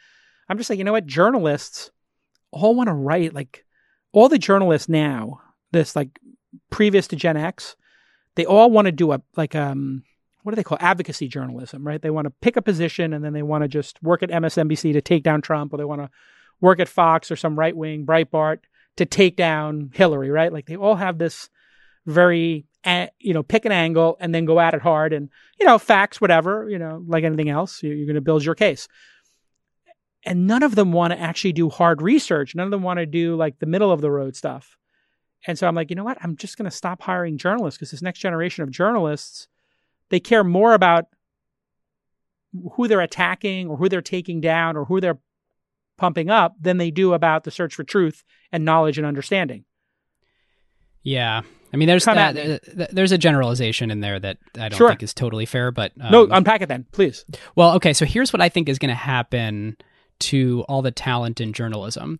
[0.49, 1.91] I'm just like, you know what, journalists
[2.51, 3.65] all want to write like
[4.11, 5.41] all the journalists now.
[5.72, 6.19] This like
[6.69, 7.76] previous to Gen X,
[8.35, 10.03] they all want to do a like um
[10.43, 12.01] what do they call advocacy journalism, right?
[12.01, 14.93] They want to pick a position and then they want to just work at MSNBC
[14.93, 16.09] to take down Trump, or they want to
[16.62, 18.60] work at Fox or some right wing Breitbart
[18.98, 20.52] to take down Hillary, right?
[20.52, 21.50] Like they all have this
[22.06, 22.66] very,
[23.20, 25.30] you know, pick an angle and then go at it hard and,
[25.60, 28.88] you know, facts, whatever, you know, like anything else, you're going to build your case.
[30.26, 32.56] And none of them want to actually do hard research.
[32.56, 34.78] None of them want to do like the middle of the road stuff.
[35.46, 36.18] And so I'm like, you know what?
[36.22, 39.48] I'm just going to stop hiring journalists because this next generation of journalists,
[40.10, 41.06] they care more about
[42.74, 45.20] who they're attacking or who they're taking down or who they're
[45.98, 49.65] pumping up than they do about the search for truth and knowledge and understanding.
[51.03, 51.41] Yeah.
[51.74, 52.60] I mean, there's that, me.
[52.91, 54.90] there's a generalization in there that I don't Sure.
[54.90, 57.26] think is totally fair, but um, no, unpack it then, please.
[57.56, 59.78] Well, okay, so here's what I think is going to happen
[60.19, 62.19] to all the talent in journalism.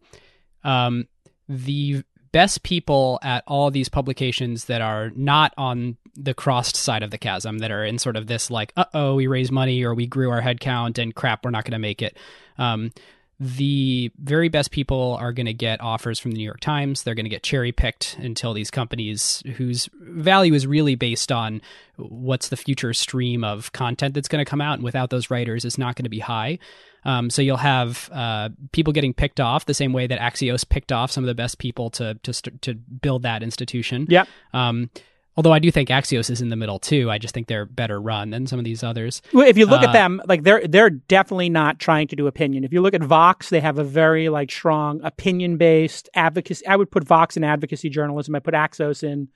[0.64, 1.08] Um,
[1.48, 7.12] the best people at all these publications that are not on the crossed side of
[7.12, 9.94] the chasm, that are in sort of this like, uh oh, we raised money or
[9.94, 12.18] we grew our headcount and crap, we're not going to make it.
[12.58, 12.92] Um,
[13.40, 17.04] the very best people are going to get offers from the New York Times.
[17.04, 21.62] They're going to get cherry picked until these companies whose value is really based on
[21.98, 24.76] what's the future stream of content that's going to come out.
[24.76, 26.58] And without those writers, it's not going to be high.
[27.06, 30.92] Um, so you'll have uh, people getting picked off the same way that Axios picked
[30.92, 34.08] off some of the best people to to to build that institution.
[34.10, 34.28] Yep.
[34.54, 34.90] Um,
[35.38, 37.10] although I do think Axios is in the middle too.
[37.10, 39.22] I just think they're better run than some of these others.
[39.32, 42.28] Well, if you look Uh, at them, like they're they're definitely not trying to do
[42.28, 42.64] opinion.
[42.64, 46.66] If you look at Vox, they have a very like strong opinion based advocacy.
[46.68, 48.36] I would put Vox in advocacy journalism.
[48.36, 49.30] I put Axios in,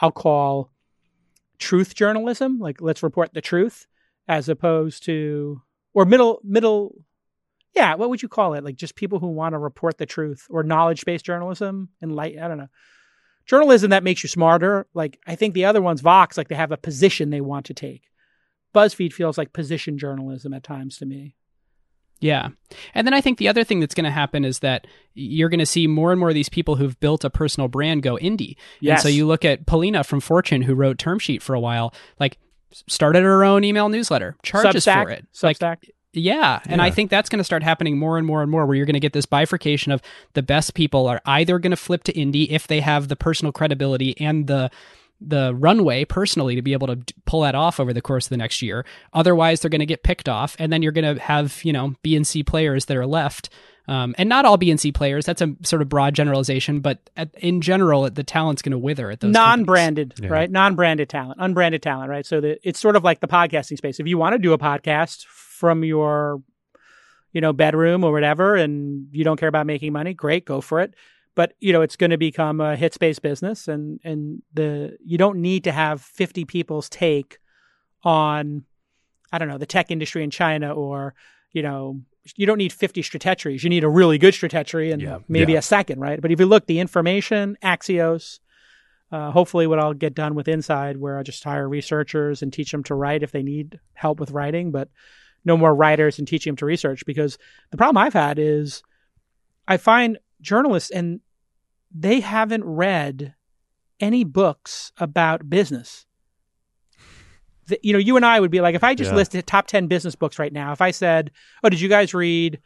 [0.00, 0.70] I'll call
[1.58, 2.58] truth journalism.
[2.58, 3.86] Like let's report the truth,
[4.28, 5.60] as opposed to
[5.92, 6.94] or middle middle.
[7.74, 8.62] Yeah, what would you call it?
[8.62, 12.38] Like just people who want to report the truth or knowledge based journalism and light.
[12.38, 12.68] I don't know.
[13.46, 14.86] Journalism that makes you smarter.
[14.94, 17.74] Like I think the other ones, Vox, like they have a position they want to
[17.74, 18.04] take.
[18.74, 21.36] BuzzFeed feels like position journalism at times to me.
[22.20, 22.48] Yeah.
[22.94, 25.58] And then I think the other thing that's going to happen is that you're going
[25.58, 28.56] to see more and more of these people who've built a personal brand go indie.
[28.80, 28.98] Yes.
[28.98, 31.92] And so you look at Polina from Fortune, who wrote Term Sheet for a while,
[32.18, 32.38] like
[32.88, 35.26] started her own email newsletter, charges Substack, for it.
[35.42, 35.76] Like, Substack.
[36.16, 36.60] Yeah.
[36.66, 38.86] And I think that's going to start happening more and more and more, where you're
[38.86, 40.02] going to get this bifurcation of
[40.34, 43.52] the best people are either going to flip to indie if they have the personal
[43.52, 44.70] credibility and the
[45.20, 48.36] the runway personally to be able to pull that off over the course of the
[48.36, 48.84] next year.
[49.12, 51.94] Otherwise, they're going to get picked off, and then you're going to have you know
[52.02, 53.48] B and C players that are left.
[53.86, 55.26] Um, and not all BNC players.
[55.26, 59.10] That's a sort of broad generalization, but at, in general, the talent's going to wither
[59.10, 60.28] at those non-branded, Yeah.
[60.30, 60.50] right?
[60.50, 62.24] Non-branded talent, unbranded talent, right?
[62.24, 64.00] So the, it's sort of like the podcasting space.
[64.00, 66.42] If you want to do a podcast from your,
[67.32, 70.80] you know, bedroom or whatever, and you don't care about making money, great, go for
[70.80, 70.94] it.
[71.34, 75.18] But you know, it's going to become a hit space business, and and the you
[75.18, 77.38] don't need to have fifty people's take
[78.04, 78.62] on,
[79.32, 81.12] I don't know, the tech industry in China or
[81.52, 82.00] you know.
[82.36, 83.62] You don't need 50 stratecheries.
[83.64, 85.18] You need a really good stratechery and Yeah.
[85.28, 85.58] maybe Yeah.
[85.58, 86.20] a second, right?
[86.20, 88.40] But if you look, the information, Axios,
[89.12, 92.72] uh, hopefully, what I'll get done with Inside, where I just hire researchers and teach
[92.72, 94.88] them to write if they need help with writing, but
[95.44, 97.04] no more writers and teaching them to research.
[97.04, 97.36] Because
[97.70, 98.82] the problem I've had is
[99.68, 101.20] I find journalists and
[101.94, 103.34] they haven't read
[104.00, 106.06] any books about business.
[107.66, 109.16] The- you know, you and I would be like, if I just Yeah.
[109.16, 111.30] listed top 10 business books right now, if I said,
[111.62, 112.60] oh, did you guys read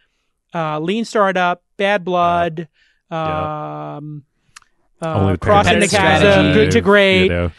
[0.55, 2.69] uh, Lean Startup, Bad Blood,
[3.11, 4.25] um,
[5.03, 7.25] Only uh, Crossing the Chasm, Good to Great.
[7.25, 7.51] You know,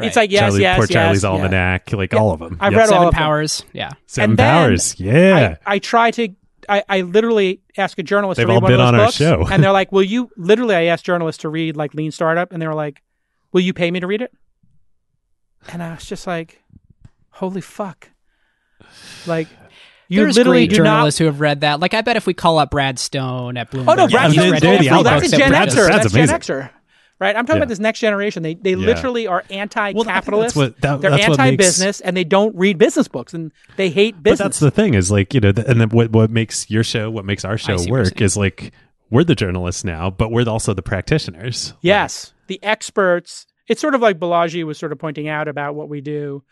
[0.00, 1.28] It's like yes, Charlie, yes, poor yes, Charlie's yeah.
[1.30, 2.18] Almanac, like Yeah.
[2.18, 2.56] all of them.
[2.60, 2.78] I've Yep.
[2.78, 3.18] read all Seven of them.
[3.18, 3.64] powers.
[3.72, 3.90] Yeah.
[4.06, 4.98] Seven and Powers.
[4.98, 5.56] Yeah.
[5.66, 6.28] I, I try to.
[6.68, 8.94] I, I literally ask a journalist They've to read all one of been those on
[8.94, 9.46] our books, show.
[9.50, 12.62] and they're like, "Will you?" Literally, I asked journalists to read like Lean Startup, and
[12.62, 13.02] they were like,
[13.52, 14.32] "Will you pay me to read it?"
[15.72, 16.62] And I was just like,
[17.42, 18.10] "Holy fuck!"
[19.26, 19.48] Like,
[20.08, 21.24] You There's literally great do journalists not.
[21.24, 21.80] who have read that.
[21.80, 24.36] Like, I bet if we call up Brad Stone at Bloomberg, Oh no, Brad he's
[24.36, 25.04] they're- Stone's read they're every the awful.
[25.04, 25.74] book That's a Gen Brad Xer.
[25.74, 25.86] does.
[25.86, 26.58] Brad's That's Gen.
[26.58, 26.70] Xer.
[27.18, 27.62] Right, I'm talking Yeah.
[27.62, 28.42] about this next generation.
[28.42, 28.76] They they Yeah.
[28.76, 30.54] literally are Well, I think anti-capitalist.
[30.54, 33.52] that's what- that- They're that's what makes- anti-business, and they don't read business books, and
[33.76, 34.38] they hate business.
[34.38, 36.84] But that's the thing is like you know, th- and then what what makes your
[36.84, 38.72] show, what makes our show see what you're work is like
[39.08, 41.72] we're the journalists now, but we're also the practitioners.
[41.80, 43.46] Yes, the experts.
[43.68, 46.42] It's sort of like Balaji was sort of pointing out about what we do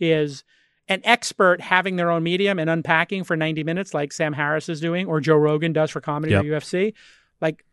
[0.00, 0.44] is
[0.88, 4.80] an expert having their own medium and unpacking for 90 minutes like Sam Harris is
[4.80, 6.44] doing or Joe Rogan does for comedy Yep.
[6.44, 6.92] or UFC.
[7.40, 7.64] Like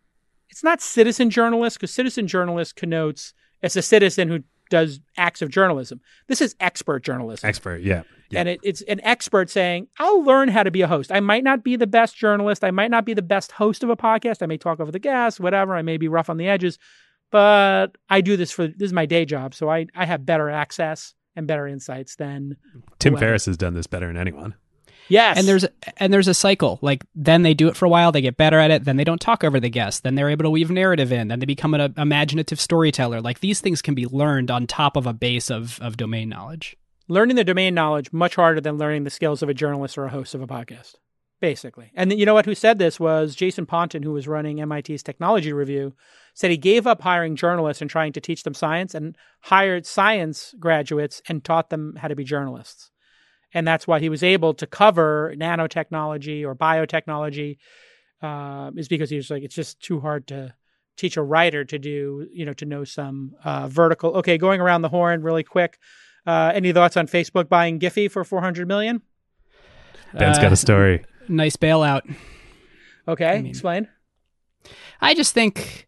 [0.49, 4.39] it's not citizen journalist because citizen journalist connotes it's a citizen who
[4.69, 5.99] does acts of journalism.
[6.27, 7.47] This is expert journalism.
[7.47, 7.81] expert.
[7.81, 8.39] Yeah, yeah.
[8.39, 11.11] And it, it's an expert saying, I'll learn how to be a host.
[11.11, 12.63] I might not be the best journalist.
[12.63, 14.41] I might not be the best host of a podcast.
[14.41, 15.75] I may talk over the gas, whatever.
[15.75, 16.79] I may be rough on the edges,
[17.31, 19.53] but I do this for this is my day job.
[19.53, 22.57] So I, I have better access and better insights than
[22.99, 23.19] Tim well.
[23.21, 24.55] Ferriss has done this better than anyone.
[25.07, 25.37] yes.
[25.37, 25.65] and there's
[25.97, 28.59] and there's a cycle like then they do it for a while they get better
[28.59, 31.11] at it then they don't talk over the guest then they're able to weave narrative
[31.11, 34.95] in then they become an imaginative storyteller like these things can be learned on top
[34.95, 36.77] of a base of of domain knowledge
[37.07, 40.09] learning the domain knowledge much harder than learning the skills of a journalist or a
[40.09, 40.95] host of a podcast.
[41.41, 41.91] Basically.
[41.95, 45.51] And you know what who said this was Jason Pontin who was running MIT's technology
[45.51, 45.93] review
[46.35, 50.53] said he gave up hiring journalists and trying to teach them science and hired science
[50.59, 52.91] graduates and taught them how to be journalists.
[53.55, 57.57] And that's why he was able to cover nanotechnology or biotechnology
[58.21, 60.53] uh, is because he was like it's just too hard to
[60.95, 64.11] teach a writer to do, you know, to know some uh, vertical.
[64.17, 65.79] Okay, going around the horn really quick.
[66.27, 69.01] Uh, any thoughts on Facebook buying Giphy for 400 million?
[70.13, 71.03] Ben's Uh, got a story.
[71.31, 72.01] Nice bailout.
[73.07, 73.87] Okay, mean- explain.
[75.01, 75.87] i just think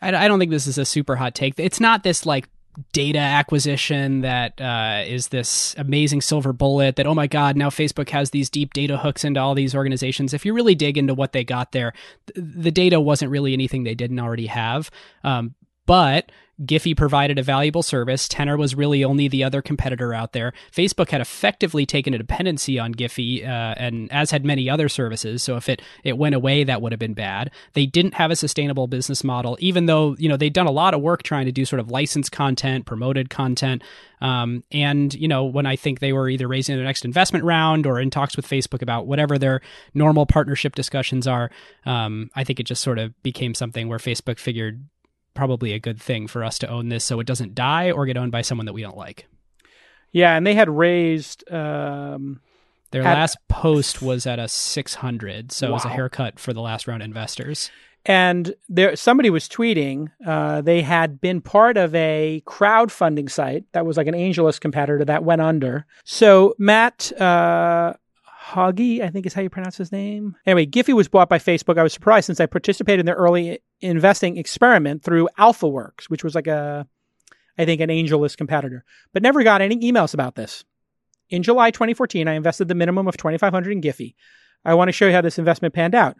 [0.00, 1.54] I, I don't think this is a super hot take.
[1.58, 2.48] It's not this like
[2.92, 8.08] data acquisition that uh, is this amazing silver bullet that oh my god now facebook
[8.08, 10.32] has these deep data hooks into all these organizations.
[10.32, 11.92] If you really dig into what they got there
[12.32, 14.90] th- the data wasn't really anything they didn't already have.
[15.22, 16.32] Um, but
[16.64, 18.28] Giphy provided a valuable service.
[18.28, 20.52] Tenor was really only the other competitor out there.
[20.70, 25.42] Facebook had effectively taken a dependency on Giphy, uh, and as had many other services.
[25.42, 27.50] So if it it went away, that would have been bad.
[27.72, 30.94] They didn't have a sustainable business model, even though you know they'd done a lot
[30.94, 33.82] of work trying to do sort of licensed content, promoted content.
[34.20, 37.86] Um, and you know when I think they were either raising their next investment round
[37.86, 39.60] or in talks with Facebook about whatever their
[39.94, 41.50] normal partnership discussions are,
[41.86, 44.84] um, I think it just sort of became something where Facebook figured
[45.34, 48.16] probably a good thing for us to own this so it doesn't die or get
[48.16, 49.26] owned by someone that we don't like.
[50.12, 51.50] Yeah, and they had raised.
[51.50, 52.40] Um,
[52.90, 56.60] Their At- last post was at a 600, so it was a haircut for the
[56.60, 57.70] last round investors.
[58.04, 60.08] and there, somebody was tweeting.
[60.26, 65.04] Uh, they had been part of a crowdfunding site that was like an AngelList competitor
[65.04, 65.86] that went under.
[66.04, 67.94] So Matt uh,
[68.50, 70.36] Hoggy, I think is how you pronounce his name.
[70.46, 71.78] Anyway, Giphy was bought by Facebook.
[71.78, 76.34] I was surprised since I participated in their early investing experiment through AlphaWorks, which was
[76.34, 76.86] like a,
[77.56, 80.64] I think, an AngelList competitor, but never got any emails about this.
[81.30, 84.14] In July 2014, I invested the minimum of 2,500 in Giphy.
[84.64, 86.16] I want to show you how this investment panned out.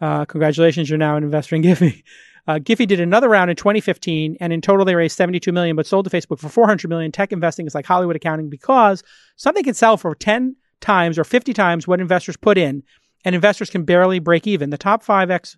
[0.00, 2.02] Uh, congratulations, you're now an investor in Giphy.
[2.46, 5.86] Uh, Giphy did another round in 2015, and in total they raised 72 million, but
[5.86, 7.10] sold to Facebook for 400 million.
[7.10, 9.02] Tech investing is like Hollywood accounting because
[9.36, 10.54] something can sell for 10
[10.84, 12.82] times or 50 times what investors put in,
[13.24, 14.70] and investors can barely break even.
[14.70, 15.56] The top 5x,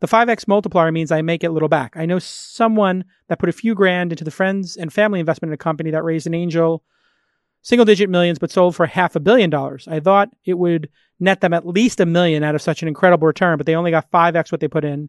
[0.00, 1.96] the 5x multiplier means I make it little back.
[1.96, 5.54] I know someone that put a few grand into the friends and family investment in
[5.54, 6.82] a company that raised an angel
[7.62, 9.86] single digit millions, but sold for half a billion dollars.
[9.88, 10.88] I thought it would
[11.20, 13.92] net them at least a million out of such an incredible return, but they only
[13.92, 15.08] got 5x what they put in.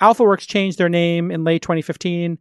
[0.00, 2.38] AlphaWorks changed their name in late 2015,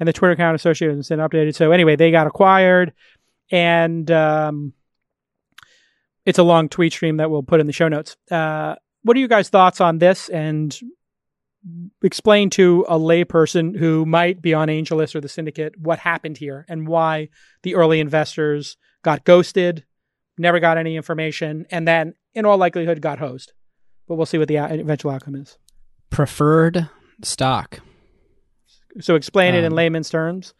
[0.00, 1.54] and the Twitter account associated has been updated.
[1.54, 2.92] So anyway, they got acquired,
[3.50, 4.72] and um,
[6.26, 8.16] it's a long tweet stream that we'll put in the show notes.
[8.30, 10.28] Uh, what are you guys' thoughts on this?
[10.28, 10.78] And
[12.02, 16.66] explain to a layperson who might be on AngelList or the syndicate what happened here
[16.68, 17.28] and why
[17.62, 19.84] the early investors got ghosted,
[20.36, 23.52] never got any information, and then in all likelihood got hosed.
[24.08, 25.58] But we'll see what the eventual outcome is.
[26.10, 26.88] Preferred
[27.22, 27.80] stock.
[29.00, 30.54] So explain it in Um, layman's terms.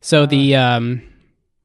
[0.00, 1.02] So the um,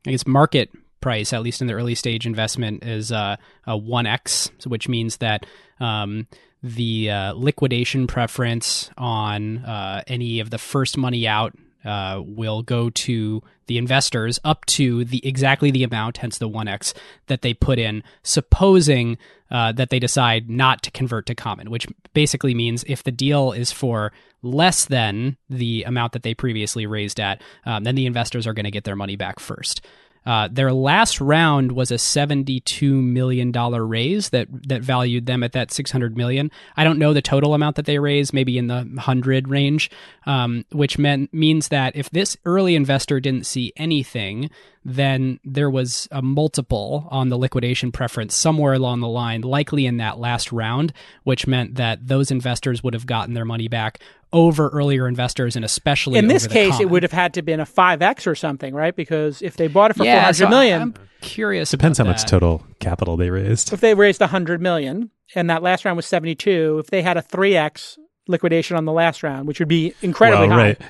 [0.06, 0.70] I guess market
[1.06, 3.36] price, at least in the early stage investment, is uh,
[3.68, 5.45] a one x, which means that
[5.80, 6.26] um,
[6.64, 11.53] the uh, liquidation preference on uh, any of the first money out
[11.86, 16.68] uh, will go to the investors up to the exactly the amount, hence the one
[16.68, 16.95] x
[17.27, 19.19] that they put in, supposing
[19.52, 23.52] uh, that they decide not to convert to common, which basically means if the deal
[23.52, 24.11] is for
[24.41, 28.65] less than the amount that they previously raised at, um, then the investors are going
[28.65, 29.86] to get their money back first.
[30.26, 35.52] Uh, their last round was a seventy-two million dollar raise that that valued them at
[35.52, 36.50] that six hundred million.
[36.76, 39.92] I don't know the total amount that they raised, maybe in the hundred range,
[40.26, 44.50] um, which meant means that if this early investor didn't see anything,
[44.86, 49.98] then there was a multiple on the liquidation preference somewhere along the line, likely in
[49.98, 50.94] that last round,
[51.24, 53.99] which meant that those investors would have gotten their money back
[54.32, 57.41] over earlier investors and especially in this over the case, it would have had to
[57.41, 58.95] been a five x or something, right?
[58.95, 61.72] Because if they bought it for four yeah, hundred so million, I'm curious.
[61.72, 63.74] Depends how about much total capital they raised.
[63.74, 67.02] if they raised a hundred million and that last round was seventy two, if they
[67.02, 67.98] had a three x
[68.28, 70.64] liquidation on the last round, which would be incredibly well, high.
[70.64, 70.82] right.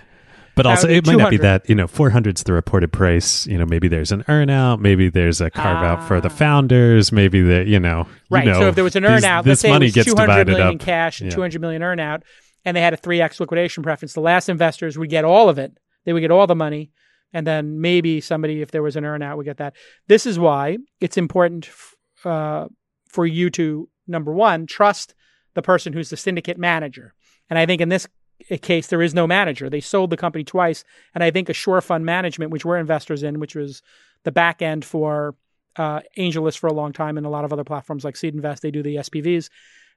[0.56, 3.46] But also, it might not be that, you know, 400's the reported price.
[3.46, 4.80] You know, maybe there's an earnout.
[4.80, 6.34] Maybe there's a carve out for the Ah.
[6.34, 7.12] founders.
[7.12, 8.08] Maybe the, you know.
[8.08, 8.46] you Right.
[8.46, 10.48] know, so if there was an these- earnout, this let's say money gets 200 divided
[10.52, 10.72] million up.
[10.74, 11.36] in cash and Yeah.
[11.36, 12.22] 200 million earnout,
[12.64, 15.74] and they had a 3x liquidation preference, the last investors would get all of it.
[16.06, 16.92] They would get all the money.
[17.34, 19.76] And then maybe somebody, if there was an earnout, would get that.
[20.08, 22.68] This is why it's important f- uh,
[23.10, 25.14] for you to, number one, trust
[25.54, 27.14] the person who's the syndicate manager.
[27.50, 28.08] And I think in this
[28.50, 29.70] case, there is no manager.
[29.70, 30.84] They sold the company twice.
[31.14, 33.82] And I think a Assure Fund Management, which we're investors in, which was
[34.24, 35.36] the back end for
[35.76, 38.62] uh, AngelList for a long time and a lot of other platforms like Seed Invest,
[38.62, 39.50] they do the SPVs.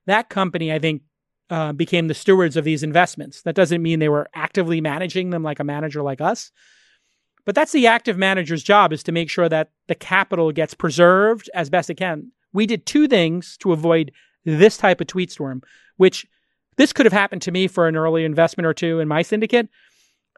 [0.06, 1.02] That company, I think,
[1.50, 3.42] uh, became the stewards of these investments.
[3.42, 6.50] That doesn't mean they were actively managing them like a manager like us.
[7.44, 11.48] But that's the active manager's job is to make sure that the capital gets preserved
[11.54, 12.32] as best it can.
[12.52, 14.12] We did two things to avoid
[14.44, 15.62] this type of tweet storm,
[15.96, 16.26] which
[16.78, 19.68] this could have happened to me for an early investment or two in my syndicate.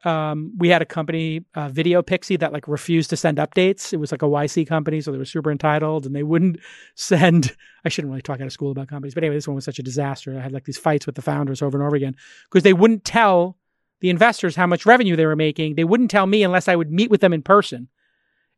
[0.05, 3.93] Um, we had a company, uh, Video Pixie, that like refused to send updates.
[3.93, 6.59] It was like a YC company, so they were super entitled, and they wouldn't
[6.95, 7.55] send.
[7.85, 9.79] I shouldn't really talk out of school about companies, but anyway, this one was such
[9.79, 10.37] a disaster.
[10.37, 12.17] I had like these fights with the founders over and over again
[12.51, 13.59] because they wouldn't tell
[14.01, 15.75] the investors how much revenue they were making.
[15.75, 17.89] They wouldn't tell me unless I would meet with them in person.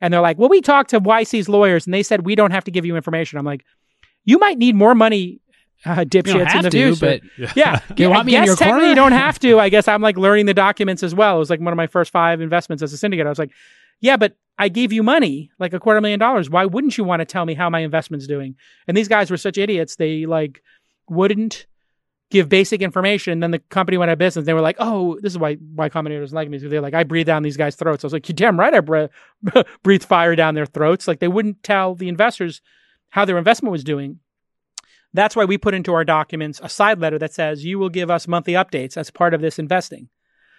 [0.00, 2.64] And they're like, "Well, we talked to YC's lawyers, and they said we don't have
[2.64, 3.64] to give you information." I'm like,
[4.24, 5.40] "You might need more money,
[5.84, 8.88] uh, dipshits in the to, future." but Yeah, You want me in your technically corner?
[8.88, 9.58] You don't have to.
[9.58, 11.36] I guess I'm like learning the documents as well.
[11.36, 13.26] It was like one of my first five investments as a syndicate.
[13.26, 13.52] I was like,
[14.00, 16.50] yeah, but I gave you money, like a quarter million dollars.
[16.50, 18.56] Why wouldn't you want to tell me how my investment's doing?
[18.86, 19.96] And these guys were such idiots.
[19.96, 20.62] They like
[21.08, 21.66] wouldn't
[22.32, 23.34] give basic information.
[23.34, 24.46] And then the company went out of business.
[24.46, 26.58] They were like, oh, this is why why commentators like me.
[26.58, 28.02] So they're like, I breathe down these guys' throats.
[28.02, 29.06] I was like, you damn right, I bre-
[29.82, 31.06] breathed fire down their throats.
[31.06, 32.62] Like they wouldn't tell the investors
[33.10, 34.18] how their investment was doing.
[35.14, 38.10] That's why we put into our documents a side letter that says you will give
[38.10, 40.08] us monthly updates as part of this investing.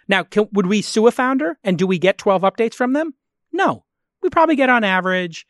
[0.08, 3.14] Now, can, would we sue a founder and do we get 12 updates from them?
[3.52, 3.86] No.
[4.22, 5.48] We probably get on average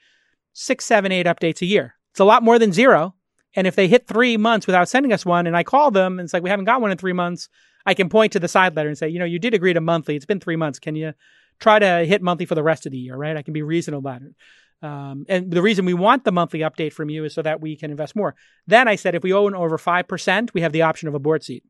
[0.53, 1.95] six, seven, eight updates a year.
[2.11, 3.15] It's a lot more than zero.
[3.55, 6.25] And if they hit three months without sending us one and I call them and
[6.25, 7.49] it's like, we haven't got one in three months,
[7.85, 9.81] I can point to the side letter and say, you know, you did agree to
[9.81, 10.15] monthly.
[10.15, 10.79] It's been three months.
[10.79, 11.13] Can you
[11.59, 13.37] try to hit monthly for the rest of the year, right?
[13.37, 14.33] I can be reasonable about it.
[14.83, 17.75] Um, and the reason we want the monthly update from you is so that we
[17.75, 18.35] can invest more.
[18.67, 21.43] Then I said, if we own over 5%, we have the option of a board
[21.43, 21.63] seat.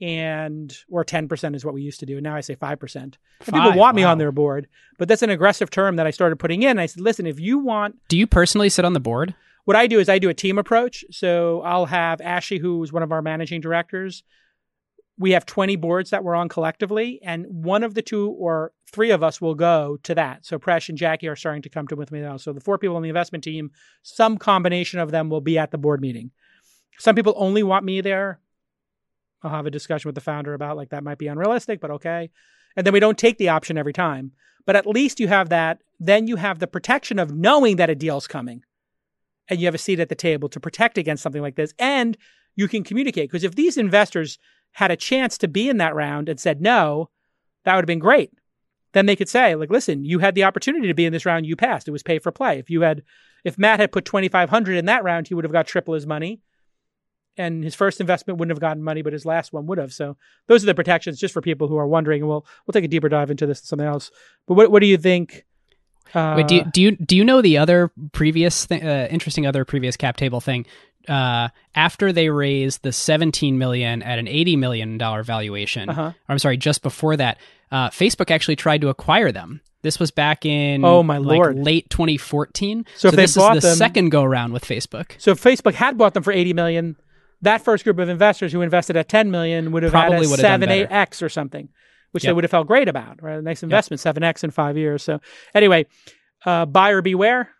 [0.00, 2.18] And, or 10% is what we used to do.
[2.18, 2.94] And Now I say 5%.
[2.94, 6.12] And people Five, want me on their board, but that's an aggressive term that I
[6.12, 6.78] started putting in.
[6.78, 9.34] I said, listen, if you want Do you personally sit on the board?
[9.64, 11.04] what I do is I do a team approach.
[11.10, 14.22] So I'll have Ashley, who's one of our managing directors.
[15.18, 19.10] We have 20 boards that we're on collectively, and one of the two or three
[19.10, 20.46] of us will go to that.
[20.46, 22.36] So Presh and Jackie are starting to come to with me now.
[22.36, 23.72] So the four people on the investment team,
[24.02, 26.30] some combination of them will be at the board meeting.
[26.98, 28.40] Some people only want me there.
[29.42, 32.30] I'll have a discussion with the founder about like that might be unrealistic, but okay.
[32.76, 34.32] And then we don't take the option every time.
[34.66, 35.80] But at least you have that.
[35.98, 38.62] Then you have the protection of knowing that a deal's coming
[39.48, 41.72] and you have a seat at the table to protect against something like this.
[41.78, 42.16] And
[42.54, 43.30] you can communicate.
[43.30, 44.38] Because if these investors
[44.78, 47.10] had a chance to be in that round and said no,
[47.64, 48.30] that would have been great.
[48.92, 51.46] Then they could say, like, listen, you had the opportunity to be in this round,
[51.46, 51.88] you passed.
[51.88, 52.60] It was pay for play.
[52.60, 53.02] If you had,
[53.42, 55.94] if Matt had put twenty five hundred in that round, he would have got triple
[55.94, 56.42] his money,
[57.36, 59.92] and his first investment wouldn't have gotten money, but his last one would have.
[59.92, 62.22] So those are the protections, just for people who are wondering.
[62.22, 64.12] And we'll we'll take a deeper dive into this and something else.
[64.46, 65.44] But what what do you think?
[66.14, 69.44] Uh, Wait, do you, do you do you know the other previous th- uh, interesting
[69.44, 70.66] other previous cap table thing?
[71.08, 76.02] Uh, after they raised the 17 million at an 80 million dollar valuation, Uh-huh.
[76.02, 77.38] or I'm sorry, just before that,
[77.70, 79.60] uh, Facebook actually tried to acquire them.
[79.82, 81.58] This was back in Oh, my like, lord.
[81.58, 82.84] late 2014.
[82.96, 85.12] So if they this bought is the them- second go round with Facebook.
[85.18, 86.96] So if Facebook had bought them for 80 million,
[87.42, 90.28] that first group of investors who invested at 10 million would have Probably had a
[90.30, 90.86] would have done 7, better.
[90.92, 91.68] 8x or something,
[92.10, 93.40] which they would have felt great about, right?
[93.42, 95.02] Nice investment, 7x in five years.
[95.04, 95.20] So
[95.54, 95.86] anyway,
[96.44, 97.50] uh, buyer beware.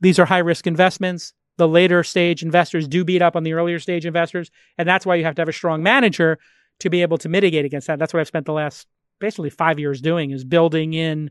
[0.00, 1.32] These are high risk investments.
[1.58, 4.50] The later stage investors do beat up on the earlier stage investors.
[4.78, 6.38] And that's why you have to have a strong manager
[6.80, 7.98] to be able to mitigate against that.
[7.98, 8.86] That's what I've spent the last
[9.20, 11.30] basically five years doing is building in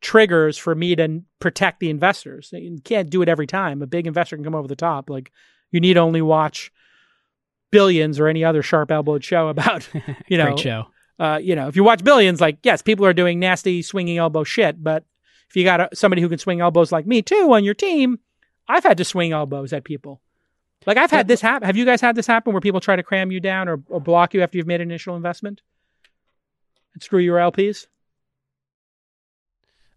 [0.00, 2.50] triggers for me to protect the investors.
[2.52, 3.82] You can't do it every time.
[3.82, 5.08] A big investor can come over the top.
[5.08, 5.32] Like
[5.70, 6.72] you need only watch
[7.70, 9.88] Billions or any other sharp elbowed show about
[10.28, 10.86] you know show.
[11.18, 14.42] uh, you know, if you watch Billions, like, yes, people are doing nasty swinging elbow
[14.42, 15.04] shit, but
[15.48, 18.18] if you got a, somebody who can swing elbows like me too on your team,
[18.70, 20.20] I've had to swing elbows at people.
[20.86, 21.66] Like, I've had this happen.
[21.66, 24.00] Have you guys had this happen where people try to cram you down or, or
[24.00, 25.60] block you after you've made an initial investment
[26.94, 27.86] and screw your LPs?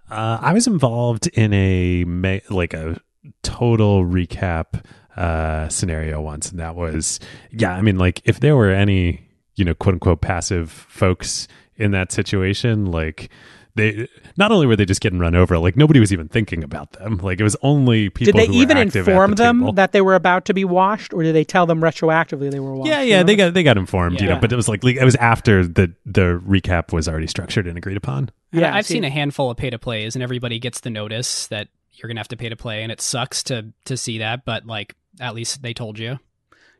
[0.09, 2.03] Uh, I was involved in a
[2.49, 2.99] like a
[3.41, 4.83] total recap
[5.15, 7.19] uh, scenario once, and that was
[7.51, 7.73] yeah.
[7.73, 11.47] I mean, like if there were any you know quote unquote passive folks
[11.77, 13.29] in that situation, like
[13.75, 16.91] they not only were they just getting run over, like nobody was even thinking about
[16.93, 17.17] them.
[17.17, 18.33] Like it was only people.
[18.33, 19.73] Did they who were even active at inform the them table.
[19.73, 22.75] that they were about to be washed, or did they tell them retroactively they were
[22.75, 22.89] washed?
[22.89, 23.23] Yeah, You yeah, know?
[23.23, 25.65] they got they got informed, you know, but it was like, like it was after
[25.65, 28.29] the the recap was already structured and agreed upon.
[28.51, 30.89] And Yeah, I've see- seen a handful of pay to plays, and everybody gets the
[30.91, 34.19] notice that you're gonna have to pay to play, and it sucks to to see
[34.19, 36.19] that, but like at least they told you.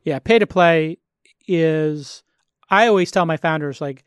[0.04, 0.98] Yeah, pay to play
[1.48, 2.24] is.
[2.70, 4.04] I always tell my founders like,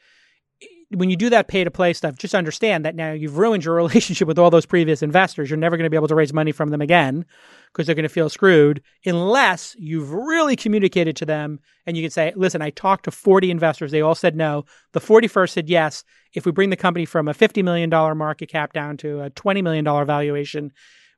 [0.90, 3.74] when you do that pay to play stuff, just understand that now you've ruined your
[3.76, 5.50] relationship with all those previous investors.
[5.50, 7.24] You're never going to be able to raise money from them again
[7.72, 12.10] because they're going to feel screwed unless you've really communicated to them and you can
[12.10, 13.90] say, listen, I talked to 40 investors.
[13.90, 14.64] They all said no.
[14.92, 16.04] The 41st said yes.
[16.34, 19.62] If we bring the company from a $50 million market cap down to a $20
[19.62, 20.72] million valuation,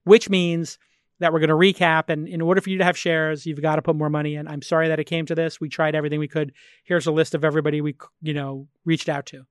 [0.05, 0.79] which means
[1.21, 2.09] that we're going to recap.
[2.09, 4.47] And in order for you to have shares, you've got to put more money in.
[4.47, 5.61] I'm sorry that it came to this.
[5.61, 6.53] We tried everything we could.
[6.85, 9.45] Here's a list of everybody we, you know, reached out to.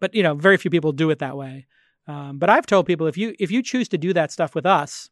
[0.00, 1.66] But you know, very few people do it that way.
[2.08, 4.66] Um, but I've told people if you if you choose to do that stuff with
[4.66, 5.10] us,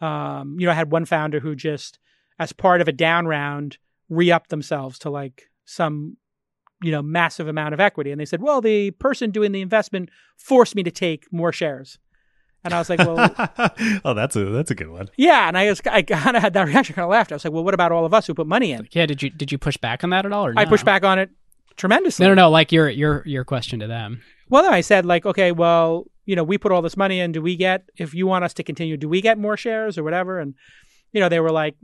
[0.00, 1.98] um, you know, I had one founder who just,
[2.38, 3.78] as part of a down round,
[4.08, 6.16] re-upped themselves to like some,
[6.82, 10.10] you know, massive amount of equity, and they said, well, the person doing the investment
[10.36, 11.98] forced me to take more shares,
[12.64, 13.34] and I was like, well,
[14.04, 15.08] oh, that's a that's a good one.
[15.16, 17.32] yeah, and I was, I kind of had that reaction, kind of laughed.
[17.32, 18.88] I was like, well, what about all of us who put money in?
[18.92, 20.46] Yeah, did you did you push back on that at all?
[20.46, 20.70] Or I no?
[20.70, 21.30] pushed back on it
[21.78, 22.24] tremendously.
[22.24, 22.50] No, no, no.
[22.50, 24.20] Like your your your question to them.
[24.50, 27.32] Well, no, I said like, okay, well, you know, we put all this money in.
[27.32, 28.96] Do we get if you want us to continue?
[28.96, 30.38] Do we get more shares or whatever?
[30.40, 30.54] And
[31.12, 31.74] you know, they were like,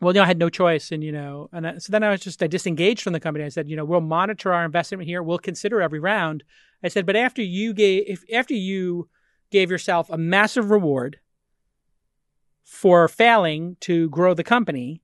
[0.00, 2.10] well, you know, I had no choice, and you know, and I, so then I
[2.10, 3.44] was just I disengaged from the company.
[3.44, 5.22] I said, you know, we'll monitor our investment here.
[5.22, 6.42] We'll consider every round.
[6.82, 9.08] I said, but after you gave, if after you
[9.50, 11.18] gave yourself a massive reward
[12.64, 15.02] for failing to grow the company,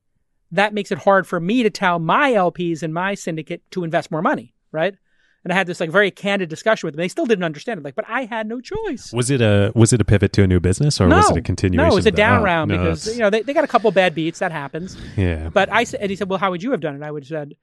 [0.51, 4.11] that makes it hard for me to tell my LPs and my syndicate to invest
[4.11, 4.95] more money, right?
[5.43, 6.99] And I had this like very candid discussion with them.
[7.01, 9.13] They still didn't understand it, like, but I had no choice.
[9.13, 11.37] Was it a was it a pivot to a new business or no, was it
[11.37, 11.87] a continuation?
[11.87, 13.53] no, it was a the- down oh, round no, because that's- you know they, they
[13.53, 14.97] got a couple bad beats that happens.
[15.15, 15.49] yeah.
[15.49, 17.05] But I said, and he said, well, how would you have done it?
[17.05, 17.53] I would have said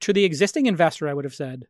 [0.00, 1.66] to the existing investor, I would have said,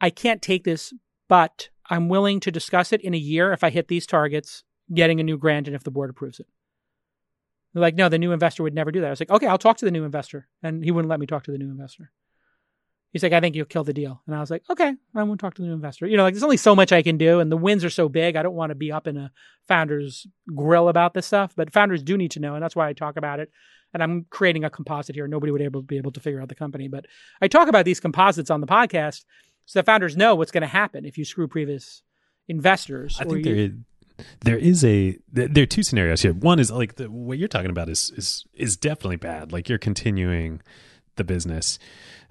[0.00, 0.92] I can't take this,
[1.28, 5.18] but I'm willing to discuss it in a year if I hit these targets, getting
[5.18, 6.46] a new grant, and if the board approves it.
[7.76, 9.08] They're like, no, the new investor would never do that.
[9.08, 11.26] I was like, okay, I'll talk to the new investor, and he wouldn't let me
[11.26, 12.10] talk to the new investor.
[13.12, 15.38] He's like, I think you'll kill the deal, and I was like, okay, I won't
[15.40, 16.06] talk to the new investor.
[16.06, 18.08] You know, like there's only so much I can do, and the wins are so
[18.08, 18.34] big.
[18.34, 19.30] I don't want to be up in a
[19.68, 22.94] founder's grill about this stuff, but founders do need to know, and that's why I
[22.94, 23.50] talk about it
[23.94, 25.28] and I'm creating a composite here.
[25.28, 27.06] Nobody would able be able to figure out the company, but
[27.40, 29.24] I talk about these composites on the podcast
[29.64, 32.02] so the founders know what's going to happen if you screw previous
[32.48, 33.16] investors.
[33.20, 33.70] I think you- there is,
[34.42, 36.32] there is a there are two scenarios here.
[36.32, 39.52] One is like the, what you're talking about is is is definitely bad.
[39.52, 40.62] Like you're continuing
[41.16, 41.78] the business.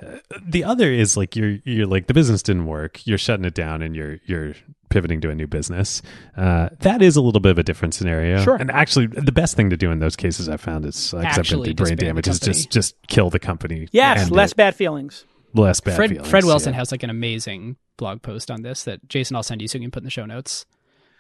[0.06, 3.06] Uh, the other is like you're you're like the business didn't work.
[3.08, 4.54] You're shutting it down and you're you're
[4.90, 6.02] pivoting to a new business.
[6.38, 8.44] Uh, that is a little bit of a different scenario.
[8.44, 8.56] Sure.
[8.56, 11.26] And actually, the best thing to do in those cases I found is uh, 'cause
[11.26, 13.88] I've Actually brain damage is just just kill the company.
[13.92, 14.58] yes, less it.
[14.58, 15.26] bad feelings.
[15.54, 15.96] less bad.
[15.96, 16.80] Fred feelings, Fred Wilson yeah.
[16.80, 19.84] has like an amazing blog post on this that Jason I'll send you so you
[19.86, 20.66] can put in the show notes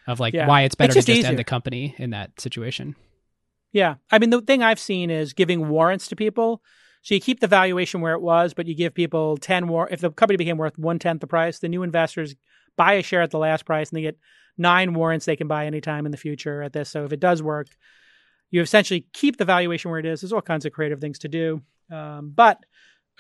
[0.08, 0.48] of like Yeah.
[0.48, 1.30] why it's better It's to just just easier.
[1.30, 2.96] end the company in that situation.
[3.72, 3.96] Yeah.
[4.12, 6.62] I mean, the thing I've seen is giving warrants to people.
[7.02, 9.88] So you keep the valuation where it was, but you give people 10 war.
[9.92, 12.36] If the company became worth one tenth the price, the new investors
[12.78, 14.18] buy a share at the last price and they get
[14.58, 16.90] nine warrants they can buy anytime in the future at this.
[16.90, 17.68] So if it does work,
[18.50, 20.22] you essentially keep the valuation where it is.
[20.22, 21.62] There's all kinds of creative things to do.
[21.92, 22.60] Um, but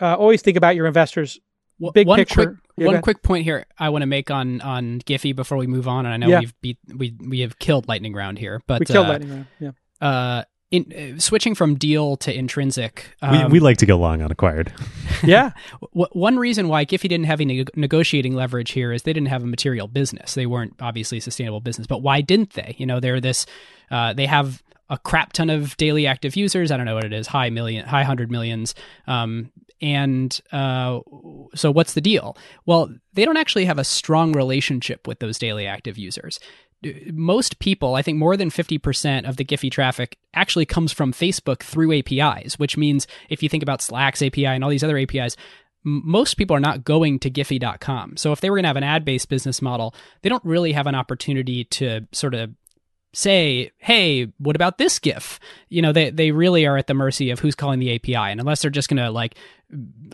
[0.01, 1.39] uh, always think about your investors.
[1.81, 4.61] Wh- Big one picture- quick Yeah, one quick point here I want to make on
[4.61, 6.39] on Giphy before we move on, and I know Yeah.
[6.41, 9.45] we've beat we we have killed lightning round here, but We killed uh, lightning round.
[9.59, 9.71] Yeah.
[10.01, 13.15] uh, in, uh, switching from deal to intrinsic.
[13.21, 14.73] we, um, we like to go long on acquired.
[15.23, 15.51] Yeah.
[15.93, 19.29] w- one reason why Giphy didn't have any neg- negotiating leverage here is they didn't
[19.29, 20.33] have a material business.
[20.33, 21.87] They weren't obviously a sustainable business.
[21.87, 22.75] But why didn't they?
[22.77, 23.45] You know, they're this.
[23.89, 26.71] Uh, they have a crap ton of daily active users.
[26.71, 28.75] I don't know what it is, high million, high hundred millions.
[29.07, 29.51] Um,
[29.81, 30.99] and uh,
[31.53, 32.37] so what's the deal?
[32.65, 36.39] Well, they don't actually have a strong relationship with those daily active users.
[37.11, 41.61] Most people, I think more than 50% of the Giphy traffic actually comes from Facebook
[41.61, 45.35] through APIs, which means if you think about Slack's API and all these other APIs,
[45.83, 48.17] most people are not going to Giphy.com.
[48.17, 50.71] So if they were going to have an ad based business model, they don't really
[50.73, 52.51] have an opportunity to sort of
[53.15, 55.39] say, hey, what about this GIF?
[55.69, 58.15] You know, they, they really are at the mercy of who's calling the API.
[58.15, 59.35] And unless they're just going to like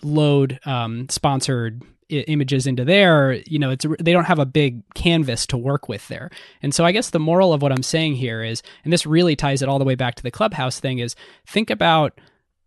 [0.04, 4.84] load um, sponsored I- images into there, you know, it's they don't have a big
[4.94, 6.30] canvas to work with there.
[6.62, 9.36] And so I guess the moral of what I'm saying here is, and this really
[9.36, 11.16] ties it all the way back to the Clubhouse thing, is
[11.46, 12.20] think about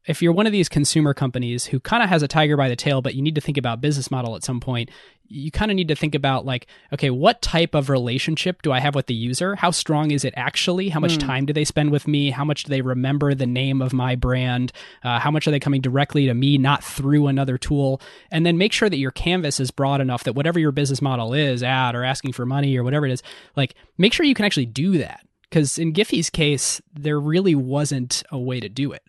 [0.07, 2.77] if you're one of these consumer companies who kind of has a tiger by the
[2.77, 4.91] tail, but you need to think about business model at some point,
[5.27, 8.81] you kind of need to think about like, okay, what type of relationship do I
[8.81, 9.55] have with the user?
[9.55, 10.91] How strong is it actually?
[10.91, 11.21] How much mm.
[11.21, 12.31] time do they spend with me?
[12.31, 14.73] How much do they remember the name of my brand?
[15.03, 18.03] Uh, how much are they coming directly to me, not through another tool?
[18.31, 21.33] And then make sure that your canvas is broad enough that whatever your business model
[21.33, 23.23] is, ad or asking for money or whatever it is,
[23.57, 25.27] like make sure you can actually do that.
[25.43, 29.03] Because in Giphy's case, there really wasn't a way to do it.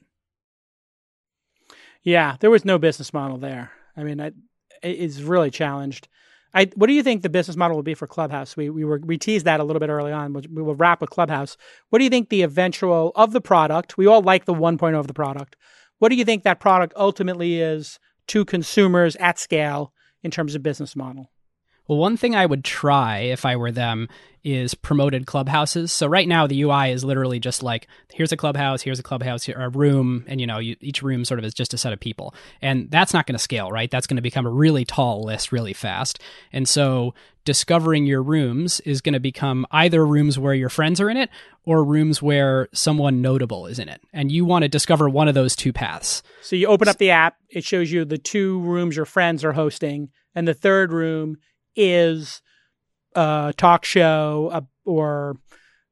[2.06, 3.72] Yeah, there was no business model there.
[3.98, 4.36] I mean, it
[4.82, 6.08] it's really challenged.
[6.54, 8.56] I, what do you think the business model will be for Clubhouse?
[8.56, 10.32] We we were we teased that a little bit early on.
[10.34, 11.58] We will wrap with Clubhouse.
[11.90, 13.98] What do you think the eventual of the product?
[13.98, 15.58] We all like the 1.0 of the product.
[15.98, 19.92] What do you think that product ultimately is to consumers at scale
[20.24, 21.32] in terms of business model?
[21.88, 24.08] Well, one thing I would try if I were them
[24.46, 25.92] is promoted clubhouses.
[25.92, 29.50] So right now the UI is literally just like here's a clubhouse, here's a clubhouse,
[29.50, 32.00] a room, and you know you, each room sort of is just a set of
[32.00, 33.90] people, and that's not going to scale, right?
[33.90, 36.20] That's going to become a really tall list really fast,
[36.54, 41.12] and so discovering your rooms is going to become either rooms where your friends are
[41.12, 41.30] in it
[41.64, 45.34] or rooms where someone notable is in it, and you want to discover one of
[45.34, 46.22] those two paths.
[46.44, 49.54] So you open up the app, it shows you the two rooms your friends are
[49.54, 51.38] hosting, and the third room
[51.76, 52.42] is
[53.16, 55.38] a talk show uh, or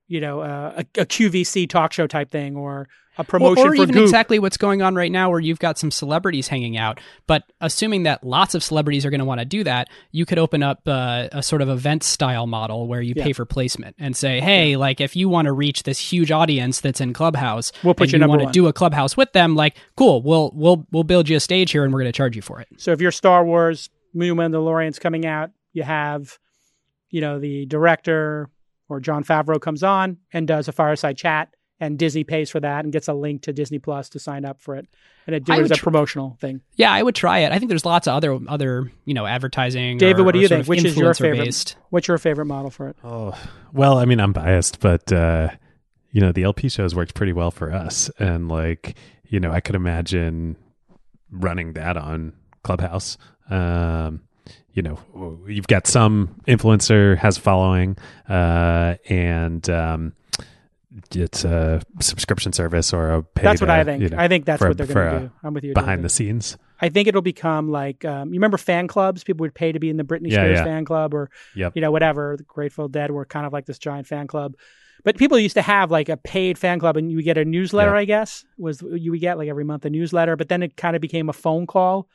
[0.07, 2.87] you know a, a, QVC talk show type thing or
[3.17, 4.03] a promotion or, or even Goop.
[4.03, 8.03] exactly what's going on right now where you've got some celebrities hanging out but assuming
[8.03, 10.81] that lots of celebrities are going to want to do that you could open up
[10.87, 13.23] uh, a sort of event style model where you yeah.
[13.23, 14.77] pay for placement and say hey yeah.
[14.77, 18.19] like if you want to reach this huge audience that's in clubhouse we'll put you,
[18.19, 21.37] you want to do a clubhouse with them like cool we'll we'll we'll build you
[21.37, 23.45] a stage here and we're going to charge you for it so if you're star
[23.45, 26.37] wars new mandalorian's coming out you have,
[27.09, 28.49] you know, the director
[28.89, 32.85] or Jon Favreau comes on and does a fireside chat, and Disney pays for that
[32.85, 34.87] and gets a link to Disney Plus to sign up for it,
[35.27, 36.61] and it was a tr- promotional thing.
[36.75, 37.51] Yeah, I would try it.
[37.51, 39.97] I think there's lots of other other you know advertising.
[39.97, 40.67] David, or, what do you think?
[40.67, 41.45] Which is your favorite?
[41.45, 41.75] Based.
[41.89, 42.95] What's your favorite model for it?
[43.03, 43.37] Oh,
[43.73, 45.49] well, I mean, I'm biased, but uh,
[46.11, 48.95] you know, the LP shows worked pretty well for us, and like,
[49.27, 50.55] you know, I could imagine
[51.31, 52.33] running that on
[52.63, 53.17] Clubhouse.
[53.49, 54.21] Um,
[54.73, 54.99] you know
[55.47, 57.95] you've got some influencer has following
[58.27, 60.13] uh, and um,
[61.15, 64.27] it's a subscription service or a paid, that's what uh, i think you know, i
[64.27, 66.05] think that's what they're going to do i'm with you behind David.
[66.05, 69.71] the scenes i think it'll become like um, you remember fan clubs people would pay
[69.71, 70.63] to be in the britney yeah, spears yeah.
[70.63, 71.73] fan club or yep.
[71.75, 74.55] you know whatever the grateful dead were kind of like this giant fan club
[75.03, 77.45] but people used to have like a paid fan club and you would get a
[77.45, 78.01] newsletter yep.
[78.01, 80.95] i guess was you would get like every month a newsletter but then it kind
[80.95, 82.07] of became a phone call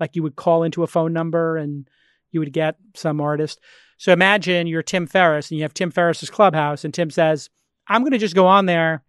[0.00, 1.88] like you would call into a phone number and
[2.32, 3.60] you would get some artist.
[3.98, 7.50] So imagine you're Tim Ferriss and you have Tim Ferriss's clubhouse, and Tim says,
[7.86, 9.04] I'm going to just go on there,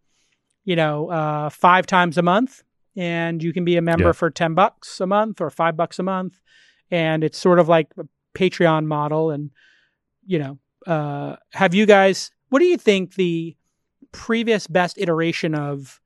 [0.66, 2.64] you know, uh, five times a month,
[2.96, 4.12] and you can be a member yeah.
[4.12, 6.40] for 10 bucks a month or five bucks a month.
[6.92, 9.32] And it's sort of like a Patreon model.
[9.32, 9.52] And,
[10.26, 13.56] you know, uh, have you guys, what do you think the
[14.12, 16.00] previous best iteration of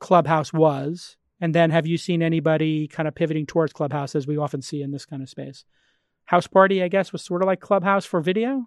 [0.00, 1.16] Clubhouse was?
[1.40, 4.82] And then have you seen anybody kind of pivoting towards Clubhouse as we often see
[4.82, 5.64] in this kind of space?
[6.24, 8.66] House Party, I guess, was sort of like Clubhouse for video.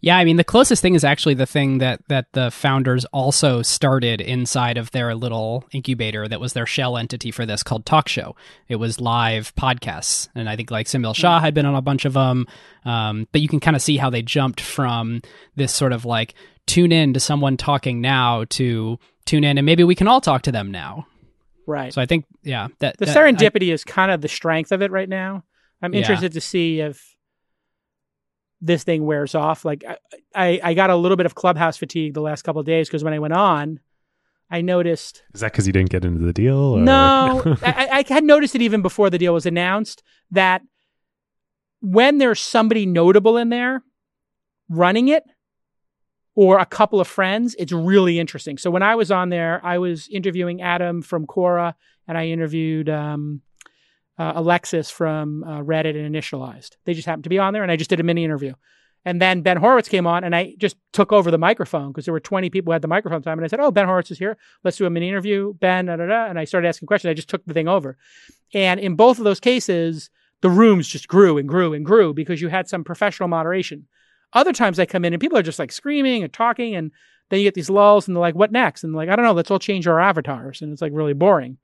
[0.00, 3.62] Yeah, I mean the closest thing is actually the thing that that the founders also
[3.62, 8.08] started inside of their little incubator that was their shell entity for this called Talk
[8.08, 8.36] Show.
[8.68, 12.04] It was live podcasts, and I think like Semil Shah had been on a bunch
[12.04, 12.46] of them.
[12.84, 15.20] Um, but you can kind of see how they jumped from
[15.56, 16.34] this sort of like
[16.66, 20.42] tune in to someone talking now to tune in and maybe we can all talk
[20.42, 21.06] to them now.
[21.66, 21.92] Right.
[21.92, 24.80] So I think yeah, that the that, serendipity I, is kind of the strength of
[24.80, 25.44] it right now.
[25.80, 26.40] I'm interested yeah.
[26.40, 27.16] to see if
[28.60, 29.64] this thing wears off.
[29.64, 29.96] Like I,
[30.34, 33.04] I, I got a little bit of clubhouse fatigue the last couple of days because
[33.04, 33.80] when I went on,
[34.50, 35.22] I noticed.
[35.34, 36.56] Is that because you didn't get into the deal?
[36.56, 36.80] Or?
[36.80, 40.62] No, I, I had noticed it even before the deal was announced that
[41.80, 43.82] when there's somebody notable in there
[44.68, 45.24] running it,
[46.34, 48.58] or a couple of friends, it's really interesting.
[48.58, 51.74] So when I was on there, I was interviewing Adam from Quora,
[52.06, 53.42] and I interviewed um,
[54.18, 56.76] uh, Alexis from uh, Reddit and Initialized.
[56.84, 58.54] They just happened to be on there, and I just did a mini interview.
[59.04, 62.12] And then Ben Horowitz came on, and I just took over the microphone because there
[62.12, 63.38] were 20 people who had the microphone time.
[63.38, 64.36] And I said, "Oh, Ben Horowitz is here.
[64.64, 66.26] Let's do a mini interview." Ben, da, da, da.
[66.26, 67.10] and I started asking questions.
[67.10, 67.96] I just took the thing over.
[68.52, 72.40] And in both of those cases, the rooms just grew and grew and grew because
[72.40, 73.86] you had some professional moderation.
[74.32, 76.90] Other times I come in and people are just like screaming and talking, and
[77.30, 79.32] then you get these lulls, and they're like, "What next?" And like, I don't know.
[79.32, 81.58] Let's all change our avatars, and it's like really boring,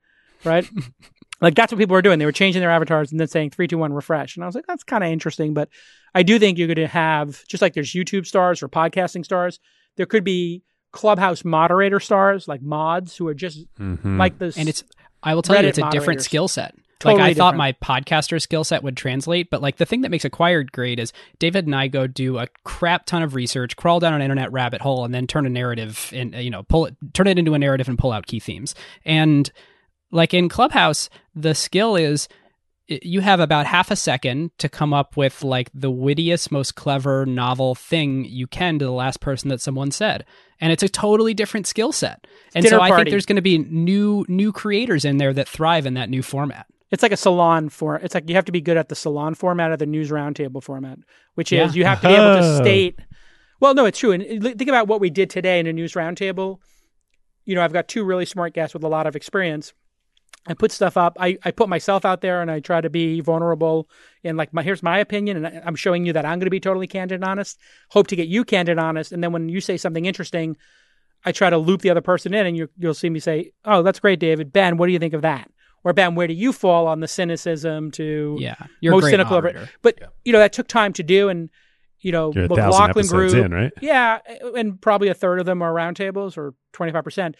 [0.45, 0.67] right?
[1.41, 2.19] like that's what people were doing.
[2.19, 4.35] They were changing their avatars and then saying three, two, one, refresh.
[4.35, 5.53] And I was like, that's kind of interesting.
[5.53, 5.69] But
[6.13, 9.59] I do think you're going to have just like there's YouTube stars or podcasting stars.
[9.97, 14.17] There could be clubhouse moderator stars like mods who are just mm-hmm.
[14.17, 14.57] like this.
[14.57, 14.83] and it's
[15.21, 16.75] I will tell Reddit you, it's a different skill set.
[16.99, 20.11] Totally like I thought my podcaster skill set would translate, but like the thing that
[20.11, 23.99] makes acquired great is David and I go do a crap ton of research, crawl
[23.99, 26.95] down an internet rabbit hole, and then turn a narrative and you know pull it,
[27.13, 28.75] turn it into a narrative and pull out key themes.
[29.03, 29.51] And
[30.15, 32.27] like in Clubhouse, the skill is
[32.87, 37.25] you have about half a second to come up with like the wittiest, most clever,
[37.25, 40.23] novel thing you can to the last person that someone said.
[40.61, 42.27] And it's a totally different skill set.
[42.53, 43.03] And Dinner so I party.
[43.05, 46.21] think there's going to be new new creators in there that thrive in that new
[46.21, 46.65] format.
[46.91, 49.33] it's like a salon for it's like you have to be good at the salon
[49.35, 50.99] format or the news roundtable format,
[51.33, 51.65] which Yeah.
[51.65, 52.57] is you have to be able to Oh.
[52.61, 52.99] state.
[53.59, 54.11] Well, no, it's true.
[54.11, 56.59] And uh, think about what we did today in a news roundtable.
[57.45, 59.73] You know, I've got two really smart guests with a lot of experience.
[60.47, 61.17] I put stuff up.
[61.19, 63.89] I, I put myself out there and I try to be vulnerable
[64.23, 66.51] and like my here's my opinion and I- I'm showing you that I'm going to
[66.51, 67.59] be totally candid and honest.
[67.89, 69.11] Hope to get you candid and honest.
[69.11, 70.55] And then when you say something interesting,
[71.25, 73.81] I try to loop the other person in and you you'll see me say, "Oh,
[73.81, 74.53] that's great, David.
[74.53, 75.49] Ben, what do you think of that?"
[75.83, 79.11] Or Ben, where do you fall on the cynicism to Yeah, you're most a great
[79.11, 79.53] cynical of it?
[79.55, 79.71] moderator.
[79.81, 81.49] But you know that took time to do, and
[82.01, 83.71] you know You're a McLaughlin episodes group, in, right?
[83.81, 84.19] yeah,
[84.55, 87.35] and probably a third of them are roundtables or twenty five percent.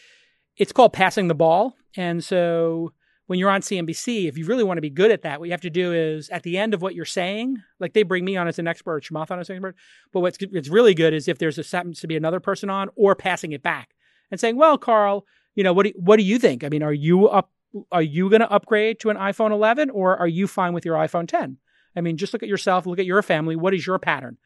[0.58, 2.94] It's called passing the ball, and so
[3.28, 5.52] when you're on CNBC, if you really want to be good at that, what you
[5.52, 8.38] have to do is at the end of what you're saying, like they bring me
[8.38, 9.76] on as an expert, Chamath on as an expert,
[10.14, 12.90] but what's it's really good is if there's a happens to be another person on,
[12.96, 13.96] or passing it back
[14.30, 15.26] and saying, "Well, Carl,
[15.56, 15.86] you know what?
[15.86, 16.64] Do, what do you think?
[16.64, 17.52] I mean, are you up?
[17.92, 20.96] Are you going to upgrade to an iPhone 11, or are you fine with your
[20.96, 21.58] iPhone 10?
[21.96, 23.56] I mean, just look at yourself, look at your family.
[23.56, 24.38] What is your pattern?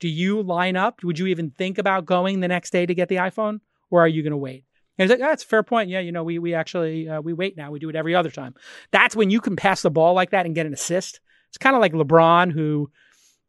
[0.00, 1.04] Do you line up?
[1.04, 3.60] Would you even think about going the next day to get the iPhone,
[3.90, 4.64] or are you going to wait?
[4.98, 5.88] And he's like, that's a fair point.
[5.88, 7.70] Yeah, you know, we we actually uh, we wait now.
[7.70, 8.54] We do it every other time.
[8.90, 11.20] That's when you can pass the ball like that and get an assist.
[11.48, 12.90] It's kind of like LeBron, who,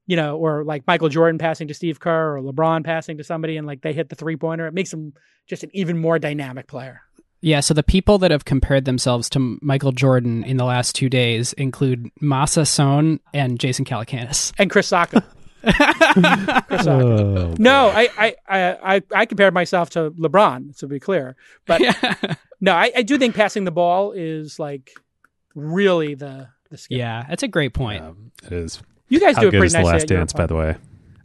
[0.06, 3.57] you know, or like Michael Jordan passing to Steve Kerr, or LeBron passing to somebody,
[3.57, 4.68] and like they hit the three pointer.
[4.68, 5.14] It makes him
[5.48, 7.02] just an even more dynamic player.
[7.41, 11.10] Yeah, so the people that have compared themselves to Michael Jordan in the last two
[11.10, 14.53] days include Masa Son and Jason Calacanis.
[14.57, 15.26] And Chris Sacca.
[16.68, 21.35] Chris Oh, No, I, I, I, I, I compared myself to LeBron, to be clear.
[21.65, 21.81] But
[22.61, 24.91] no, I, I do think passing the ball is like
[25.56, 26.98] really the the skill.
[26.98, 28.03] yeah, that's a great point.
[28.03, 28.81] um, it is.
[29.10, 29.94] You guys How do it good pretty is the nicely.
[29.94, 30.76] Last Dance, by the way?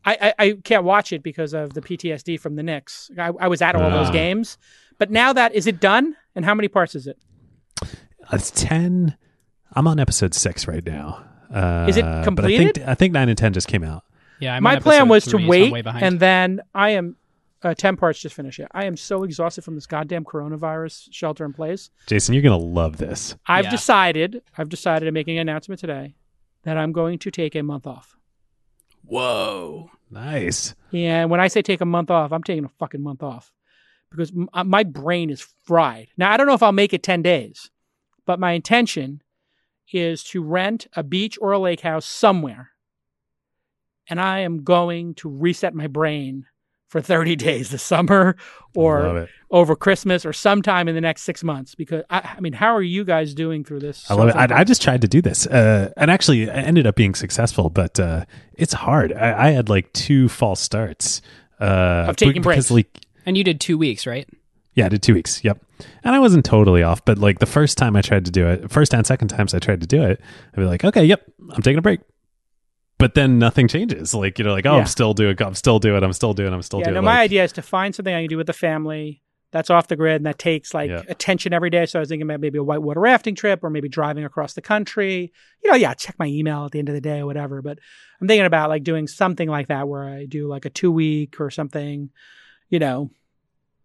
[0.04, 3.10] I, I, I can't watch it because of the PTSD from the Knicks.
[3.18, 4.12] I, I was at all those Ah.
[4.12, 4.58] games,
[4.98, 6.16] but now that is it done?
[6.34, 7.18] And how many parts is it?
[8.32, 9.16] It's ten.
[9.72, 11.24] I'm on episode six right now.
[11.52, 12.74] Uh, Is it But I completed?
[12.74, 14.04] think I think nine and ten just came out.
[14.40, 17.16] Yeah, I'm My plan was to three, so wait, way and then I am
[17.62, 18.68] uh, ten parts just finished it.
[18.72, 21.90] I am so exhausted from this goddamn coronavirus shelter in place.
[22.06, 23.34] Jason, you're gonna love this.
[23.46, 23.70] I've Yeah.
[23.70, 24.42] decided.
[24.56, 25.08] I've decided.
[25.08, 26.14] I'm making an announcement today
[26.62, 28.16] that I'm going to take a month off.
[29.04, 29.90] Whoa.
[30.10, 30.74] Nice.
[30.92, 33.52] And when I say take a month off, I'm taking a fucking month off
[34.10, 36.08] because m- uh, my brain is fried.
[36.16, 37.70] Now, I don't know if I'll make it 10 days,
[38.26, 39.22] but my intention
[39.92, 42.70] is to rent a beach or a lake house somewhere.
[44.10, 46.46] And I am going to reset my brain
[46.88, 48.36] for 30 days this summer
[48.74, 51.74] or over Christmas or sometime in the next six months.
[51.74, 54.10] Because, I, I mean, how are you guys doing through this?
[54.10, 54.36] I love it.
[54.36, 57.68] I, I just tried to do this, uh, and actually, I ended up being successful.
[57.70, 58.24] But uh,
[58.54, 59.12] it's hard.
[59.12, 61.20] I, I had like two false starts
[61.60, 62.70] uh, Of taking breaks.
[62.70, 62.86] like,
[63.26, 64.28] And you did two weeks, right?
[64.74, 65.42] yeah, I did two weeks.
[65.42, 65.60] Yep,
[66.04, 67.04] and I wasn't totally off.
[67.04, 69.58] But like the first time I tried to do it, first and second times I
[69.58, 70.20] tried to do it,
[70.52, 72.00] I'd be like, okay, yep, I'm taking a break.
[72.98, 74.12] But then nothing changes.
[74.14, 74.80] Like you know, like oh, Yeah.
[74.80, 76.94] I'm still doing, I'm still doing, it, I'm still doing, I'm still yeah, doing.
[76.94, 79.70] no, like, my idea is to find something I can do with the family that's
[79.70, 81.02] off the grid and that takes like Yeah.
[81.08, 81.86] attention every day.
[81.86, 84.60] So I was thinking about maybe a whitewater rafting trip or maybe driving across the
[84.60, 85.32] country.
[85.64, 87.62] You know, yeah, check my email at the end of the day or whatever.
[87.62, 87.78] But
[88.20, 91.40] I'm thinking about like doing something like that where I do like a two week
[91.40, 92.10] or something,
[92.68, 93.10] you know,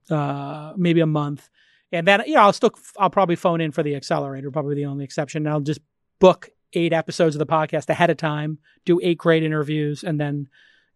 [0.10, 1.49] uh, maybe a month.
[1.91, 4.85] And then, you know, I'll still, I'll probably phone in for the accelerator, probably the
[4.85, 5.45] only exception.
[5.45, 5.80] And I'll just
[6.19, 10.48] book eight episodes of the podcast ahead of time, do eight great interviews, and then,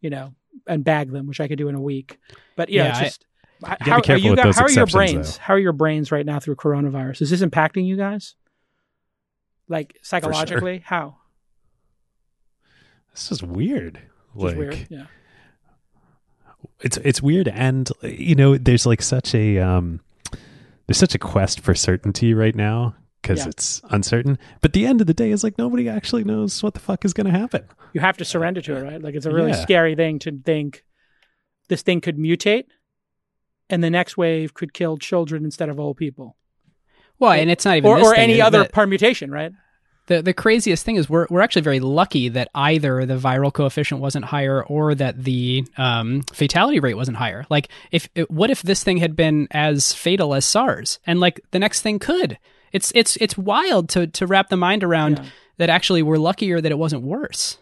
[0.02, 0.34] you know,
[0.68, 2.20] and bag them, which I could do in a week.
[2.56, 3.26] But yeah, Yeah, it's I- just
[3.64, 5.38] how, gotta how are you guys, how are your brains?
[5.38, 5.44] though.
[5.44, 7.22] How are your brains right now through coronavirus?
[7.24, 8.36] Is this impacting you guys?
[9.68, 11.18] Like psychologically, how?
[13.14, 14.00] This is weird.
[14.34, 14.88] Which like is weird.
[14.90, 15.06] Yeah.
[16.82, 20.00] it's it's weird and you know there's like such a um
[20.86, 23.50] there's such a quest for certainty right now because Yeah.
[23.50, 26.80] it's uncertain but the end of the day is like nobody actually knows what the
[26.80, 27.64] fuck is going to happen
[27.94, 29.02] You have to surrender to it, right?
[29.02, 29.62] Like it's a really Yeah.
[29.62, 30.84] scary thing to think
[31.70, 32.66] this thing could mutate
[33.70, 36.36] and the next wave could kill children instead of old people.
[37.20, 39.52] Well, and it's not even Or, this or thing, any other that- permutation, right?
[40.08, 44.00] the the craziest thing is we're we're actually very lucky that either the viral coefficient
[44.00, 47.46] wasn't higher or that the um, fatality rate wasn't higher.
[47.50, 51.60] Like, if what if this thing had been as fatal as SARS, and like the
[51.60, 52.38] next thing could?
[52.72, 55.26] It's it's it's wild to to wrap the mind around Yeah.
[55.58, 55.70] that.
[55.70, 57.58] Actually, we're luckier that it wasn't worse.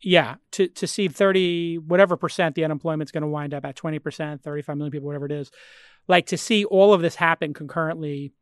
[0.00, 4.42] Yeah, to to see 30 whatever percent the unemployment's going to wind up at 20%,
[4.42, 5.50] 35 million people whatever it is.
[6.06, 8.32] Like to see all of this happen concurrently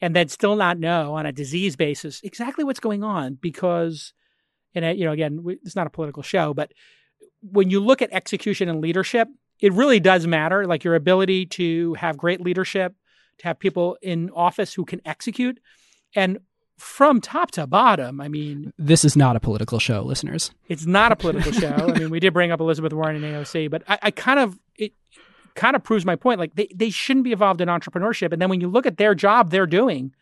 [0.00, 4.14] and then still not know on a disease basis exactly what's going on because
[4.74, 6.72] and uh, you know again, we, it's not a political show, but
[7.42, 9.28] when you look at execution and leadership,
[9.60, 12.94] it really does matter like your ability to have great leadership,
[13.38, 15.58] to have people in office who can execute
[16.14, 16.38] and
[16.78, 20.50] from top to bottom, I mean, This is not a political show, listeners.
[20.68, 21.68] it's not a political show.
[21.68, 24.58] I mean, we did bring up Elizabeth Warren and AOC, but I, I kind of
[24.76, 24.92] it
[25.54, 26.40] kind of proves my point.
[26.40, 28.32] Like they, they shouldn't be involved in entrepreneurship.
[28.32, 30.12] And then when you look at their job they're doing,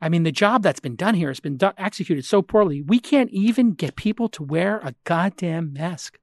[0.00, 2.80] I mean, the job that's been done here has been done, executed so poorly.
[2.82, 6.18] We can't even get people to wear a goddamn mask.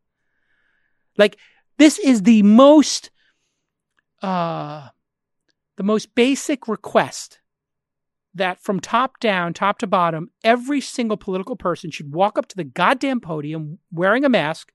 [1.17, 1.37] Like
[1.77, 3.09] this is the most
[4.21, 4.89] uh
[5.77, 7.39] the most basic request
[8.33, 12.55] that from top down, top to bottom, every single political person should walk up to
[12.55, 14.71] the goddamn podium wearing a mask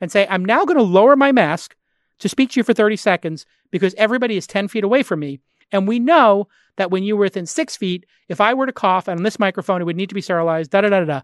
[0.00, 1.74] and say, I'm now going to lower my mask
[2.20, 5.40] to speak to you for 30 seconds because everybody is 10 feet away from me.
[5.72, 9.08] And we know that when you were within six feet, if I were to cough
[9.08, 11.20] on this microphone, it would need to be sterilized, da da da da da.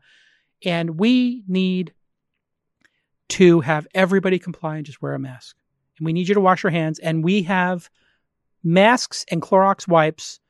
[0.64, 1.92] And we need
[3.30, 5.56] to have everybody comply and just wear a mask.
[5.98, 6.98] And we need you to wash your hands.
[6.98, 7.90] And we have
[8.62, 10.40] masks and Clorox wipes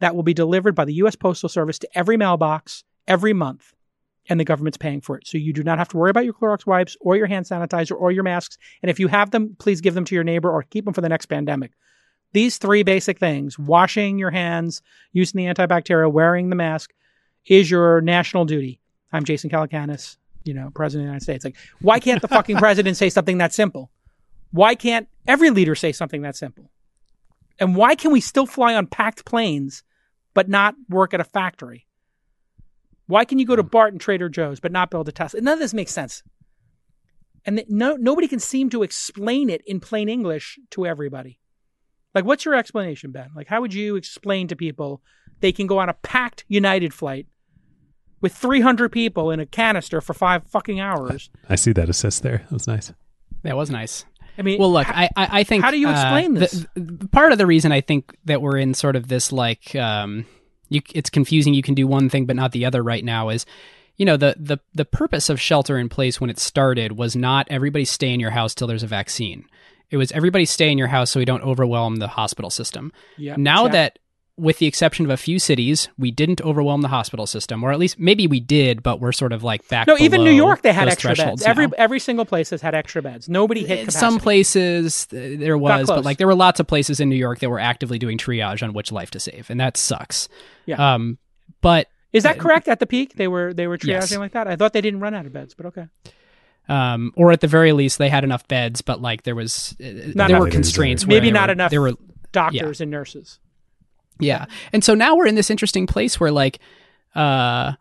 [0.00, 1.16] that will be delivered by the U.S.
[1.16, 3.72] Postal Service to every mailbox every month,
[4.28, 5.26] and the government's paying for it.
[5.26, 7.98] So you do not have to worry about your Clorox wipes or your hand sanitizer
[7.98, 8.58] or your masks.
[8.82, 11.00] And if you have them, please give them to your neighbor or keep them for
[11.00, 11.72] the next pandemic.
[12.32, 14.82] These three basic things washing your hands,
[15.12, 16.92] using the antibacterial, wearing the mask
[17.46, 18.80] is your national duty.
[19.12, 21.44] I'm Jason Calacanis, you know, President of the United States.
[21.44, 23.90] Like, why can't the fucking president say something that simple?
[24.50, 26.70] Why can't every leader say something that simple?
[27.58, 29.82] And why can we still fly on packed planes
[30.34, 31.86] but not work at a factory?
[33.06, 33.68] Why can you go to hmm.
[33.68, 35.40] Barton Trader Joe's but not build a Tesla?
[35.40, 36.22] None of this makes sense.
[37.44, 41.38] And th- no, nobody can seem to explain it in plain English to everybody.
[42.14, 43.30] Like, what's your explanation, Ben?
[43.36, 45.02] Like, how would you explain to people
[45.40, 47.26] they can go on a packed United flight
[48.20, 51.30] with 300 people in a canister for five fucking hours?
[51.48, 52.92] i see that assist there that was nice
[53.42, 54.04] That was nice.
[54.38, 55.64] I mean, Well, look, I I think.
[55.64, 56.66] how do you uh, explain the- this?
[56.74, 60.26] the- part of the reason I think that we're in sort of this like, um,
[60.68, 61.54] you, it's confusing.
[61.54, 63.28] You can do one thing but not the other right now.
[63.30, 63.46] Is
[63.96, 67.46] you know the the the purpose of shelter in place when it started was not
[67.50, 69.44] everybody stay in your house till there's a vaccine.
[69.90, 72.92] It was everybody stay in your house so we don't overwhelm the hospital system.
[73.16, 73.72] yeah, now check.
[73.72, 73.98] that
[74.38, 77.78] with the exception of a few cities, we didn't overwhelm the hospital system, or at
[77.78, 79.86] least maybe we did, but we're sort of like back.
[79.86, 81.20] No, even New York, they had extra beds.
[81.20, 81.72] thresholds Every now.
[81.78, 83.28] every single place has had extra beds.
[83.30, 83.98] Nobody hit capacity.
[83.98, 87.38] some places uh, there was, but like there were lots of places in New York
[87.38, 90.28] that were actively doing triage on which life to save, and that sucks.
[90.66, 90.94] Yeah.
[90.94, 91.16] Um,
[91.62, 92.68] but Is that correct?
[92.68, 94.16] At the peak, they were they were triaging Yes.
[94.18, 94.46] like that.
[94.46, 95.86] I thought they didn't run out of beds, but okay.
[96.68, 100.12] um, or at the very least, they had enough beds, but like there was uh,
[100.14, 101.06] Not there were constraints.
[101.06, 101.94] Maybe not were- enough There were
[102.32, 103.38] Doctors and nurses.
[104.18, 104.46] Yeah.
[104.72, 106.58] And so now we're in this interesting place where like
[107.14, 107.72] uh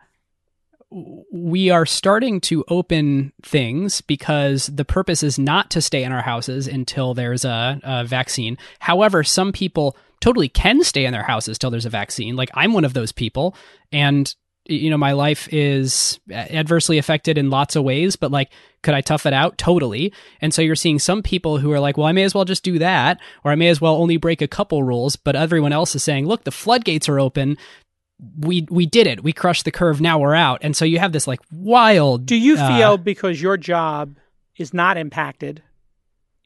[1.31, 6.21] we are starting to open things because the purpose is not to stay in our
[6.21, 8.57] houses until there's a, a vaccine.
[8.79, 12.35] However, some people totally can stay in their houses till there's a vaccine.
[12.35, 13.55] Like I'm one of those people
[13.91, 14.33] and
[14.67, 18.49] you know my life is adversely affected in lots of ways but like
[18.85, 19.57] could i tough it out?
[19.57, 20.13] Totally.
[20.39, 22.63] And so you're seeing some people who are like well i may as well just
[22.63, 25.17] do that or i may as well only break a couple rules.
[25.17, 27.57] But everyone else is saying look the floodgates are open.
[28.39, 29.23] We we did it.
[29.23, 29.99] We crushed the curve.
[29.99, 30.59] Now we're out.
[30.61, 34.15] And so you have this like wild Do you uh, feel because your job
[34.55, 35.61] is not impacted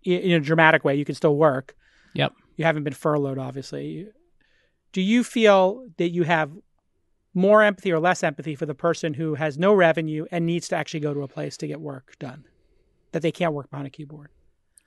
[0.03, 1.75] in a dramatic way, you can still work.
[2.13, 2.33] yep.
[2.55, 4.07] You haven't been furloughed, obviously.
[4.91, 6.51] Do you feel that you have
[7.33, 10.75] more empathy or less empathy for the person who has no revenue and needs to
[10.75, 12.45] actually go to a place to get work done,
[13.11, 14.29] that they can't work behind a keyboard?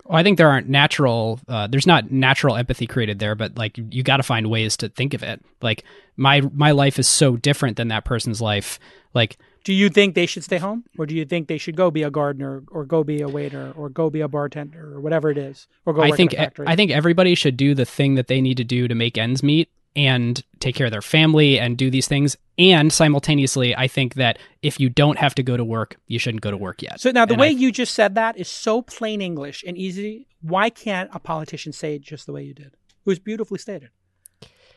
[0.04, 1.38] Well, I think there aren't natural.
[1.46, 4.88] Uh, there's not natural empathy created there, but like you got to find ways to
[4.88, 5.40] think of it.
[5.60, 5.84] Like
[6.16, 8.80] my my life is so different than that person's life.
[9.14, 11.90] Like, Do you think they should stay home, or do you think they should go
[11.90, 15.30] be a gardener, or go be a waiter, or go be a bartender, or whatever
[15.30, 16.66] it is, or go I think in a factory?
[16.66, 19.42] I think everybody should do the thing that they need to do to make ends
[19.42, 22.36] meet and take care of their family and do these things.
[22.58, 26.42] And simultaneously, I think that if you don't have to go to work, you shouldn't
[26.42, 27.00] go to work yet.
[27.00, 29.76] So now the And way I- you just said that is so plain English and
[29.76, 30.26] easy.
[30.40, 32.66] Why can't a politician say it just the way you did?
[32.66, 32.74] It
[33.04, 33.90] was beautifully stated.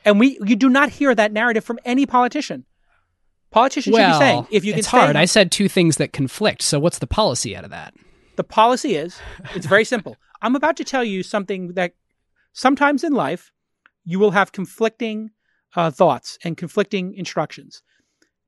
[0.03, 2.65] And we you do not hear that narrative from any politician.
[3.51, 5.15] Politicians should be saying if you can it's stay hard.
[5.15, 6.61] I said two things that conflict.
[6.61, 7.93] So what's the policy out of that?
[8.35, 9.17] the policy is
[9.55, 10.17] it's very simple.
[10.41, 11.93] I'm about to tell you something that
[12.51, 13.49] sometimes in life
[14.05, 15.31] you will have conflicting
[15.75, 17.81] uh, thoughts and conflicting instructions.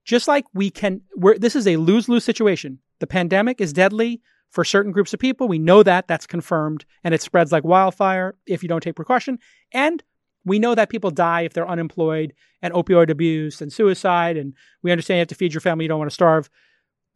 [0.06, 2.80] Just like we can, we're, this is a lose lose situation.
[3.00, 5.48] The pandemic is deadly for certain groups of people.
[5.48, 6.08] We know that.
[6.08, 6.86] That's confirmed.
[7.04, 9.40] And it spreads like wildfire if you don't take precaution.
[9.74, 10.02] And
[10.46, 14.38] we know that people die if they're unemployed and opioid abuse and suicide.
[14.38, 15.84] And we understand you have to feed your family.
[15.84, 16.50] You don't want to starve.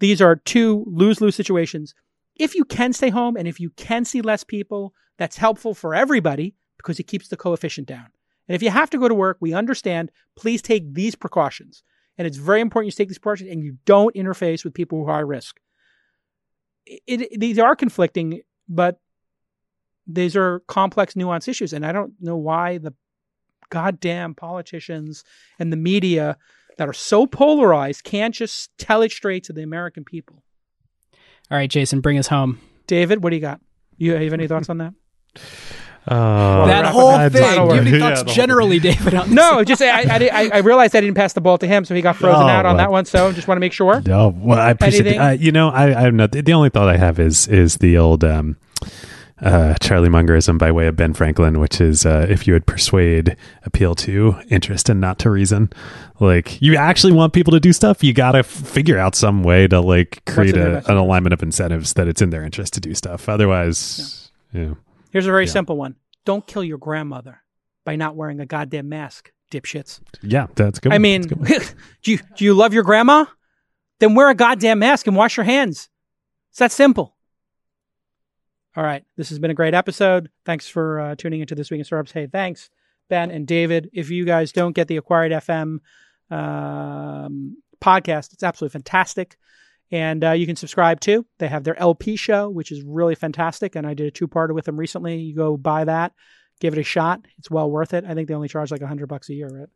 [0.02, 1.94] These are two lose lose situations.
[2.36, 5.96] If you can stay home and if you can see less people, that's helpful for
[5.96, 8.08] everybody because it keeps the coefficient down.
[8.52, 10.12] And if you have to go to work, we understand.
[10.36, 11.84] Please take these precautions.
[12.18, 15.10] And it's very important you take these precautions and you don't interface with people who
[15.10, 15.56] are high risk.
[16.86, 19.00] It, it- these are conflicting, but
[20.06, 21.72] these are complex, nuanced issues.
[21.72, 22.94] And I don't know why the
[23.70, 25.24] goddamn politicians
[25.58, 26.36] and the media
[26.78, 30.44] that are so polarized can't just tell it straight to the American people.
[31.50, 32.60] All right, Jason, bring us home.
[32.86, 33.62] David, what do you got?
[33.98, 34.94] You have any thoughts on that?
[36.08, 37.44] Uh, that whole thing.
[37.44, 38.00] Final Do you have any word.
[38.00, 39.14] Yeah, thoughts the generally, David?
[39.14, 39.36] On this?
[39.36, 41.94] No, just I, I, I, I realized I didn't pass the ball to him, so
[41.94, 42.86] he got frozen Oh, out on well.
[42.86, 43.06] that one.
[43.06, 44.02] So just want to make sure.
[44.06, 45.02] No, well, I appreciate.
[45.06, 45.20] Anything?
[45.22, 46.32] Uh, you know, I, I have not.
[46.32, 48.58] The only thought I have is is the old um,
[49.42, 53.38] uh, Charlie Mungerism by way of Ben Franklin, which is uh, if you would persuade,
[53.64, 55.72] appeal to interest and not to reason.
[56.20, 59.44] Like you actually want people to do stuff, you got to f- figure out some
[59.44, 62.80] way to like create a, an alignment of incentives that it's in their interest to
[62.80, 63.30] do stuff.
[63.30, 64.74] Otherwise, yeah.
[65.12, 65.52] Here's a very Yeah.
[65.52, 67.42] simple one: Don't kill your grandmother
[67.86, 70.00] by not wearing a goddamn mask, dipshits.
[70.22, 70.92] Yeah, that's good.
[70.92, 71.02] I one.
[71.02, 71.74] mean, good
[72.04, 73.26] do you do you love your grandma?
[74.00, 75.90] Then wear a goddamn mask and wash your hands.
[76.50, 77.16] It's that simple.
[78.76, 80.30] All right, this has been a great episode.
[80.46, 82.14] Thanks for uh, tuning into this week in startups.
[82.14, 82.70] Hey, thanks
[83.10, 83.90] Ben and David.
[83.94, 85.80] If you guys don't get the Acquired FM
[86.30, 89.38] um, podcast, it's absolutely fantastic.
[89.92, 91.26] And uh, you can subscribe too.
[91.40, 93.76] They have their LP show, which is really fantastic.
[93.76, 95.18] And I did a two parter with them recently.
[95.18, 96.14] You go buy that,
[96.62, 97.26] give it a shot.
[97.38, 98.06] It's well worth it.
[98.08, 99.68] I think they only charge like a hundred bucks a year, right?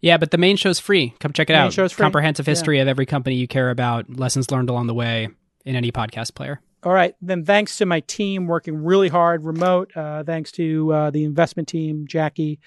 [0.00, 1.12] Yeah, but the main show's free.
[1.18, 1.72] Come check it Main out.
[1.72, 2.04] show's free.
[2.04, 2.52] Comprehensive Yeah.
[2.52, 5.28] history of every company you care about, lessons learned along the way
[5.64, 6.60] in any podcast player.
[6.84, 7.14] All right.
[7.20, 9.90] Then thanks to my team working really hard remote.
[9.96, 12.60] Uh, thanks to uh, the investment team, Jackie,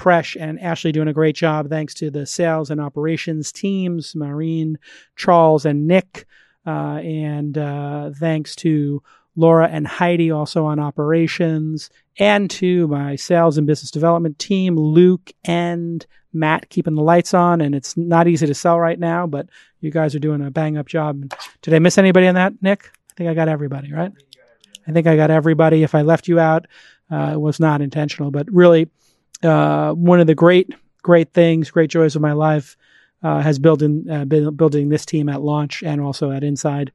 [0.00, 1.68] Presh, and Ashley doing a great job.
[1.68, 4.78] Thanks to the sales and operations teams, Maureen,
[5.14, 6.24] Charles, and Nick.
[6.66, 9.02] Uh, and uh, thanks to
[9.36, 11.90] Laura and Heidi also on operations.
[12.18, 17.60] And to my sales and business development team, Luke and Matt keeping the lights on.
[17.60, 19.50] And it's not easy to sell right now, but
[19.80, 21.30] you guys are doing a bang up job.
[21.60, 22.90] Did I miss anybody on that, Nick?
[23.10, 24.12] I think I got everybody, right?
[24.88, 25.82] I think I got everybody.
[25.82, 26.66] If I left you out,
[27.10, 28.88] uh, it was not intentional, but really,
[29.42, 32.76] uh, one of the great, great things, great joys of my life
[33.22, 36.92] uh, has building uh, been building this team at launch and also at Inside.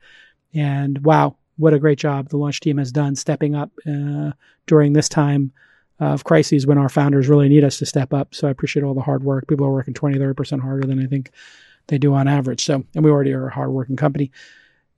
[0.54, 4.32] And wow, what a great job the launch team has done stepping up uh,
[4.68, 5.52] during this time
[6.00, 8.36] of crises when our founders really need us to step up.
[8.36, 9.48] So I appreciate all the hard work.
[9.48, 11.32] People are working 20, 30% harder than I think
[11.88, 12.66] they do on average.
[12.66, 14.32] So, and we already are a hardworking company.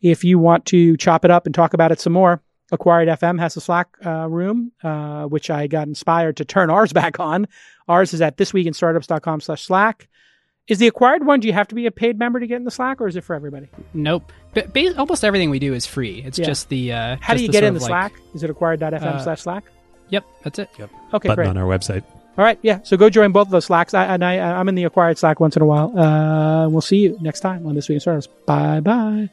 [0.02, 2.42] If you want to chop it up and talk about it some more,
[2.72, 6.92] Acquired FM has a Slack uh, room, uh, which I got inspired to turn ours
[6.94, 7.48] back on.
[7.88, 10.08] Ours is at thisweekinstartups.com slash Slack.
[10.68, 12.66] Is the acquired one, do you have to be a paid member to get in
[12.66, 13.68] the Slack or is it for everybody?
[13.94, 14.34] Nope.
[14.54, 16.22] But ba- almost everything we do is free.
[16.26, 16.46] It's Yeah.
[16.46, 16.92] just the.
[16.92, 18.14] Uh, How do you get in the like- Slack?
[18.36, 19.64] Is it acquired.fm Uh, slash Slack?
[20.10, 20.70] Yep, that's it.
[20.78, 20.90] Yep.
[21.14, 21.48] Okay, button great.
[21.48, 22.04] on our website.
[22.38, 22.82] All right, yeah.
[22.84, 23.94] So go join both of those Slacks.
[23.94, 25.98] I, and I, I'm in the acquired Slack once in a while.
[25.98, 28.28] Uh, we'll see you next time on This Week in Startups.
[28.46, 29.30] Bye bye.